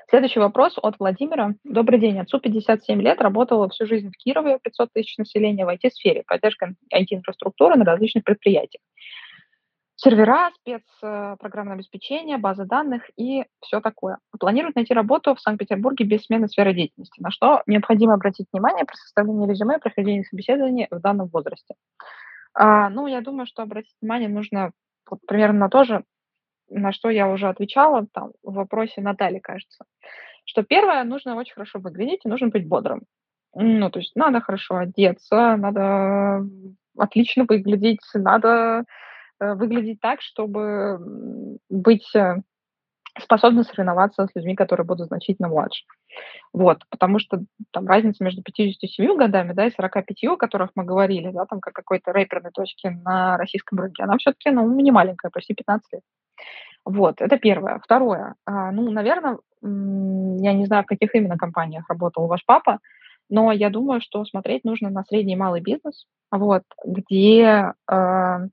Следующий 0.07 0.39
вопрос 0.39 0.77
от 0.81 0.99
Владимира. 0.99 1.55
Добрый 1.63 1.99
день. 1.99 2.19
Отцу 2.19 2.39
57 2.39 3.01
лет, 3.01 3.21
работала 3.21 3.67
всю 3.69 3.87
жизнь 3.87 4.09
в 4.09 4.17
Кирове, 4.17 4.59
500 4.61 4.93
тысяч 4.93 5.17
населения 5.17 5.65
в 5.65 5.69
IT-сфере, 5.69 6.23
поддержка 6.27 6.75
IT-инфраструктуры 6.93 7.75
на 7.75 7.85
различных 7.85 8.23
предприятиях 8.23 8.81
сервера, 9.95 10.51
спецпрограммное 10.59 11.75
обеспечение, 11.75 12.37
базы 12.37 12.65
данных 12.65 13.09
и 13.17 13.45
все 13.61 13.81
такое. 13.81 14.17
Планирует 14.39 14.75
найти 14.75 14.93
работу 14.93 15.33
в 15.33 15.41
Санкт-Петербурге 15.41 16.05
без 16.05 16.25
смены 16.25 16.47
сферы 16.47 16.73
деятельности, 16.73 17.21
на 17.21 17.31
что 17.31 17.63
необходимо 17.65 18.13
обратить 18.13 18.47
внимание 18.51 18.85
при 18.85 18.95
составлении 18.95 19.49
резюме 19.49 19.77
и 19.77 19.79
прохождении 19.79 20.23
собеседования 20.23 20.87
в 20.91 20.99
данном 20.99 21.27
возрасте. 21.27 21.75
А, 22.55 22.89
ну, 22.89 23.05
я 23.05 23.21
думаю, 23.21 23.45
что 23.45 23.61
обратить 23.61 23.95
внимание 24.01 24.29
нужно 24.29 24.71
вот 25.09 25.19
примерно 25.27 25.59
на 25.59 25.69
то 25.69 25.83
же, 25.83 26.03
на 26.69 26.91
что 26.93 27.09
я 27.09 27.29
уже 27.29 27.47
отвечала 27.47 28.07
там 28.11 28.31
в 28.41 28.53
вопросе 28.53 29.01
Натальи, 29.01 29.39
кажется. 29.39 29.85
Что 30.45 30.63
первое, 30.63 31.03
нужно 31.03 31.35
очень 31.35 31.53
хорошо 31.53 31.79
выглядеть 31.79 32.21
и 32.23 32.29
нужно 32.29 32.47
быть 32.47 32.67
бодрым. 32.67 33.03
Ну, 33.53 33.89
то 33.89 33.99
есть 33.99 34.15
надо 34.15 34.41
хорошо 34.41 34.77
одеться, 34.77 35.55
надо 35.57 36.45
отлично 36.97 37.45
выглядеть, 37.47 38.01
надо 38.13 38.83
э, 39.39 39.53
выглядеть 39.53 39.99
так, 40.01 40.21
чтобы 40.21 40.99
быть 41.69 42.13
э, 42.15 42.37
способны 43.19 43.63
соревноваться 43.63 44.27
с 44.27 44.35
людьми, 44.35 44.55
которые 44.55 44.85
будут 44.85 45.07
значительно 45.07 45.47
младше. 45.47 45.85
Вот, 46.53 46.79
потому 46.89 47.19
что 47.19 47.41
там 47.71 47.87
разница 47.87 48.23
между 48.23 48.41
57 48.43 49.17
годами, 49.17 49.53
да, 49.53 49.67
и 49.67 49.71
45, 49.71 50.23
о 50.25 50.37
которых 50.37 50.71
мы 50.75 50.83
говорили, 50.83 51.31
да, 51.31 51.45
там 51.45 51.59
как 51.59 51.73
какой-то 51.73 52.11
рэперной 52.11 52.51
точки 52.51 52.87
на 52.87 53.37
российском 53.37 53.79
рынке, 53.79 54.03
она 54.03 54.17
все-таки, 54.17 54.49
ну, 54.49 54.69
не 54.79 54.91
маленькая, 54.91 55.29
почти 55.31 55.53
15 55.53 55.93
лет. 55.93 56.01
Вот, 56.83 57.21
это 57.21 57.37
первое. 57.37 57.79
Второе, 57.83 58.35
а, 58.45 58.71
ну, 58.71 58.91
наверное, 58.91 59.39
я 59.61 60.53
не 60.53 60.65
знаю, 60.65 60.83
в 60.83 60.87
каких 60.87 61.15
именно 61.15 61.37
компаниях 61.37 61.89
работал 61.89 62.27
ваш 62.27 62.45
папа, 62.45 62.79
но 63.29 63.51
я 63.51 63.69
думаю, 63.69 64.01
что 64.01 64.23
смотреть 64.25 64.63
нужно 64.63 64.89
на 64.89 65.03
средний 65.03 65.33
и 65.33 65.37
малый 65.37 65.61
бизнес, 65.61 66.05
вот, 66.31 66.63
где 66.83 67.73
э, 67.89 68.47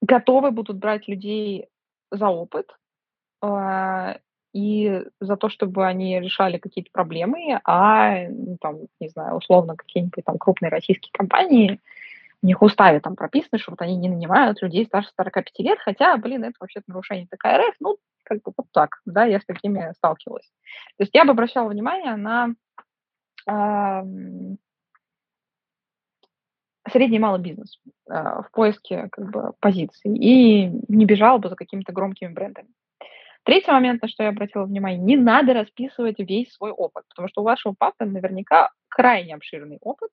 готовы 0.00 0.50
будут 0.52 0.78
брать 0.78 1.08
людей 1.08 1.66
за 2.12 2.28
опыт, 2.28 2.70
и 4.56 5.02
за 5.20 5.36
то, 5.36 5.50
чтобы 5.50 5.86
они 5.86 6.18
решали 6.18 6.56
какие-то 6.56 6.90
проблемы, 6.90 7.60
а, 7.64 8.26
ну, 8.28 8.56
там, 8.58 8.78
не 9.00 9.08
знаю, 9.10 9.36
условно, 9.36 9.76
какие-нибудь 9.76 10.24
там 10.24 10.38
крупные 10.38 10.70
российские 10.70 11.12
компании, 11.12 11.78
у 12.42 12.46
них 12.46 12.60
в 12.60 12.64
уставе 12.64 13.00
там 13.00 13.16
прописано, 13.16 13.58
что 13.58 13.72
вот 13.72 13.82
они 13.82 13.96
не 13.96 14.08
нанимают 14.08 14.62
людей 14.62 14.86
старше 14.86 15.10
45 15.16 15.58
лет, 15.58 15.78
хотя, 15.78 16.16
блин, 16.16 16.44
это 16.44 16.54
вообще-то 16.58 16.84
нарушение 16.88 17.26
ТК 17.26 17.58
РФ, 17.58 17.74
ну, 17.80 17.98
как 18.22 18.38
бы 18.42 18.52
вот 18.56 18.66
так, 18.72 19.00
да, 19.04 19.24
я 19.24 19.40
с 19.40 19.44
такими 19.44 19.92
сталкивалась. 19.96 20.46
То 20.96 21.02
есть 21.02 21.14
я 21.14 21.24
бы 21.24 21.32
обращала 21.32 21.68
внимание 21.68 22.16
на 22.16 22.54
э, 23.46 24.02
средний 26.90 27.16
и 27.16 27.20
малый 27.20 27.40
бизнес 27.40 27.78
э, 28.08 28.12
в 28.12 28.48
поиске 28.52 29.08
как 29.12 29.30
бы 29.30 29.52
позиций 29.60 30.16
и 30.16 30.66
не 30.88 31.04
бежала 31.04 31.38
бы 31.38 31.48
за 31.48 31.56
какими-то 31.56 31.92
громкими 31.92 32.32
брендами. 32.32 32.68
Третий 33.46 33.70
момент, 33.70 34.02
на 34.02 34.08
что 34.08 34.24
я 34.24 34.30
обратила 34.30 34.64
внимание, 34.64 35.00
не 35.00 35.16
надо 35.16 35.54
расписывать 35.54 36.18
весь 36.18 36.52
свой 36.52 36.72
опыт, 36.72 37.04
потому 37.08 37.28
что 37.28 37.42
у 37.42 37.44
вашего 37.44 37.76
папы 37.78 38.04
наверняка 38.04 38.70
крайне 38.88 39.36
обширный 39.36 39.78
опыт, 39.82 40.10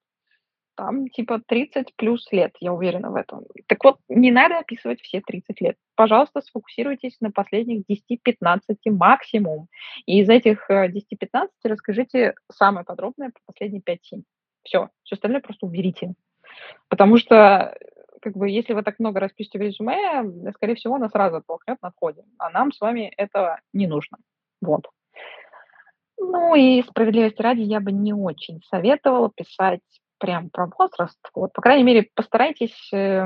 там 0.76 1.08
типа 1.08 1.42
30 1.48 1.96
плюс 1.96 2.32
лет, 2.32 2.54
я 2.60 2.72
уверена 2.72 3.10
в 3.10 3.16
этом. 3.16 3.46
Так 3.66 3.84
вот, 3.84 3.98
не 4.08 4.30
надо 4.32 4.60
описывать 4.60 5.02
все 5.02 5.20
30 5.20 5.62
лет. 5.62 5.78
Пожалуйста, 5.96 6.42
сфокусируйтесь 6.42 7.18
на 7.22 7.32
последних 7.32 7.86
10-15 7.90 8.60
максимум. 8.92 9.68
И 10.06 10.20
из 10.20 10.30
этих 10.30 10.70
10-15 10.70 10.94
э, 11.32 11.48
расскажите 11.64 12.36
самое 12.52 12.86
подробное 12.86 13.32
про 13.32 13.42
последние 13.48 13.82
5-7. 13.82 14.22
Все, 14.62 14.90
все 15.02 15.16
остальное 15.16 15.42
просто 15.42 15.66
уберите. 15.66 16.14
Потому 16.88 17.18
что 17.18 17.76
как 18.24 18.38
бы, 18.38 18.50
если 18.50 18.74
вы 18.74 18.84
так 18.84 19.00
много 19.00 19.20
распишете 19.20 19.60
в 19.60 19.62
резюме, 19.62 20.52
скорее 20.54 20.76
всего, 20.76 20.96
она 20.96 21.10
сразу 21.10 21.38
оттолкнет 21.38 21.78
на 21.82 21.92
входе. 21.92 22.24
А 22.38 22.50
нам 22.50 22.72
с 22.72 22.80
вами 22.80 23.14
это 23.18 23.60
не 23.74 23.86
нужно. 23.86 24.18
Вот. 24.62 24.88
Ну 26.18 26.56
и 26.56 26.82
справедливости 26.84 27.42
ради, 27.42 27.62
я 27.62 27.82
бы 27.82 27.92
не 27.92 28.14
очень 28.14 28.62
советовала 28.70 29.30
писать 29.30 29.82
прям 30.20 30.50
про 30.50 30.68
возраст. 30.68 31.20
Вот, 31.36 31.52
по 31.52 31.62
крайней 31.62 31.84
мере, 31.84 32.08
постарайтесь 32.16 32.94
э, 32.94 33.26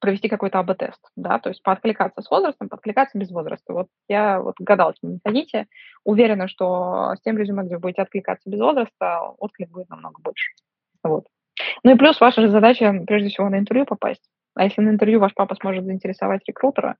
провести 0.00 0.28
какой-то 0.28 0.60
АБ-тест, 0.60 1.00
да, 1.16 1.40
то 1.40 1.48
есть 1.48 1.60
пооткликаться 1.64 2.22
с 2.22 2.30
возрастом, 2.30 2.68
пооткликаться 2.68 3.18
без 3.18 3.32
возраста. 3.32 3.72
Вот 3.72 3.88
я 4.06 4.40
вот 4.40 4.54
гадалки 4.60 5.00
не 5.02 5.18
ходите, 5.24 5.66
уверена, 6.04 6.46
что 6.46 7.14
с 7.16 7.20
тем 7.22 7.36
резюме, 7.36 7.64
где 7.64 7.74
вы 7.74 7.80
будете 7.80 8.02
откликаться 8.02 8.48
без 8.48 8.60
возраста, 8.60 9.22
отклик 9.38 9.70
будет 9.70 9.88
намного 9.88 10.20
больше. 10.22 10.52
Вот. 11.02 11.26
Ну 11.82 11.94
и 11.94 11.96
плюс 11.96 12.20
ваша 12.20 12.42
же 12.42 12.50
задача, 12.50 12.92
прежде 13.06 13.28
всего, 13.28 13.48
на 13.48 13.58
интервью 13.58 13.86
попасть. 13.86 14.22
А 14.54 14.64
если 14.64 14.80
на 14.80 14.90
интервью 14.90 15.20
ваш 15.20 15.34
папа 15.34 15.54
сможет 15.54 15.84
заинтересовать 15.84 16.42
рекрутера, 16.46 16.96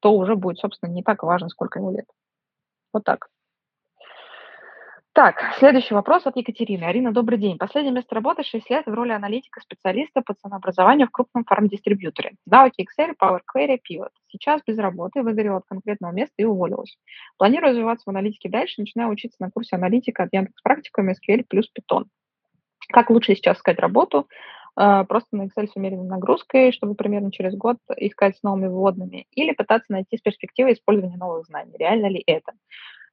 то 0.00 0.12
уже 0.12 0.36
будет, 0.36 0.58
собственно, 0.58 0.90
не 0.90 1.02
так 1.02 1.22
важно, 1.22 1.48
сколько 1.48 1.78
ему 1.78 1.90
лет. 1.90 2.06
Вот 2.92 3.04
так. 3.04 3.28
Так, 5.18 5.54
следующий 5.58 5.94
вопрос 5.94 6.26
от 6.26 6.36
Екатерины. 6.36 6.84
Арина, 6.84 7.12
добрый 7.12 7.38
день. 7.38 7.58
Последнее 7.58 7.92
место 7.92 8.14
работы 8.14 8.44
6 8.44 8.70
лет 8.70 8.86
в 8.86 8.94
роли 8.94 9.10
аналитика-специалиста 9.10 10.20
по 10.20 10.34
ценообразованию 10.34 11.08
в 11.08 11.10
крупном 11.10 11.44
фарм-дистрибьюторе. 11.44 12.36
Навыки 12.46 12.86
Excel, 12.86 13.14
Power 13.20 13.40
Query, 13.52 13.78
Pivot. 13.78 14.10
Сейчас 14.28 14.60
без 14.64 14.78
работы, 14.78 15.24
выгорела 15.24 15.56
от 15.56 15.64
конкретного 15.66 16.12
места 16.12 16.34
и 16.36 16.44
уволилась. 16.44 16.96
Планирую 17.36 17.70
развиваться 17.70 18.04
в 18.06 18.10
аналитике 18.10 18.48
дальше, 18.48 18.80
начинаю 18.80 19.10
учиться 19.10 19.38
на 19.40 19.50
курсе 19.50 19.74
аналитика 19.74 20.22
от 20.22 20.28
Яндекс 20.32 20.62
Практика 20.62 21.02
SQL 21.02 21.44
плюс 21.48 21.68
Python. 21.76 22.04
Как 22.92 23.10
лучше 23.10 23.34
сейчас 23.34 23.58
искать 23.58 23.78
работу? 23.78 24.28
А, 24.76 25.04
просто 25.04 25.36
на 25.36 25.42
Excel 25.46 25.66
с 25.66 25.76
умеренной 25.76 26.06
нагрузкой, 26.06 26.72
чтобы 26.72 26.94
примерно 26.94 27.32
через 27.32 27.54
год 27.54 27.78
искать 27.96 28.36
с 28.36 28.42
новыми 28.42 28.68
вводными, 28.68 29.26
или 29.32 29.52
пытаться 29.52 29.92
найти 29.92 30.16
с 30.16 30.20
перспективой 30.20 30.74
использования 30.74 31.16
новых 31.16 31.46
знаний. 31.46 31.74
Реально 31.78 32.06
ли 32.06 32.22
это? 32.26 32.52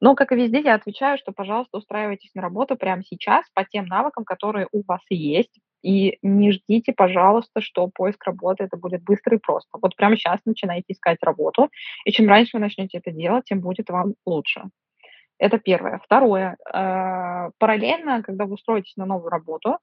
Но, 0.02 0.14
как 0.14 0.32
и 0.32 0.36
везде, 0.36 0.62
я 0.62 0.76
отвечаю, 0.76 1.18
что, 1.18 1.32
пожалуйста, 1.32 1.78
устраивайтесь 1.78 2.32
на 2.36 2.42
работу 2.42 2.76
прямо 2.76 3.02
сейчас 3.04 3.46
по 3.54 3.64
тем 3.66 3.86
навыкам, 3.86 4.26
которые 4.26 4.68
у 4.72 4.84
вас 4.88 5.02
есть, 5.10 5.60
и 5.82 6.18
не 6.22 6.52
ждите, 6.52 6.94
пожалуйста, 6.94 7.62
что 7.62 7.88
поиск 7.88 8.24
работы 8.26 8.64
это 8.66 8.78
будет 8.78 9.04
быстро 9.04 9.38
и 9.38 9.40
просто. 9.40 9.70
Вот 9.82 9.96
прямо 9.96 10.18
сейчас 10.18 10.40
начинайте 10.46 10.94
искать 10.94 11.18
работу, 11.22 11.70
и 12.06 12.12
чем 12.12 12.28
раньше 12.28 12.52
вы 12.54 12.60
начнете 12.60 13.00
это 13.00 13.12
делать, 13.12 13.46
тем 13.46 13.62
будет 13.62 13.90
вам 13.90 14.14
лучше. 14.26 14.64
Это 15.38 15.58
первое. 15.58 16.00
Второе. 16.04 16.58
Э, 16.74 17.50
параллельно, 17.58 18.24
когда 18.24 18.46
вы 18.46 18.54
устроитесь 18.54 18.96
на 18.96 19.06
новую 19.06 19.30
работу, 19.30 19.80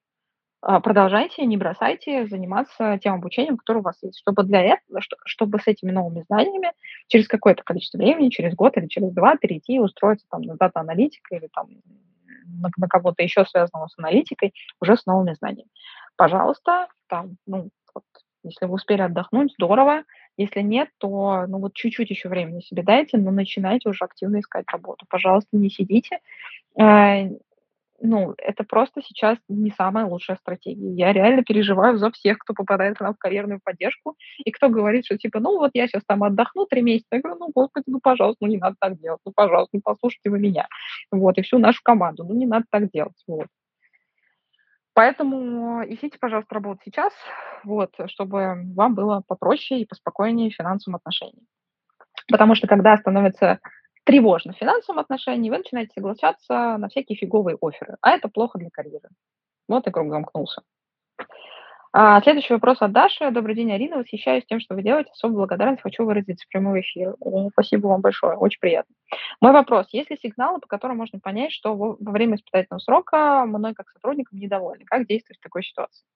э, 0.67 0.81
продолжайте, 0.81 1.45
не 1.45 1.57
бросайте 1.57 2.27
заниматься 2.27 2.99
тем 3.03 3.15
обучением, 3.15 3.59
которое 3.59 3.81
у 3.81 3.83
вас 3.83 3.99
есть, 4.03 4.19
чтобы 4.19 4.45
для 4.45 4.63
этого, 4.63 5.01
чтобы 5.27 5.59
с 5.59 5.67
этими 5.67 5.91
новыми 5.91 6.25
знаниями 6.29 6.73
через 7.09 7.29
какое-то 7.29 7.63
количество 7.65 7.99
времени, 7.99 8.31
через 8.31 8.55
год 8.55 8.77
или 8.77 8.87
через 8.87 9.13
два 9.13 9.37
перейти 9.37 9.75
и 9.75 9.79
устроиться 9.79 10.27
там 10.31 10.43
на 10.43 10.57
дата-аналитика 10.57 11.37
или 11.37 11.49
там 11.53 11.69
на, 12.47 12.71
на 12.77 12.89
кого-то 12.89 13.23
еще 13.23 13.45
связанного 13.45 13.89
с 13.89 13.99
аналитикой 13.99 14.55
уже 14.81 14.97
с 14.97 15.05
новыми 15.07 15.35
знаниями. 15.35 15.71
Пожалуйста, 16.17 16.89
там, 17.09 17.37
ну, 17.47 17.69
вот, 17.95 18.05
если 18.43 18.67
вы 18.67 18.75
успели 18.75 19.03
отдохнуть, 19.03 19.53
здорово. 19.53 20.05
Если 20.37 20.61
нет, 20.61 20.89
то 20.99 21.47
ну 21.47 21.59
вот 21.59 21.75
чуть-чуть 21.75 22.11
еще 22.11 22.29
времени 22.29 22.61
себе 22.61 22.83
дайте, 22.83 23.19
но 23.19 23.31
начинайте 23.31 23.89
уже 23.89 24.05
активно 24.05 24.41
искать 24.41 24.65
работу. 24.73 25.07
Пожалуйста, 25.09 25.57
не 25.57 25.71
сидите. 25.71 26.21
Э, 26.81 27.29
ну, 28.05 28.35
это 28.37 28.65
просто 28.65 29.01
сейчас 29.01 29.39
не 29.49 29.71
самая 29.71 30.07
лучшая 30.07 30.37
стратегия. 30.37 30.93
Я 30.93 31.13
реально 31.13 31.45
переживаю 31.45 31.99
за 31.99 32.11
всех, 32.11 32.39
кто 32.39 32.53
попадает 32.53 32.99
к 32.99 33.01
нам 33.01 33.15
в 33.15 33.19
карьерную 33.19 33.61
поддержку, 33.63 34.17
и 34.45 34.51
кто 34.51 34.69
говорит, 34.69 35.07
что 35.07 35.17
типа, 35.17 35.39
ну 35.39 35.59
вот 35.59 35.71
я 35.75 35.87
сейчас 35.87 36.03
там 36.07 36.25
отдохну 36.25 36.67
три 36.67 36.83
месяца. 36.83 37.07
Я 37.13 37.21
говорю, 37.21 37.39
ну, 37.39 37.51
господи, 37.55 37.85
ну, 37.87 38.01
пожалуйста, 38.03 38.45
ну, 38.45 38.49
не 38.51 38.59
надо 38.59 38.77
так 38.81 38.99
делать, 39.01 39.21
ну, 39.25 39.33
пожалуйста, 39.35 39.71
ну, 39.77 39.81
послушайте 39.85 40.31
вы 40.31 40.41
меня. 40.41 40.67
Вот, 41.13 41.39
и 41.39 41.43
всю 41.43 41.59
нашу 41.59 41.81
команду. 41.85 42.25
Ну, 42.25 42.35
не 42.35 42.47
надо 42.47 42.67
так 42.71 42.91
делать. 42.91 43.23
Вот. 43.29 43.47
Поэтому 44.95 45.83
ищите, 45.87 46.19
пожалуйста, 46.19 46.55
работу 46.55 46.81
сейчас, 46.85 47.13
вот, 47.65 47.95
чтобы 48.07 48.63
вам 48.75 48.95
было 48.95 49.23
попроще 49.27 49.81
и 49.81 49.87
поспокойнее 49.87 50.51
в 50.51 50.55
финансовом 50.55 50.97
отношении. 50.97 51.47
Потому 52.29 52.55
что 52.55 52.67
когда 52.67 52.97
становится 52.97 53.59
тревожно 54.05 54.53
в 54.53 54.59
финансовом 54.59 54.99
отношении, 54.99 55.51
вы 55.51 55.59
начинаете 55.59 55.93
соглашаться 55.95 56.77
на 56.77 56.89
всякие 56.89 57.17
фиговые 57.17 57.57
оферы, 57.61 57.97
а 58.03 58.11
это 58.11 58.29
плохо 58.29 58.59
для 58.59 58.69
карьеры. 58.71 59.09
Вот 59.69 59.87
и 59.87 59.91
круг 59.91 60.11
замкнулся. 60.11 60.63
А, 61.95 62.23
следующий 62.23 62.55
вопрос 62.55 62.81
от 62.81 62.93
Даши. 62.93 63.31
Добрый 63.31 63.55
день, 63.55 63.71
Арина. 63.71 63.99
Восхищаюсь 63.99 64.47
тем, 64.47 64.61
что 64.61 64.75
вы 64.75 64.83
делаете. 64.83 65.11
Особо 65.13 65.35
благодарность 65.35 65.83
хочу 65.83 66.07
выразить 66.07 66.43
в 66.43 66.49
прямой 66.49 66.81
эфир. 66.81 67.17
О, 67.21 67.51
спасибо 67.51 67.89
вам 67.89 68.01
большое. 68.01 68.39
Очень 68.39 68.61
приятно. 68.61 68.95
Мой 69.43 69.53
вопрос. 69.53 69.89
Есть 69.93 70.09
ли 70.09 70.17
сигналы, 70.17 70.59
по 70.59 70.67
которым 70.67 70.97
можно 70.97 71.19
понять, 71.19 71.53
что 71.53 71.77
во, 71.77 71.97
время 72.01 72.37
испытательного 72.37 72.79
срока 72.79 73.45
мной 73.45 73.75
как 73.75 73.91
сотрудником 73.91 74.39
недовольны? 74.39 74.87
Как 74.87 75.07
действовать 75.07 75.39
в 75.39 75.43
такой 75.43 75.65
ситуации? 75.65 76.07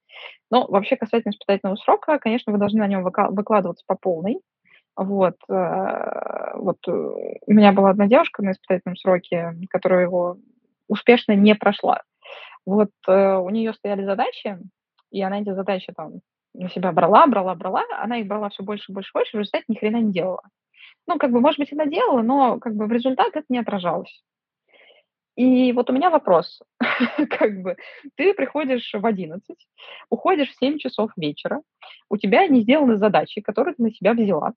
Ну, 0.51 0.67
вообще, 0.67 0.97
касательно 0.97 1.33
испытательного 1.33 1.77
срока, 1.77 2.19
конечно, 2.19 2.55
вы 2.55 2.59
должны 2.59 2.79
на 2.79 2.87
нем 2.87 3.03
выкладываться 3.03 3.85
по 3.87 3.97
полной. 3.97 4.41
Вот, 4.97 5.37
э, 5.51 6.53
вот 6.55 6.79
э, 6.89 6.91
у 6.91 7.53
меня 7.53 7.73
была 7.73 7.91
одна 7.91 8.07
девушка 8.07 8.43
на 8.43 8.53
испытательном 8.53 8.97
сроке, 8.97 9.53
которая 9.69 10.05
его 10.05 10.39
успешно 10.89 11.33
не 11.33 11.55
прошла. 11.55 12.01
Вот 12.65 12.91
э, 13.07 13.35
у 13.35 13.51
нее 13.51 13.75
стояли 13.75 14.05
задачи, 14.05 14.59
и 15.17 15.23
она 15.23 15.41
эти 15.41 15.55
задачи 15.55 15.93
там 15.97 16.21
на 16.53 16.69
себя 16.69 16.93
брала, 16.93 17.27
брала, 17.27 17.55
брала, 17.55 17.83
она 18.03 18.19
их 18.19 18.27
брала 18.27 18.51
все 18.51 18.63
больше, 18.63 18.93
больше, 18.93 19.11
больше, 19.15 19.37
в 19.37 19.41
результате 19.41 19.65
ни 19.69 19.77
хрена 19.77 19.97
не 19.97 20.13
делала. 20.13 20.43
Ну, 21.07 21.19
как 21.19 21.31
бы, 21.31 21.41
может 21.41 21.59
быть, 21.59 21.73
она 21.73 21.87
делала, 21.87 22.21
но 22.21 22.59
как 22.59 22.75
бы 22.75 22.87
в 22.87 22.93
результат 22.93 23.29
это 23.35 23.47
не 23.49 23.59
отражалось. 23.59 24.23
И 25.37 25.73
вот 25.73 25.89
у 25.89 25.95
меня 25.95 26.11
вопрос, 26.11 26.61
как 27.31 27.63
бы, 27.63 27.77
ты 28.17 28.35
приходишь 28.35 28.91
в 28.93 29.07
11, 29.07 29.57
уходишь 30.11 30.51
в 30.51 30.59
7 30.59 30.79
часов 30.79 31.11
вечера, 31.17 31.63
у 32.11 32.19
тебя 32.19 32.47
не 32.47 32.61
сделаны 32.61 32.97
задачи, 32.97 33.41
которые 33.41 33.75
ты 33.75 33.83
на 33.85 33.91
себя 33.91 34.13
взяла, 34.13 34.53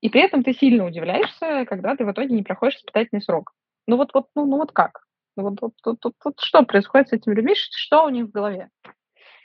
и 0.00 0.08
при 0.08 0.20
этом 0.20 0.44
ты 0.44 0.52
сильно 0.52 0.86
удивляешься, 0.86 1.64
когда 1.66 1.96
ты 1.96 2.04
в 2.04 2.12
итоге 2.12 2.34
не 2.34 2.44
проходишь 2.44 2.76
испытательный 2.76 3.22
срок. 3.22 3.52
Ну 3.88 3.96
вот, 3.96 4.14
вот, 4.14 4.26
ну, 4.36 4.46
ну 4.46 4.58
вот 4.58 4.70
как? 4.70 5.00
Ну 5.36 5.44
вот, 5.44 5.60
вот, 5.60 5.72
вот, 5.84 5.98
вот, 6.04 6.14
вот 6.24 6.34
что 6.38 6.62
происходит 6.62 7.08
с 7.08 7.12
этими 7.12 7.34
людьми, 7.34 7.54
что 7.56 8.04
у 8.04 8.08
них 8.08 8.26
в 8.26 8.30
голове? 8.30 8.70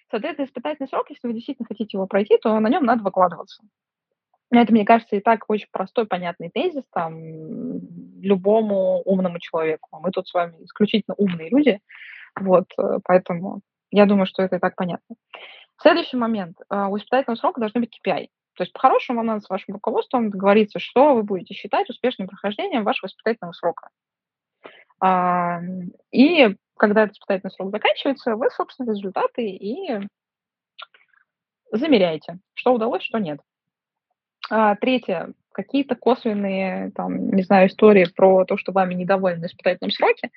Соответственно, 0.09 0.45
испытательный 0.47 0.87
срок, 0.87 1.09
если 1.09 1.27
вы 1.27 1.33
действительно 1.33 1.67
хотите 1.67 1.97
его 1.97 2.07
пройти, 2.07 2.37
то 2.37 2.59
на 2.59 2.69
нем 2.69 2.83
надо 2.83 3.03
выкладываться. 3.03 3.63
Это, 4.51 4.71
мне 4.73 4.83
кажется, 4.83 5.15
и 5.15 5.19
так 5.19 5.45
очень 5.47 5.67
простой, 5.71 6.07
понятный 6.07 6.49
тезис 6.49 6.83
там 6.91 7.13
любому 8.19 9.01
умному 9.05 9.39
человеку. 9.39 9.99
Мы 10.01 10.11
тут 10.11 10.27
с 10.27 10.33
вами 10.33 10.55
исключительно 10.63 11.13
умные 11.17 11.49
люди, 11.49 11.79
вот, 12.35 12.65
э, 12.79 12.99
поэтому 13.03 13.61
я 13.91 14.05
думаю, 14.05 14.25
что 14.25 14.41
это 14.41 14.55
и 14.55 14.59
так 14.59 14.75
понятно. 14.75 15.15
Следующий 15.79 16.17
момент. 16.17 16.57
Э, 16.69 16.87
у 16.87 16.97
испытательного 16.97 17.37
срока 17.37 17.59
должны 17.59 17.81
быть 17.81 17.95
KPI. 17.95 18.27
То 18.55 18.63
есть 18.63 18.73
по-хорошему 18.73 19.19
вам 19.19 19.27
надо 19.27 19.41
с 19.41 19.49
вашим 19.49 19.75
руководством 19.75 20.31
договориться, 20.31 20.79
что 20.79 21.13
вы 21.13 21.23
будете 21.23 21.53
считать 21.53 21.89
успешным 21.89 22.27
прохождением 22.27 22.83
вашего 22.83 23.07
испытательного 23.07 23.53
срока. 23.53 23.89
А, 24.99 25.61
и 26.11 26.55
когда 26.79 27.03
этот 27.03 27.17
испытательный 27.17 27.51
срок 27.51 27.71
заканчивается, 27.71 28.35
вы, 28.35 28.49
собственно, 28.51 28.91
результаты 28.91 29.47
и 29.47 29.99
замеряете, 31.71 32.39
что 32.53 32.73
удалось, 32.73 33.03
что 33.03 33.19
нет. 33.19 33.39
А, 34.49 34.75
третье. 34.75 35.33
Какие-то 35.51 35.95
косвенные, 35.95 36.91
там, 36.95 37.31
не 37.31 37.43
знаю, 37.43 37.67
истории 37.67 38.07
про 38.15 38.45
то, 38.45 38.57
что 38.57 38.71
вами 38.71 38.93
недовольны 38.93 39.47
в 39.47 39.51
испытательном 39.51 39.91
сроке, 39.91 40.29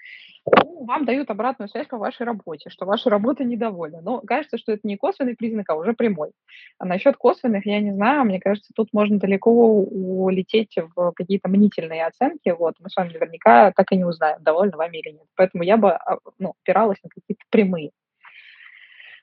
ну, 0.44 0.84
вам 0.84 1.04
дают 1.04 1.30
обратную 1.30 1.68
связь 1.68 1.86
по 1.86 1.98
вашей 1.98 2.26
работе, 2.26 2.68
что 2.70 2.84
ваша 2.84 3.10
работа 3.10 3.44
недовольна. 3.44 4.00
Но 4.00 4.20
кажется, 4.20 4.58
что 4.58 4.72
это 4.72 4.80
не 4.84 4.96
косвенный 4.96 5.36
признак, 5.36 5.70
а 5.70 5.76
уже 5.76 5.92
прямой. 5.92 6.32
А 6.78 6.84
насчет 6.84 7.16
косвенных, 7.16 7.64
я 7.66 7.80
не 7.80 7.92
знаю, 7.92 8.24
мне 8.24 8.40
кажется, 8.40 8.72
тут 8.74 8.88
можно 8.92 9.18
далеко 9.18 9.50
улететь 9.50 10.76
в 10.96 11.12
какие-то 11.12 11.48
мнительные 11.48 12.06
оценки. 12.06 12.48
Вот, 12.50 12.74
мы 12.80 12.90
с 12.90 12.96
вами 12.96 13.12
наверняка 13.12 13.72
так 13.72 13.92
и 13.92 13.96
не 13.96 14.04
узнаем, 14.04 14.42
довольны 14.42 14.76
вами 14.76 14.98
или 14.98 15.12
нет. 15.12 15.26
Поэтому 15.36 15.62
я 15.62 15.76
бы 15.76 15.92
а, 15.92 16.18
ну, 16.38 16.54
опиралась 16.62 16.98
на 17.04 17.10
какие-то 17.10 17.44
прямые 17.50 17.90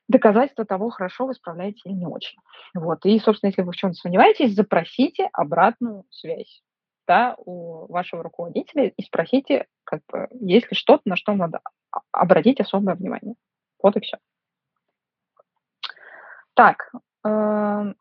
доказательства 0.09 0.65
того, 0.65 0.89
хорошо 0.89 1.27
вы 1.27 1.33
справляетесь 1.35 1.85
или 1.85 1.93
не 1.93 2.05
очень. 2.05 2.37
Вот. 2.73 3.05
И, 3.05 3.17
собственно, 3.19 3.49
если 3.49 3.61
вы 3.61 3.71
в 3.71 3.75
чем-то 3.75 3.95
сомневаетесь, 3.95 4.55
запросите 4.55 5.29
обратную 5.31 6.03
связь 6.09 6.61
да, 7.07 7.35
у 7.37 7.91
вашего 7.91 8.21
руководителя 8.21 8.87
и 8.87 9.03
спросите, 9.03 9.67
как 9.83 10.01
бы, 10.11 10.27
есть 10.41 10.69
ли 10.69 10.75
что-то, 10.75 11.03
на 11.05 11.15
что 11.15 11.33
надо 11.33 11.61
обратить 12.11 12.59
особое 12.59 12.95
внимание. 12.95 13.35
Вот 13.81 13.95
и 13.95 13.99
все. 14.01 14.17
Так, 16.53 16.91
э, 17.25 17.93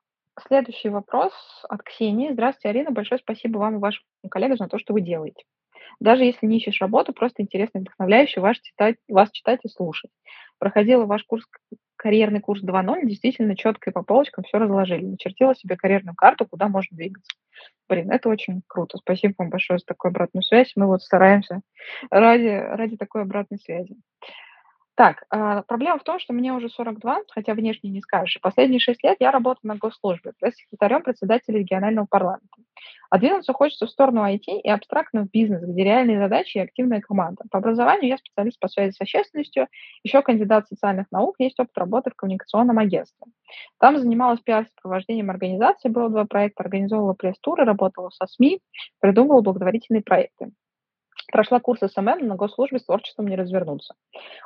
следующий 0.46 0.88
вопрос 0.88 1.32
от 1.68 1.82
Ксении. 1.82 2.32
Здравствуйте, 2.32 2.68
Арина. 2.70 2.90
Большое 2.90 3.18
спасибо 3.18 3.58
вам 3.58 3.76
и 3.76 3.78
вашим 3.78 4.02
коллегам 4.30 4.56
за 4.56 4.66
то, 4.66 4.78
что 4.78 4.92
вы 4.92 5.00
делаете. 5.00 5.44
Даже 6.00 6.24
если 6.24 6.46
не 6.46 6.58
ищешь 6.58 6.80
работу, 6.80 7.12
просто 7.12 7.42
интересно 7.42 7.78
и 7.78 7.80
вдохновляюще 7.82 8.40
вас 8.40 8.58
читать, 8.60 8.96
вас 9.08 9.30
читать 9.30 9.60
и 9.64 9.68
слушать. 9.68 10.10
Проходила 10.58 11.06
ваш 11.06 11.24
курс 11.24 11.44
карьерный 11.98 12.40
курс 12.40 12.62
2.0 12.62 13.04
действительно 13.04 13.56
четко 13.56 13.90
и 13.90 13.92
по 13.92 14.02
полочкам 14.02 14.44
все 14.44 14.58
разложили. 14.58 15.04
Начертила 15.04 15.54
себе 15.54 15.76
карьерную 15.76 16.14
карту, 16.14 16.46
куда 16.46 16.68
можно 16.68 16.96
двигаться. 16.96 17.36
Блин, 17.88 18.10
это 18.10 18.28
очень 18.28 18.62
круто. 18.66 18.98
Спасибо 18.98 19.34
вам 19.38 19.50
большое 19.50 19.78
за 19.78 19.84
такую 19.84 20.10
обратную 20.10 20.42
связь. 20.42 20.72
Мы 20.76 20.86
вот 20.86 21.02
стараемся 21.02 21.60
ради, 22.10 22.48
ради 22.48 22.96
такой 22.96 23.22
обратной 23.22 23.58
связи. 23.58 23.96
Так, 24.94 25.24
э, 25.32 25.62
проблема 25.66 25.98
в 25.98 26.02
том, 26.02 26.18
что 26.18 26.32
мне 26.32 26.52
уже 26.52 26.68
42, 26.68 27.22
хотя 27.30 27.54
внешне 27.54 27.90
не 27.90 28.00
скажешь. 28.00 28.40
Последние 28.40 28.80
6 28.80 29.04
лет 29.04 29.16
я 29.20 29.30
работаю 29.30 29.68
на 29.68 29.76
госслужбе, 29.76 30.32
пресс-секретарем 30.40 31.02
председателя 31.02 31.58
регионального 31.58 32.06
парламента. 32.06 32.57
А 33.10 33.18
двинуться 33.18 33.52
хочется 33.52 33.86
в 33.86 33.90
сторону 33.90 34.22
IT 34.22 34.42
и 34.62 34.68
абстрактного 34.68 35.26
бизнеса, 35.32 35.66
где 35.66 35.84
реальные 35.84 36.18
задачи 36.18 36.58
и 36.58 36.60
активная 36.60 37.00
команда. 37.00 37.44
По 37.50 37.58
образованию 37.58 38.08
я 38.08 38.18
специалист 38.18 38.58
по 38.60 38.68
связи 38.68 38.92
с 38.92 39.00
общественностью, 39.00 39.68
еще 40.02 40.20
кандидат 40.22 40.68
социальных 40.68 41.10
наук, 41.10 41.36
есть 41.38 41.58
опыт 41.58 41.76
работы 41.78 42.10
в 42.10 42.16
коммуникационном 42.16 42.78
агентстве. 42.78 43.26
Там 43.78 43.98
занималась 43.98 44.40
пиар-сопровождением 44.40 45.30
организации, 45.30 45.88
было 45.88 46.10
два 46.10 46.26
проекта, 46.26 46.64
организовывала 46.64 47.14
пресс-туры, 47.14 47.64
работала 47.64 48.10
со 48.10 48.26
СМИ, 48.26 48.60
придумывала 49.00 49.40
благотворительные 49.40 50.02
проекты. 50.02 50.50
Прошла 51.30 51.60
курс 51.60 51.80
SMM, 51.80 52.26
на 52.26 52.36
госслужбе 52.36 52.78
с 52.78 52.84
творчеством 52.84 53.28
не 53.28 53.36
развернуться. 53.36 53.94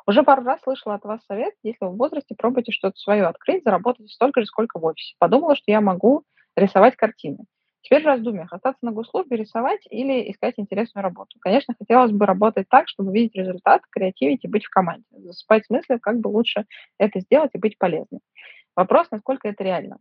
Уже 0.06 0.24
пару 0.24 0.42
раз 0.42 0.60
слышала 0.62 0.96
от 0.96 1.04
вас 1.04 1.20
совет, 1.26 1.54
если 1.62 1.84
вы 1.84 1.92
в 1.92 1.96
возрасте 1.96 2.34
пробуйте 2.36 2.72
что-то 2.72 2.96
свое 2.96 3.24
открыть, 3.24 3.62
заработать 3.62 4.10
столько 4.10 4.40
же, 4.40 4.46
сколько 4.46 4.80
в 4.80 4.84
офисе. 4.84 5.14
Подумала, 5.18 5.54
что 5.54 5.70
я 5.70 5.80
могу 5.80 6.24
рисовать 6.56 6.96
картины. 6.96 7.38
Теперь 7.82 8.02
в 8.02 8.06
раздумьях, 8.06 8.52
остаться 8.52 8.78
на 8.84 8.92
госслужбе, 8.92 9.36
рисовать 9.36 9.80
или 9.90 10.30
искать 10.30 10.54
интересную 10.56 11.02
работу. 11.02 11.36
Конечно, 11.40 11.74
хотелось 11.76 12.12
бы 12.12 12.26
работать 12.26 12.68
так, 12.68 12.88
чтобы 12.88 13.12
видеть 13.12 13.34
результат, 13.34 13.82
креативить 13.90 14.44
и 14.44 14.48
быть 14.48 14.64
в 14.64 14.70
команде. 14.70 15.04
Засыпать 15.10 15.66
смысле, 15.66 15.98
как 15.98 16.20
бы 16.20 16.28
лучше 16.28 16.64
это 16.98 17.20
сделать 17.20 17.50
и 17.54 17.58
быть 17.58 17.76
полезным. 17.78 18.20
Вопрос, 18.76 19.08
насколько 19.10 19.48
это 19.48 19.64
реально. 19.64 19.98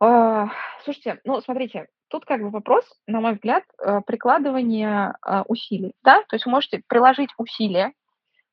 А, 0.00 0.48
слушайте, 0.84 1.20
ну, 1.24 1.40
смотрите, 1.42 1.86
тут 2.08 2.24
как 2.24 2.40
бы 2.40 2.50
вопрос, 2.50 2.84
на 3.06 3.20
мой 3.20 3.34
взгляд, 3.34 3.64
э, 3.82 4.00
прикладывания 4.06 5.16
а, 5.22 5.42
усилий, 5.48 5.94
да, 6.02 6.22
то 6.28 6.36
есть 6.36 6.44
вы 6.44 6.52
можете 6.52 6.82
приложить 6.86 7.30
усилия 7.38 7.92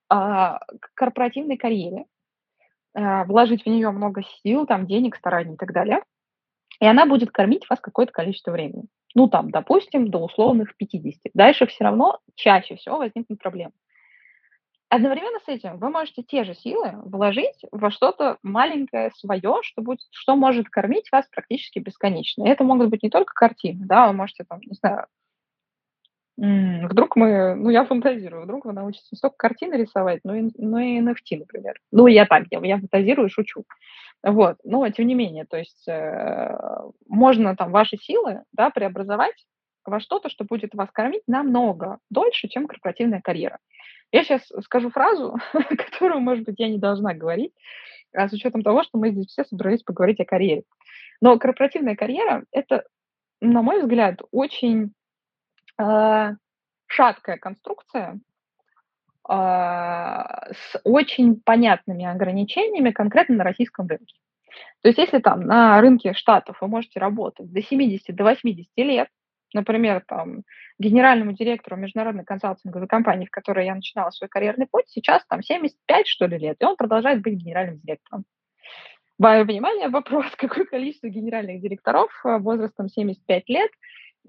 а, 0.10 0.60
к 0.80 0.94
корпоративной 0.94 1.58
карьере, 1.58 2.06
вложить 2.96 3.64
в 3.64 3.66
нее 3.66 3.90
много 3.90 4.22
сил, 4.44 4.68
там, 4.68 4.86
денег, 4.86 5.16
стараний 5.16 5.56
и 5.56 5.58
так 5.58 5.74
далее, 5.74 6.04
и 6.84 6.86
она 6.86 7.06
будет 7.06 7.32
кормить 7.32 7.70
вас 7.70 7.80
какое-то 7.80 8.12
количество 8.12 8.52
времени. 8.52 8.84
Ну, 9.16 9.30
там, 9.30 9.52
допустим, 9.52 10.12
до 10.12 10.18
условных 10.18 10.76
50. 10.76 11.32
Дальше 11.34 11.66
все 11.66 11.86
равно 11.86 12.20
чаще 12.36 12.76
всего 12.76 12.98
возникнут 12.98 13.40
проблемы. 13.40 13.72
Одновременно 14.90 15.40
с 15.46 15.48
этим 15.48 15.78
вы 15.78 15.90
можете 15.90 16.24
те 16.24 16.44
же 16.44 16.54
силы 16.54 16.92
вложить 17.06 17.62
во 17.72 17.90
что-то 17.90 18.38
маленькое 18.44 19.12
свое, 19.16 19.60
что, 19.62 19.82
будет, 19.82 20.02
что 20.12 20.36
может 20.36 20.68
кормить 20.68 21.10
вас 21.10 21.26
практически 21.30 21.80
бесконечно. 21.80 22.44
И 22.44 22.50
это 22.50 22.66
могут 22.66 22.90
быть 22.90 23.02
не 23.02 23.10
только 23.10 23.34
картины, 23.34 23.86
да, 23.86 24.08
вы 24.08 24.14
можете 24.14 24.44
там, 24.44 24.60
не 24.66 24.74
знаю, 24.74 25.06
вдруг 26.36 27.16
мы, 27.16 27.56
ну, 27.56 27.70
я 27.70 27.86
фантазирую, 27.86 28.44
вдруг 28.44 28.66
вы 28.66 28.74
научитесь 28.74 29.12
не 29.12 29.18
столько 29.18 29.38
картины 29.38 29.76
рисовать, 29.76 30.22
но 30.24 30.36
и, 30.36 30.50
но 30.58 30.80
и 30.80 31.00
NFT, 31.00 31.38
например. 31.40 31.80
Ну, 31.92 32.08
я 32.08 32.26
так, 32.26 32.46
я, 32.52 32.60
я 32.60 32.78
фантазирую, 32.78 33.30
шучу. 33.30 33.64
Вот, 34.24 34.58
но 34.64 34.90
тем 34.90 35.08
не 35.08 35.16
менее, 35.16 35.46
то 35.46 35.58
есть 35.58 35.86
э, 35.86 36.58
можно 37.08 37.58
там 37.58 37.72
ваши 37.72 37.98
силы, 37.98 38.44
да, 38.54 38.70
преобразовать 38.70 39.36
во 39.86 40.00
что-то, 40.00 40.30
что 40.30 40.46
будет 40.46 40.74
вас 40.74 40.90
кормить 40.92 41.24
намного 41.28 42.00
дольше, 42.10 42.48
чем 42.48 42.68
корпоративная 42.68 43.20
карьера. 43.22 43.60
Я 44.14 44.24
сейчас 44.24 44.50
скажу 44.64 44.90
фразу, 44.92 45.36
которую, 45.78 46.22
может 46.22 46.46
быть, 46.46 46.56
я 46.58 46.70
не 46.70 46.78
должна 46.78 47.14
говорить, 47.14 47.52
а 48.14 48.30
с 48.30 48.34
учетом 48.34 48.64
того, 48.64 48.84
что 48.84 48.98
мы 48.98 49.10
здесь 49.10 49.28
все 49.28 49.44
собрались 49.44 49.84
поговорить 49.84 50.22
о 50.22 50.26
карьере. 50.26 50.64
Но 51.20 51.38
корпоративная 51.38 51.96
карьера– 51.96 52.46
это, 52.52 52.86
на 53.42 53.62
мой 53.62 53.82
взгляд, 53.82 54.22
очень 54.32 54.94
э, 55.82 56.30
шаткая 56.86 57.38
конструкция 57.38 58.20
с 59.26 60.82
очень 60.84 61.40
понятными 61.40 62.06
ограничениями 62.06 62.92
конкретно 62.92 63.36
на 63.36 63.44
российском 63.44 63.88
рынке. 63.88 64.16
То 64.82 64.90
есть 64.90 65.00
если 65.00 65.20
там 65.20 65.42
на 65.42 65.80
рынке 65.80 66.14
Штатов 66.14 66.58
вы 66.62 66.68
можете 66.68 67.00
работать 67.00 67.52
до 67.52 67.62
70, 67.62 68.16
до 68.16 68.24
80 68.24 68.70
лет, 68.78 69.08
например, 69.54 70.04
там, 70.08 70.44
генеральному 70.80 71.34
директору 71.34 71.78
международной 71.78 72.26
консалтинговой 72.26 72.88
компании, 72.88 73.26
в 73.26 73.32
которой 73.32 73.66
я 73.66 73.76
начинала 73.76 74.10
свой 74.10 74.28
карьерный 74.28 74.68
путь, 74.70 74.86
сейчас 74.88 75.24
там 75.28 75.42
75, 75.42 76.08
что 76.08 76.26
ли, 76.26 76.38
лет, 76.38 76.58
и 76.60 76.66
он 76.66 76.76
продолжает 76.76 77.22
быть 77.22 77.36
генеральным 77.36 77.80
директором. 77.80 78.26
Внимание, 79.20 79.90
вопрос, 79.90 80.26
какое 80.38 80.66
количество 80.66 81.08
генеральных 81.08 81.62
директоров 81.62 82.10
э, 82.26 82.38
возрастом 82.40 82.90
75 82.90 83.48
лет 83.48 83.72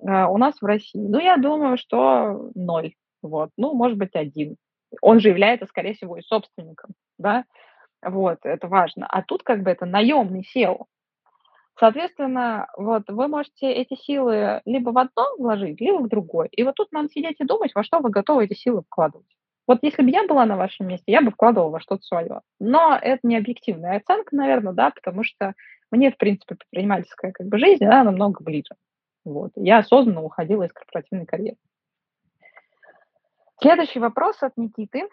э, 0.01 0.25
у 0.27 0.37
нас 0.37 0.61
в 0.61 0.65
России? 0.65 1.01
Ну, 1.01 1.19
я 1.19 1.37
думаю, 1.37 1.79
что 1.79 2.51
ноль. 2.55 2.93
Вот. 3.23 3.51
Ну, 3.57 3.75
может 3.75 3.97
быть, 3.97 4.15
один. 4.15 4.57
Он 5.01 5.21
же 5.21 5.29
является, 5.29 5.67
скорее 5.67 5.95
всего, 5.95 6.17
и 6.17 6.23
собственником, 6.23 6.91
да, 7.19 7.45
вот, 8.03 8.39
это 8.45 8.69
важно. 8.69 9.07
А 9.07 9.23
тут 9.23 9.43
как 9.43 9.63
бы 9.63 9.71
это 9.71 9.87
наемный 9.87 10.45
SEO, 10.55 10.87
Соответственно, 11.79 12.69
вот 12.77 13.03
вы 13.09 13.27
можете 13.27 13.73
эти 13.73 13.95
силы 13.95 14.61
либо 14.65 14.91
в 14.91 14.99
одно 14.99 15.27
вложить, 15.39 15.81
либо 15.81 15.99
в 15.99 16.09
другое. 16.09 16.49
И 16.53 16.63
вот 16.63 16.77
тут 16.77 16.93
надо 16.93 17.09
сидеть 17.09 17.37
и 17.41 17.45
думать, 17.45 17.73
во 17.75 17.83
что 17.83 17.99
вы 17.99 18.11
готовы 18.11 18.45
эти 18.45 18.55
силы 18.55 18.83
вкладывать. 18.83 19.27
Вот 19.67 19.79
если 19.83 20.03
бы 20.03 20.11
я 20.11 20.27
была 20.27 20.47
на 20.47 20.57
вашем 20.57 20.87
месте, 20.87 21.11
я 21.11 21.21
бы 21.21 21.31
вкладывала 21.31 21.71
во 21.71 21.81
что-то 21.81 22.03
свое. 22.03 22.43
Но 22.61 22.97
это 23.01 23.21
не 23.27 23.37
объективная 23.37 23.97
оценка, 23.97 24.37
наверное, 24.37 24.73
да, 24.73 24.91
потому 24.91 25.25
что 25.25 25.55
мне, 25.91 26.13
в 26.13 26.17
принципе, 26.17 26.55
предпринимательская 26.55 27.33
как 27.33 27.49
бы 27.49 27.59
жизнь, 27.59 27.85
она 27.85 28.05
намного 28.05 28.45
ближе. 28.45 28.75
Вот. 29.25 29.53
Я 29.57 29.79
осознанно 29.79 30.23
уходила 30.23 30.65
из 30.65 30.73
корпоративной 30.73 31.27
карьеры. 31.27 31.57
Следующий 33.65 33.99
вопрос 33.99 34.43
от 34.43 34.59
Никиты. 34.59 35.09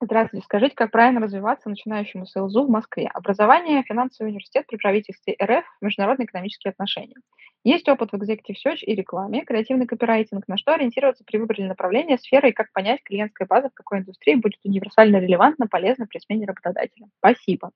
Здравствуйте. 0.00 0.44
Скажите, 0.46 0.74
как 0.74 0.90
правильно 0.90 1.20
развиваться 1.20 1.68
начинающему 1.68 2.26
СЛЗУ 2.26 2.64
в 2.64 2.68
Москве? 2.68 3.08
Образование, 3.14 3.84
финансовый 3.84 4.30
университет 4.30 4.66
при 4.66 4.78
правительстве 4.78 5.36
РФ, 5.40 5.64
международные 5.80 6.26
экономические 6.26 6.72
отношения. 6.72 7.14
Есть 7.62 7.88
опыт 7.88 8.10
в 8.10 8.16
Executive 8.16 8.56
Search 8.66 8.80
и 8.80 8.96
рекламе, 8.96 9.44
креативный 9.44 9.86
копирайтинг. 9.86 10.48
На 10.48 10.56
что 10.56 10.74
ориентироваться 10.74 11.22
при 11.24 11.38
выборе 11.38 11.68
направления, 11.68 12.18
сферы 12.18 12.48
и 12.48 12.52
как 12.52 12.72
понять, 12.72 13.00
клиентская 13.04 13.46
база 13.46 13.68
в 13.68 13.74
какой 13.74 14.00
индустрии 14.00 14.34
будет 14.34 14.58
универсально 14.64 15.18
релевантна, 15.18 15.68
полезна 15.68 16.08
при 16.08 16.18
смене 16.18 16.46
работодателя? 16.46 17.06
Спасибо. 17.18 17.70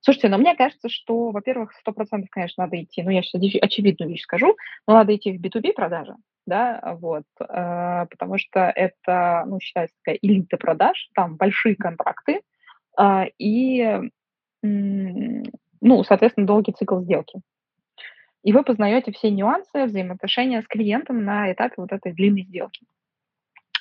Слушайте, 0.00 0.28
но 0.28 0.38
мне 0.38 0.54
кажется, 0.54 0.88
что, 0.88 1.30
во-первых, 1.30 1.72
100%, 1.86 2.26
конечно, 2.30 2.64
надо 2.64 2.80
идти, 2.82 3.02
ну, 3.02 3.10
я 3.10 3.22
сейчас 3.22 3.42
очевидную 3.60 4.10
вещь 4.10 4.22
скажу, 4.22 4.56
но 4.86 4.94
надо 4.94 5.16
идти 5.16 5.36
в 5.36 5.40
B2B 5.40 5.72
продажи, 5.72 6.14
да, 6.46 6.96
вот, 7.00 7.24
э, 7.40 8.06
потому 8.08 8.38
что 8.38 8.72
это, 8.74 9.44
ну, 9.46 9.58
считается 9.58 9.96
такая 10.04 10.18
элита 10.22 10.58
продаж, 10.58 11.10
там 11.14 11.36
большие 11.36 11.74
контракты 11.74 12.40
э, 12.98 13.24
и, 13.38 14.00
ну, 14.62 16.04
соответственно, 16.04 16.46
долгий 16.46 16.72
цикл 16.72 17.00
сделки. 17.00 17.40
И 18.46 18.52
вы 18.52 18.62
познаете 18.62 19.10
все 19.10 19.30
нюансы 19.30 19.86
взаимоотношения 19.86 20.62
с 20.62 20.68
клиентом 20.68 21.24
на 21.24 21.52
этапе 21.52 21.74
вот 21.78 21.90
этой 21.90 22.12
длинной 22.12 22.44
сделки. 22.44 22.86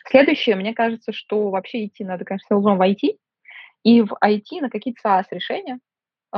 Следующее, 0.07 0.55
мне 0.55 0.73
кажется, 0.73 1.11
что 1.11 1.51
вообще 1.51 1.85
идти 1.85 2.03
надо, 2.03 2.25
конечно, 2.25 2.57
в 2.57 2.81
IT, 2.81 3.17
и 3.83 4.01
в 4.01 4.13
IT 4.23 4.61
на 4.61 4.69
какие-то 4.71 4.99
SaaS-решения, 5.07 5.79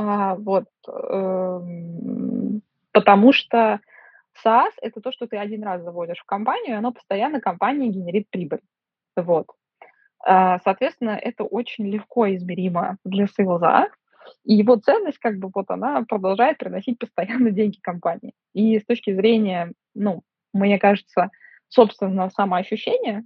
а, 0.00 0.36
вот, 0.36 0.66
э, 0.86 1.60
потому 2.92 3.32
что 3.32 3.80
SaaS– 4.44 4.70
это 4.80 5.00
то, 5.00 5.10
что 5.10 5.26
ты 5.26 5.36
один 5.36 5.64
раз 5.64 5.82
заводишь 5.82 6.20
в 6.20 6.24
компанию, 6.24 6.74
и 6.74 6.78
оно 6.78 6.92
постоянно 6.92 7.40
компании 7.40 7.88
генерит 7.88 8.30
прибыль. 8.30 8.60
Вот. 9.16 9.48
А, 10.24 10.60
соответственно, 10.60 11.18
это 11.20 11.42
очень 11.42 11.88
легко 11.88 12.32
измеримо 12.32 12.98
для 13.04 13.26
сейлза, 13.26 13.88
и 14.44 14.54
его 14.54 14.76
ценность, 14.76 15.18
как 15.18 15.38
бы, 15.40 15.50
вот 15.52 15.68
она 15.68 16.04
продолжает 16.04 16.58
приносить 16.58 17.00
постоянно 17.00 17.50
деньги 17.50 17.80
компании. 17.80 18.34
И 18.54 18.78
с 18.78 18.84
точки 18.84 19.12
зрения, 19.12 19.72
ну, 19.96 20.22
мне 20.52 20.78
кажется, 20.78 21.30
собственного 21.66 22.28
самоощущения, 22.28 23.24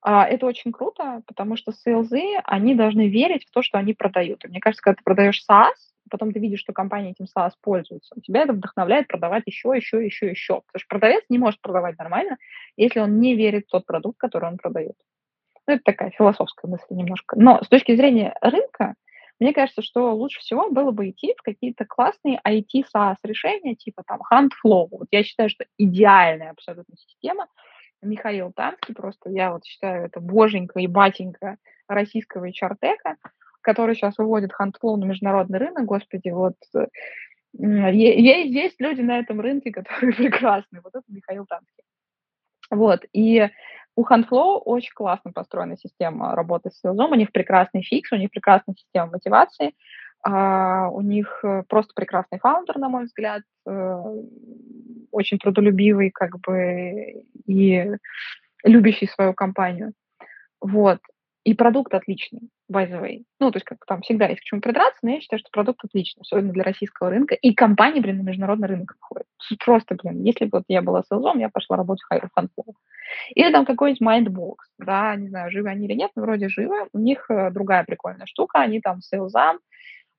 а, 0.00 0.26
это 0.26 0.46
очень 0.46 0.72
круто, 0.72 1.22
потому 1.28 1.56
что 1.56 1.70
сейлзы, 1.70 2.38
они 2.42 2.74
должны 2.74 3.06
верить 3.06 3.46
в 3.46 3.52
то, 3.52 3.62
что 3.62 3.78
они 3.78 3.94
продают. 3.94 4.44
И 4.44 4.48
мне 4.48 4.58
кажется, 4.58 4.82
когда 4.82 4.96
ты 4.96 5.04
продаешь 5.04 5.44
SaaS, 5.48 5.91
потом 6.12 6.32
ты 6.32 6.38
видишь, 6.38 6.60
что 6.60 6.74
компания 6.74 7.12
этим 7.12 7.24
SaaS 7.24 7.52
пользуется, 7.62 8.14
тебя 8.22 8.42
это 8.42 8.52
вдохновляет 8.52 9.08
продавать 9.08 9.44
еще, 9.46 9.72
еще, 9.74 10.04
еще, 10.04 10.28
еще. 10.28 10.60
Потому 10.66 10.80
что 10.80 10.88
продавец 10.88 11.24
не 11.30 11.38
может 11.38 11.60
продавать 11.62 11.98
нормально, 11.98 12.36
если 12.76 13.00
он 13.00 13.18
не 13.18 13.34
верит 13.34 13.64
в 13.66 13.70
тот 13.70 13.86
продукт, 13.86 14.18
который 14.18 14.50
он 14.50 14.58
продает. 14.58 14.94
Ну, 15.66 15.74
это 15.74 15.82
такая 15.84 16.10
философская 16.10 16.70
мысль 16.70 16.84
немножко. 16.90 17.34
Но 17.38 17.62
с 17.62 17.68
точки 17.68 17.96
зрения 17.96 18.36
рынка, 18.42 18.94
мне 19.40 19.54
кажется, 19.54 19.80
что 19.80 20.14
лучше 20.14 20.40
всего 20.40 20.70
было 20.70 20.90
бы 20.90 21.08
идти 21.08 21.34
в 21.38 21.42
какие-то 21.42 21.86
классные 21.86 22.40
IT 22.46 22.84
SaaS 22.94 23.16
решения, 23.24 23.74
типа 23.74 24.02
там 24.06 24.20
HuntFlow. 24.30 24.88
Вот 24.90 25.08
я 25.10 25.22
считаю, 25.22 25.48
что 25.48 25.64
идеальная 25.78 26.50
абсолютно 26.50 26.94
система. 26.96 27.46
Михаил 28.02 28.52
Танский 28.52 28.94
просто, 28.94 29.30
я 29.30 29.52
вот 29.52 29.64
считаю, 29.64 30.06
это 30.06 30.20
боженька 30.20 30.80
и 30.80 30.86
батенька 30.88 31.56
российского 31.88 32.48
HR-тека 32.48 33.16
который 33.62 33.94
сейчас 33.94 34.18
выводит 34.18 34.50
HuntFlow 34.52 34.96
на 34.96 35.04
международный 35.04 35.58
рынок, 35.58 35.84
господи, 35.84 36.28
вот 36.30 36.56
есть, 37.54 38.54
есть 38.54 38.80
люди 38.80 39.00
на 39.00 39.18
этом 39.18 39.40
рынке, 39.40 39.70
которые 39.72 40.14
прекрасны. 40.14 40.80
Вот 40.82 40.94
это 40.94 41.04
Михаил 41.08 41.46
Танский. 41.46 41.84
Вот, 42.70 43.04
и 43.12 43.48
у 43.94 44.06
HuntFlow 44.06 44.62
очень 44.64 44.92
классно 44.94 45.32
построена 45.32 45.76
система 45.76 46.34
работы 46.34 46.70
с 46.70 46.80
селзом, 46.80 47.12
у 47.12 47.16
них 47.16 47.30
прекрасный 47.32 47.82
фикс, 47.82 48.10
у 48.12 48.16
них 48.16 48.30
прекрасная 48.30 48.74
система 48.74 49.12
мотивации, 49.12 49.74
а, 50.24 50.88
у 50.88 51.02
них 51.02 51.40
э, 51.42 51.64
просто 51.68 51.92
прекрасный 51.94 52.38
фаундер, 52.38 52.78
на 52.78 52.88
мой 52.88 53.04
взгляд, 53.04 53.42
э, 53.66 54.02
очень 55.10 55.38
трудолюбивый, 55.38 56.10
как 56.10 56.38
бы, 56.40 57.24
и 57.46 57.90
любящий 58.62 59.08
свою 59.08 59.34
компанию. 59.34 59.92
Вот. 60.60 61.00
И 61.44 61.54
продукт 61.54 61.92
отличный, 61.92 62.50
by 62.70 62.88
the 62.88 63.02
way. 63.02 63.24
Ну, 63.40 63.50
то 63.50 63.56
есть, 63.56 63.64
как 63.64 63.84
там 63.84 64.02
всегда 64.02 64.26
есть 64.28 64.40
к 64.40 64.44
чему 64.44 64.60
придраться, 64.60 65.00
но 65.02 65.10
я 65.10 65.20
считаю, 65.20 65.40
что 65.40 65.48
продукт 65.50 65.84
отличный, 65.84 66.20
особенно 66.20 66.52
для 66.52 66.62
российского 66.62 67.10
рынка. 67.10 67.34
И 67.34 67.52
компании, 67.52 68.00
блин, 68.00 68.18
на 68.18 68.22
международный 68.22 68.68
рынок 68.68 68.94
выходят. 69.00 69.26
Просто, 69.64 69.96
блин, 70.00 70.22
если 70.22 70.44
бы 70.44 70.58
вот 70.58 70.64
я 70.68 70.82
была 70.82 71.02
селзом, 71.02 71.40
я 71.40 71.48
пошла 71.48 71.76
работать 71.76 72.02
в 72.02 72.08
Хайру 72.08 72.28
Фанфлоу. 72.32 72.76
Или 73.34 73.50
там 73.50 73.64
какой-нибудь 73.64 74.02
Mindbox, 74.02 74.56
да, 74.78 75.16
не 75.16 75.28
знаю, 75.28 75.50
живы 75.50 75.68
они 75.68 75.86
или 75.86 75.94
нет, 75.94 76.12
но 76.14 76.22
вроде 76.22 76.48
живы. 76.48 76.86
У 76.92 76.98
них 76.98 77.26
э, 77.28 77.50
другая 77.50 77.82
прикольная 77.84 78.26
штука, 78.26 78.60
они 78.60 78.80
там 78.80 79.00
селзам, 79.00 79.58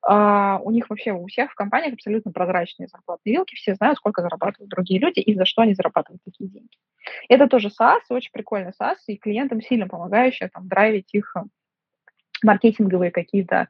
Uh, 0.06 0.60
у 0.62 0.70
них 0.70 0.90
вообще 0.90 1.12
у 1.12 1.26
всех 1.28 1.52
в 1.52 1.54
компаниях 1.54 1.94
абсолютно 1.94 2.30
прозрачные 2.30 2.88
зарплатные 2.88 3.36
вилки, 3.36 3.54
все 3.54 3.74
знают, 3.74 3.96
сколько 3.96 4.20
зарабатывают 4.20 4.68
другие 4.68 5.00
люди 5.00 5.20
и 5.20 5.34
за 5.34 5.46
что 5.46 5.62
они 5.62 5.72
зарабатывают 5.72 6.22
такие 6.22 6.50
деньги. 6.50 6.76
Это 7.30 7.48
тоже 7.48 7.68
SaaS, 7.68 8.00
очень 8.10 8.30
прикольный 8.30 8.72
SaaS, 8.78 8.96
и 9.06 9.16
клиентам 9.16 9.62
сильно 9.62 9.88
помогающий 9.88 10.48
там 10.48 10.68
драйвить 10.68 11.08
их 11.14 11.34
э, 11.36 11.44
маркетинговые 12.42 13.12
какие-то 13.12 13.68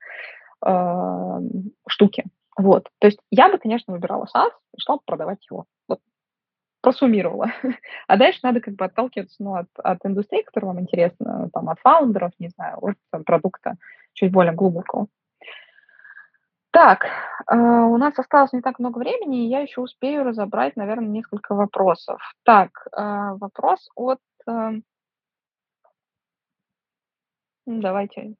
э, 0.66 1.41
штуки. 1.89 2.24
Вот. 2.57 2.89
То 2.99 3.07
есть 3.07 3.20
я 3.30 3.49
бы, 3.49 3.59
конечно, 3.59 3.93
выбирала 3.93 4.24
SaaS 4.24 4.51
и 4.76 4.80
шла 4.80 4.97
бы 4.97 5.03
продавать 5.05 5.45
его. 5.49 5.66
Вот. 5.89 6.01
Просуммировала. 6.80 7.53
а 8.09 8.16
дальше 8.16 8.41
надо 8.43 8.61
как 8.61 8.74
бы 8.74 8.85
отталкиваться 8.85 9.37
ну, 9.43 9.55
от, 9.55 9.68
от 9.76 10.05
индустрии, 10.05 10.43
которая 10.43 10.72
вам 10.72 10.80
интересна, 10.80 11.49
там, 11.53 11.68
от 11.68 11.78
фаундеров, 11.80 12.32
не 12.39 12.49
знаю, 12.49 12.78
от 12.80 12.97
там, 13.11 13.24
продукта 13.24 13.76
чуть 14.14 14.32
более 14.32 14.53
глубокого. 14.53 15.07
Так, 16.75 17.05
э, 17.05 17.55
у 17.57 17.97
нас 17.99 18.18
осталось 18.18 18.53
не 18.53 18.61
так 18.61 18.81
много 18.81 18.99
времени, 18.99 19.45
и 19.45 19.49
я 19.49 19.61
еще 19.61 19.81
успею 19.81 20.25
разобрать, 20.25 20.75
наверное, 20.75 21.07
несколько 21.07 21.55
вопросов. 21.55 22.20
Так, 22.43 22.89
э, 22.93 23.37
вопрос 23.39 23.89
от... 23.95 24.18
Э, 24.49 24.72
давайте 27.66 28.35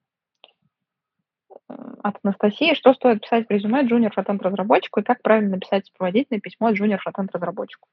от 2.03 2.17
Анастасии. 2.25 2.75
Что 2.75 2.93
стоит 2.93 3.23
писать 3.23 3.47
в 3.47 3.51
резюме 3.51 3.87
джуниор 3.87 4.13
фронтенд 4.13 4.43
разработчику 4.43 5.01
и 5.01 5.05
как 5.05 5.23
правильно 5.23 5.51
написать 5.51 5.87
сопроводительное 5.87 6.41
письмо 6.41 6.73
джуниор 6.73 7.01
фронтенд 7.01 7.31
разработчику? 7.33 7.89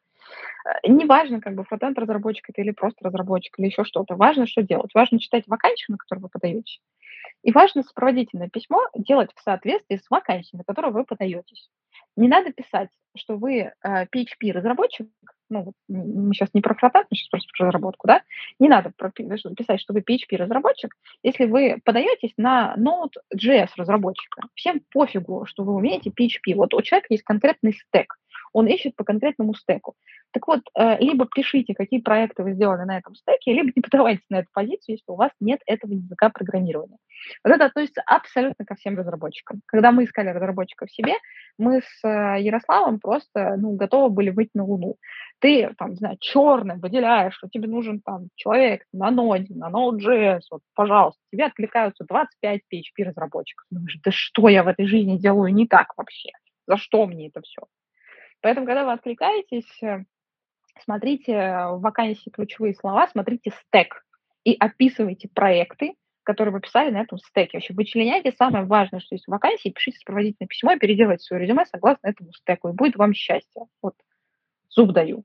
Неважно, 0.84 1.40
как 1.40 1.54
бы 1.54 1.64
фронтенд 1.64 2.00
разработчик 2.00 2.50
это 2.50 2.62
или 2.62 2.72
просто 2.72 3.06
разработчик, 3.06 3.60
или 3.60 3.68
еще 3.68 3.84
что-то. 3.84 4.16
Важно, 4.16 4.48
что 4.48 4.64
делать. 4.64 4.90
Важно 4.96 5.20
читать 5.20 5.44
вакансию, 5.48 5.94
на 5.94 5.98
которую 5.98 6.24
вы 6.24 6.30
подаете. 6.30 6.80
И 7.44 7.52
важно 7.52 7.84
сопроводительное 7.84 8.50
письмо 8.50 8.82
делать 8.96 9.32
в 9.36 9.42
соответствии 9.42 9.98
с 9.98 10.10
вакансией, 10.10 10.60
на 10.60 10.64
которую 10.64 10.94
вы 10.94 11.04
подаетесь. 11.04 11.70
Не 12.16 12.28
надо 12.28 12.52
писать, 12.52 12.90
что 13.16 13.38
вы 13.38 13.60
э, 13.60 13.72
PHP-разработчик, 13.84 15.08
ну, 15.50 15.74
мы 15.88 16.34
сейчас 16.34 16.50
не 16.54 16.62
про 16.62 16.76
фронтенд, 16.76 17.08
мы 17.10 17.18
сейчас 17.18 17.30
просто 17.30 17.50
про 17.58 17.68
разработку, 17.68 18.08
да, 18.08 18.24
не 18.60 18.70
надо 18.70 18.92
писать, 18.92 19.82
что 19.82 19.94
вы 19.94 20.00
PHP-разработчик, 20.00 20.96
если 21.24 21.46
вы 21.46 21.80
подаетесь 21.84 22.34
на 22.38 22.76
Node.js 22.78 23.70
разработчика. 23.76 24.44
Всем 24.56 24.82
пофигу, 24.92 25.46
что 25.46 25.64
вы 25.64 25.74
умеете 25.76 26.10
PHP. 26.10 26.56
Вот 26.56 26.74
у 26.74 26.82
человека 26.82 27.08
есть 27.10 27.24
конкретный 27.24 27.74
стек, 27.74 28.18
он 28.54 28.68
ищет 28.68 28.96
по 28.96 29.04
конкретному 29.04 29.54
стеку. 29.54 29.96
Так 30.32 30.48
вот, 30.48 30.62
э, 30.76 30.98
либо 31.00 31.26
пишите, 31.26 31.74
какие 31.74 32.00
проекты 32.00 32.44
вы 32.44 32.54
сделали 32.54 32.84
на 32.86 32.98
этом 32.98 33.16
стеке, 33.16 33.54
либо 33.54 33.72
не 33.76 33.82
подавайтесь 33.82 34.26
на 34.30 34.40
эту 34.40 34.50
позицию, 34.54 34.96
если 34.96 35.12
у 35.12 35.16
вас 35.16 35.32
нет 35.40 35.60
этого 35.66 35.92
языка 35.92 36.30
программирования. 36.30 36.98
Вот 37.44 37.54
это 37.54 37.66
относится 37.66 38.02
абсолютно 38.06 38.66
ко 38.66 38.76
всем 38.76 38.98
разработчикам. 38.98 39.62
Когда 39.66 39.92
мы 39.92 40.06
искали 40.06 40.30
разработчиков 40.30 40.92
себе, 40.92 41.14
мы 41.58 41.82
с 41.82 42.08
э, 42.08 42.42
Ярославом 42.42 43.00
просто 43.00 43.58
ну, 43.58 43.76
готовы 43.76 44.10
были 44.10 44.30
выйти 44.30 44.52
на 44.54 44.64
Луну. 44.64 44.96
Ты, 45.40 45.74
там, 45.78 45.92
не 45.92 45.98
знаю, 45.98 46.18
черным 46.20 46.80
выделяешь, 46.80 47.36
что 47.36 47.50
тебе 47.50 47.68
нужен 47.68 48.00
там 48.00 48.30
человек 48.36 48.86
на 48.94 49.12
ноде, 49.12 49.54
на 49.54 49.70
Node.js, 49.70 50.42
вот, 50.50 50.62
пожалуйста, 50.76 51.22
тебе 51.32 51.46
откликаются 51.46 52.06
25 52.08 52.62
PHP-разработчиков. 52.72 53.66
Думаешь, 53.70 54.00
да 54.04 54.12
что 54.12 54.48
я 54.48 54.64
в 54.64 54.68
этой 54.68 54.86
жизни 54.86 55.18
делаю 55.18 55.54
не 55.54 55.68
так 55.68 55.94
вообще? 55.98 56.30
За 56.68 56.78
что 56.78 57.06
мне 57.06 57.28
это 57.28 57.42
все? 57.42 57.64
Поэтому, 58.42 58.66
когда 58.66 58.86
вы 58.86 58.94
откликаетесь, 58.94 59.84
э, 59.84 60.04
смотрите 60.84 61.34
в 61.34 61.80
вакансии 61.82 62.30
ключевые 62.30 62.74
слова, 62.74 63.08
смотрите 63.08 63.52
стек 63.68 64.04
и 64.44 64.56
описывайте 64.60 65.30
проекты, 65.30 65.94
которые 66.24 66.54
вы 66.54 66.60
писали 66.60 66.92
на 66.92 67.02
этом 67.02 67.18
стеке. 67.20 67.58
Вообще 67.58 67.74
вычленяйте 67.74 68.32
самое 68.32 68.66
важное, 68.66 69.00
что 69.00 69.16
есть 69.16 69.26
в 69.26 69.32
вакансии, 69.32 69.70
пишите 69.70 70.00
сопроводительное 70.00 70.48
письмо 70.48 70.74
и 70.74 70.80
переделайте 70.80 71.24
свое 71.24 71.44
резюме 71.44 71.66
согласно 71.66 72.08
этому 72.08 72.32
стеку, 72.34 72.70
и 72.70 72.74
будет 72.74 72.96
вам 72.96 73.14
счастье. 73.14 73.64
Вот, 73.82 73.96
зуб 74.70 74.92
даю. 74.92 75.24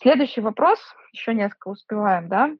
Следующий 0.00 0.40
вопрос, 0.40 0.78
еще 1.12 1.32
несколько 1.32 1.68
успеваем, 1.68 2.28
да? 2.28 2.50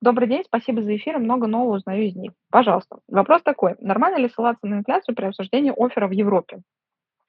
Добрый 0.00 0.28
день, 0.28 0.44
спасибо 0.44 0.82
за 0.82 0.96
эфир, 0.96 1.18
много 1.18 1.46
нового 1.46 1.76
узнаю 1.76 2.04
из 2.04 2.14
них. 2.14 2.32
Пожалуйста. 2.50 2.98
Вопрос 3.08 3.42
такой. 3.42 3.74
Нормально 3.80 4.16
ли 4.16 4.28
ссылаться 4.28 4.66
на 4.66 4.74
инфляцию 4.74 5.14
при 5.14 5.26
обсуждении 5.26 5.72
оффера 5.76 6.06
в 6.06 6.12
Европе? 6.12 6.62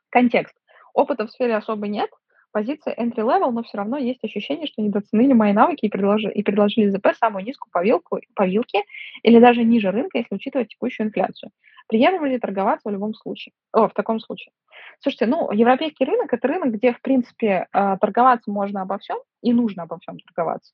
Контекст. 0.10 0.56
Опыта 0.94 1.28
в 1.28 1.32
сфере 1.32 1.56
особо 1.56 1.88
нет, 1.88 2.10
позиция 2.52 2.96
entry 2.96 3.24
level, 3.24 3.52
но 3.52 3.64
все 3.64 3.78
равно 3.78 3.98
есть 3.98 4.24
ощущение, 4.24 4.68
что 4.68 4.82
недооценили 4.82 5.34
мои 5.34 5.54
навыки 5.54 5.86
и 5.86 5.90
предложили, 5.90 6.32
и 6.34 6.44
предложили 6.44 6.90
ЗП 6.90 7.10
самую 7.18 7.46
низкую 7.46 7.72
по, 7.72 7.84
вилку, 7.84 8.20
по 8.36 8.48
вилке 8.48 8.84
или 9.24 9.40
даже 9.40 9.64
ниже 9.64 9.92
рынка, 9.92 10.18
если 10.18 10.36
учитывать 10.36 10.70
текущую 10.70 11.08
инфляцию. 11.08 11.52
Приемлемо 11.88 12.28
ли 12.28 12.40
торговаться 12.40 12.90
в 12.90 12.92
любом 12.92 13.14
случае? 13.14 13.54
О, 13.72 13.88
в 13.88 13.94
таком 13.94 14.20
случае. 14.20 14.52
Слушайте, 15.00 15.26
ну, 15.26 15.52
европейский 15.52 16.06
рынок– 16.06 16.28
это 16.34 16.48
рынок, 16.48 16.74
где, 16.74 16.94
в 16.94 17.02
принципе, 17.02 17.68
а, 17.72 17.98
торговаться 17.98 18.52
можно 18.52 18.82
обо 18.82 19.00
всем 19.00 19.18
и 19.42 19.54
нужно 19.54 19.84
обо 19.84 19.98
всем 20.00 20.18
торговаться. 20.20 20.74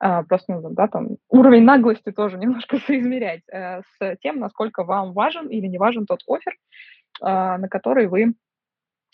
А, 0.00 0.22
просто 0.22 0.52
нужно, 0.52 0.70
да, 0.70 0.88
там, 0.88 1.16
уровень 1.28 1.64
наглости 1.64 2.12
тоже 2.12 2.38
немножко 2.38 2.78
соизмерять 2.78 3.42
э, 3.52 3.82
с 3.82 4.16
тем, 4.22 4.38
насколько 4.38 4.84
вам 4.84 5.12
важен 5.12 5.48
или 5.48 5.66
не 5.66 5.78
важен 5.78 6.06
тот 6.06 6.22
офер, 6.26 6.56
а, 7.20 7.58
на 7.58 7.68
который 7.68 8.06
вы 8.06 8.34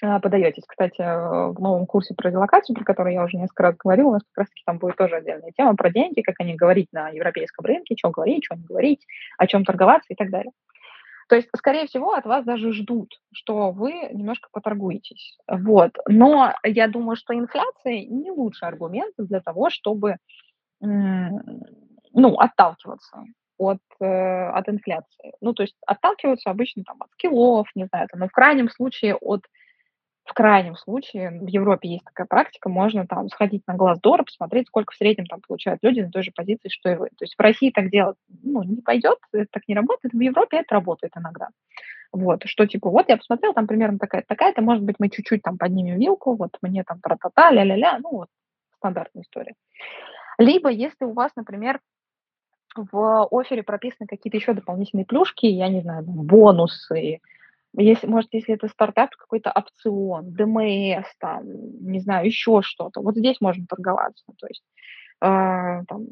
подаетесь. 0.01 0.65
Кстати, 0.67 1.01
в 1.01 1.61
новом 1.61 1.87
курсе 1.87 2.15
про 2.15 2.31
релокацию, 2.31 2.75
про 2.75 2.85
который 2.85 3.15
я 3.15 3.25
уже 3.25 3.37
несколько 3.37 3.63
раз 3.65 3.77
говорила, 3.77 4.09
у 4.09 4.13
нас 4.13 4.23
как 4.23 4.43
раз-таки 4.43 4.63
там 4.67 4.79
будет 4.79 4.97
тоже 4.97 5.17
отдельная 5.17 5.53
тема 5.53 5.77
про 5.77 5.91
деньги, 5.91 6.21
как 6.23 6.37
они 6.41 6.55
говорить 6.55 6.89
на 6.93 7.09
европейском 7.11 7.65
рынке, 7.65 7.95
что 7.99 8.11
говорить, 8.11 8.45
что 8.45 8.57
не 8.57 8.65
говорить, 8.65 9.07
о 9.39 9.47
чем 9.47 9.65
торговаться 9.65 10.13
и 10.13 10.17
так 10.17 10.31
далее. 10.31 10.53
То 11.29 11.37
есть, 11.37 11.49
скорее 11.57 11.87
всего, 11.87 12.13
от 12.13 12.27
вас 12.27 12.45
даже 12.45 12.73
ждут, 12.73 13.19
что 13.33 13.71
вы 13.71 14.09
немножко 14.13 14.49
поторгуетесь. 14.53 15.39
Вот. 15.49 15.93
Но 16.07 16.53
я 16.65 16.87
думаю, 16.89 17.17
что 17.17 17.35
инфляция 17.35 18.05
не 18.07 18.31
лучший 18.31 18.69
аргумент 18.69 19.15
для 19.17 19.41
того, 19.41 19.71
чтобы 19.71 20.17
ну, 20.81 22.35
отталкиваться 22.39 23.25
от, 23.57 23.79
э, 24.01 24.49
от 24.51 24.69
инфляции. 24.69 25.33
Ну, 25.41 25.55
то 25.55 25.63
есть 25.63 25.77
отталкиваются 25.87 26.51
обычно 26.51 26.85
там 26.85 26.97
от 27.01 27.11
скиллов, 27.13 27.69
не 27.75 27.87
знаю, 27.87 28.09
там, 28.11 28.21
но 28.21 28.29
в 28.29 28.33
крайнем 28.33 28.69
случае 28.69 29.15
от 29.15 29.43
в 30.25 30.33
крайнем 30.33 30.75
случае, 30.77 31.31
в 31.31 31.47
Европе 31.47 31.89
есть 31.89 32.05
такая 32.05 32.27
практика, 32.27 32.69
можно 32.69 33.07
там 33.07 33.29
сходить 33.29 33.63
на 33.67 33.75
глаз 33.75 34.01
Дора, 34.01 34.23
посмотреть, 34.23 34.69
сколько 34.69 34.93
в 34.93 34.97
среднем 34.97 35.27
там 35.27 35.41
получают 35.47 35.81
люди 35.83 36.01
на 36.01 36.11
той 36.11 36.23
же 36.23 36.33
позиции, 36.35 36.69
что 36.71 36.91
и 36.91 36.97
вы. 36.97 37.09
То 37.09 37.25
есть 37.25 37.35
в 37.35 37.41
России 37.41 37.71
так 37.71 37.91
делать 37.91 38.17
ну, 38.43 38.63
не 38.63 38.81
пойдет, 38.81 39.19
это 39.33 39.47
так 39.51 39.69
не 39.69 39.75
работает, 39.75 40.15
в 40.15 40.21
Европе 40.21 40.59
это 40.59 40.75
работает 40.75 41.13
иногда. 41.17 41.49
Вот, 42.11 42.45
что 42.47 42.67
типа, 42.67 42.91
вот 42.91 43.09
я 43.09 43.17
посмотрел, 43.17 43.53
там 43.53 43.67
примерно 43.67 43.99
такая-то, 43.99 44.27
такая-то, 44.29 44.63
может 44.63 44.83
быть, 44.83 44.97
мы 44.99 45.11
чуть-чуть 45.11 45.43
там 45.43 45.59
поднимем 45.59 45.99
вилку, 45.99 46.37
вот 46.37 46.57
мне 46.63 46.85
там 46.85 47.01
про-та-та, 47.01 47.51
ля-ля-ля, 47.51 47.99
ну 48.03 48.11
вот, 48.11 48.29
стандартная 48.77 49.25
история. 49.25 49.55
Либо 50.39 50.71
если 50.71 51.05
у 51.05 51.13
вас, 51.13 51.33
например, 51.37 51.81
в 52.77 53.29
офере 53.31 53.63
прописаны 53.63 54.07
какие-то 54.07 54.37
еще 54.37 54.53
дополнительные 54.53 55.05
плюшки, 55.05 55.47
я 55.47 55.69
не 55.69 55.81
знаю, 55.83 56.03
бонусы, 56.05 57.21
если, 57.77 58.07
может, 58.07 58.33
если 58.33 58.55
это 58.55 58.69
стартап, 58.69 59.11
какой-то 59.17 59.51
опцион, 59.51 60.33
ДМС, 60.33 61.07
там, 61.19 61.45
не 61.81 62.01
знаю, 62.01 62.27
еще 62.27 62.63
что-то. 62.63 63.01
Вот 63.01 63.17
здесь 63.17 63.41
можно 63.41 63.67
торговаться. 63.67 64.25
То 64.39 64.47
есть, 64.47 64.63
э, 65.21 65.83
там, 65.89 66.07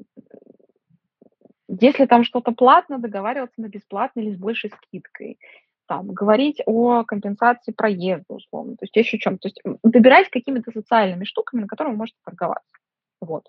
если 1.68 2.06
там 2.06 2.24
что-то 2.24 2.52
платно, 2.52 2.98
договариваться 2.98 3.60
на 3.60 3.68
бесплатно 3.68 4.20
или 4.20 4.34
с 4.34 4.38
большей 4.38 4.70
скидкой. 4.70 5.38
Там, 5.86 6.08
говорить 6.08 6.62
о 6.66 7.04
компенсации 7.04 7.72
проезда, 7.72 8.34
условно. 8.34 8.76
То 8.76 8.84
есть 8.84 8.96
еще 8.96 9.18
чем. 9.18 9.38
То 9.38 9.48
есть 9.48 9.60
добираясь 9.82 10.28
какими-то 10.28 10.70
социальными 10.70 11.24
штуками, 11.24 11.62
на 11.62 11.66
которые 11.66 11.92
вы 11.92 11.98
можете 11.98 12.18
торговаться. 12.24 12.70
Вот. 13.20 13.48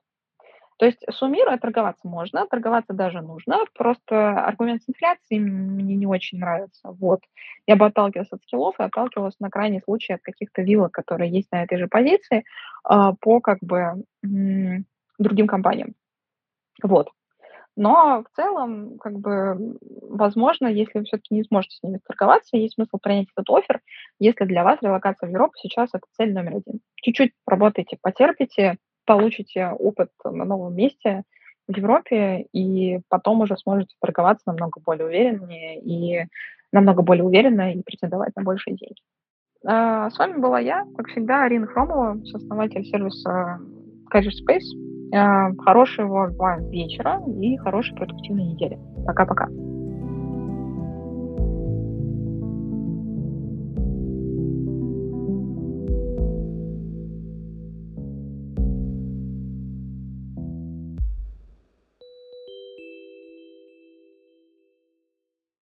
То 0.84 0.88
есть 0.88 1.02
суммируя, 1.12 1.58
торговаться 1.58 2.06
можно, 2.06 2.46
торговаться 2.46 2.92
даже 2.92 3.22
нужно, 3.22 3.60
просто 3.74 4.32
аргумент 4.46 4.84
с 4.84 4.90
инфляцией 4.90 5.40
мне 5.40 5.96
не 5.96 6.06
очень 6.06 6.40
нравится. 6.40 6.90
Вот. 7.00 7.22
Я 7.66 7.78
бы 7.78 7.86
отталкивалась 7.86 8.34
от 8.34 8.42
скиллов 8.42 8.78
и 8.78 8.84
отталкивалась 8.84 9.40
на 9.40 9.50
крайний 9.50 9.80
случай 9.82 10.12
от 10.12 10.22
каких-то 10.22 10.62
вилок, 10.62 10.92
которые 10.92 11.32
есть 11.32 11.50
на 11.54 11.64
этой 11.64 11.78
же 11.78 11.88
позиции, 11.88 12.44
а, 12.84 13.14
по 13.14 13.40
как 13.40 13.60
бы 13.62 14.04
другим 14.22 15.48
компаниям. 15.48 15.94
Вот. 16.84 17.12
Но 17.78 18.26
в 18.30 18.36
целом, 18.36 18.98
как 18.98 19.14
бы, 19.14 19.78
возможно, 20.02 20.68
если 20.68 21.00
вы 21.00 21.06
все-таки 21.06 21.34
не 21.34 21.46
сможете 21.46 21.78
с 21.78 21.84
ними 21.84 22.02
торговаться, 22.06 22.58
есть 22.58 22.74
смысл 22.74 22.98
принять 23.02 23.30
этот 23.34 23.50
офер, 23.50 23.80
если 24.20 24.44
для 24.44 24.66
вас 24.66 24.80
релокация 24.82 25.30
в 25.30 25.32
Европу 25.32 25.54
сейчас 25.56 25.92
это 25.94 26.06
цель 26.18 26.34
номер 26.34 26.58
один. 26.58 26.82
Чуть-чуть 26.96 27.32
работайте, 27.48 27.98
потерпите, 28.02 28.80
получите 29.06 29.68
опыт 29.68 30.10
на 30.24 30.46
новом 30.46 30.76
месте 30.76 31.24
в 31.68 31.76
Европе, 31.76 32.48
и 32.54 33.00
потом 33.10 33.42
уже 33.42 33.58
сможете 33.58 33.96
торговаться 34.00 34.44
намного 34.48 34.82
более 34.82 35.06
увереннее 35.06 35.80
и 35.80 36.28
намного 36.72 37.02
более 37.02 37.24
уверенно 37.24 37.74
и 37.74 37.82
претендовать 37.82 38.36
на 38.36 38.44
большие 38.44 38.76
деньги. 38.76 39.02
А, 39.66 40.10
с 40.10 40.18
вами 40.18 40.40
была 40.40 40.60
я, 40.60 40.86
как 40.98 41.08
всегда, 41.08 41.44
Арина 41.44 41.68
Хромова, 41.68 42.22
сооснователь 42.26 42.84
сервиса 42.86 43.60
Career 44.14 44.32
Space. 44.46 45.16
А, 45.16 45.54
хорошего 45.60 46.32
вам 46.36 46.70
вечера 46.70 47.22
и 47.40 47.56
хорошей 47.58 47.96
продуктивной 47.96 48.46
недели. 48.46 48.78
Пока-пока. 49.06 49.48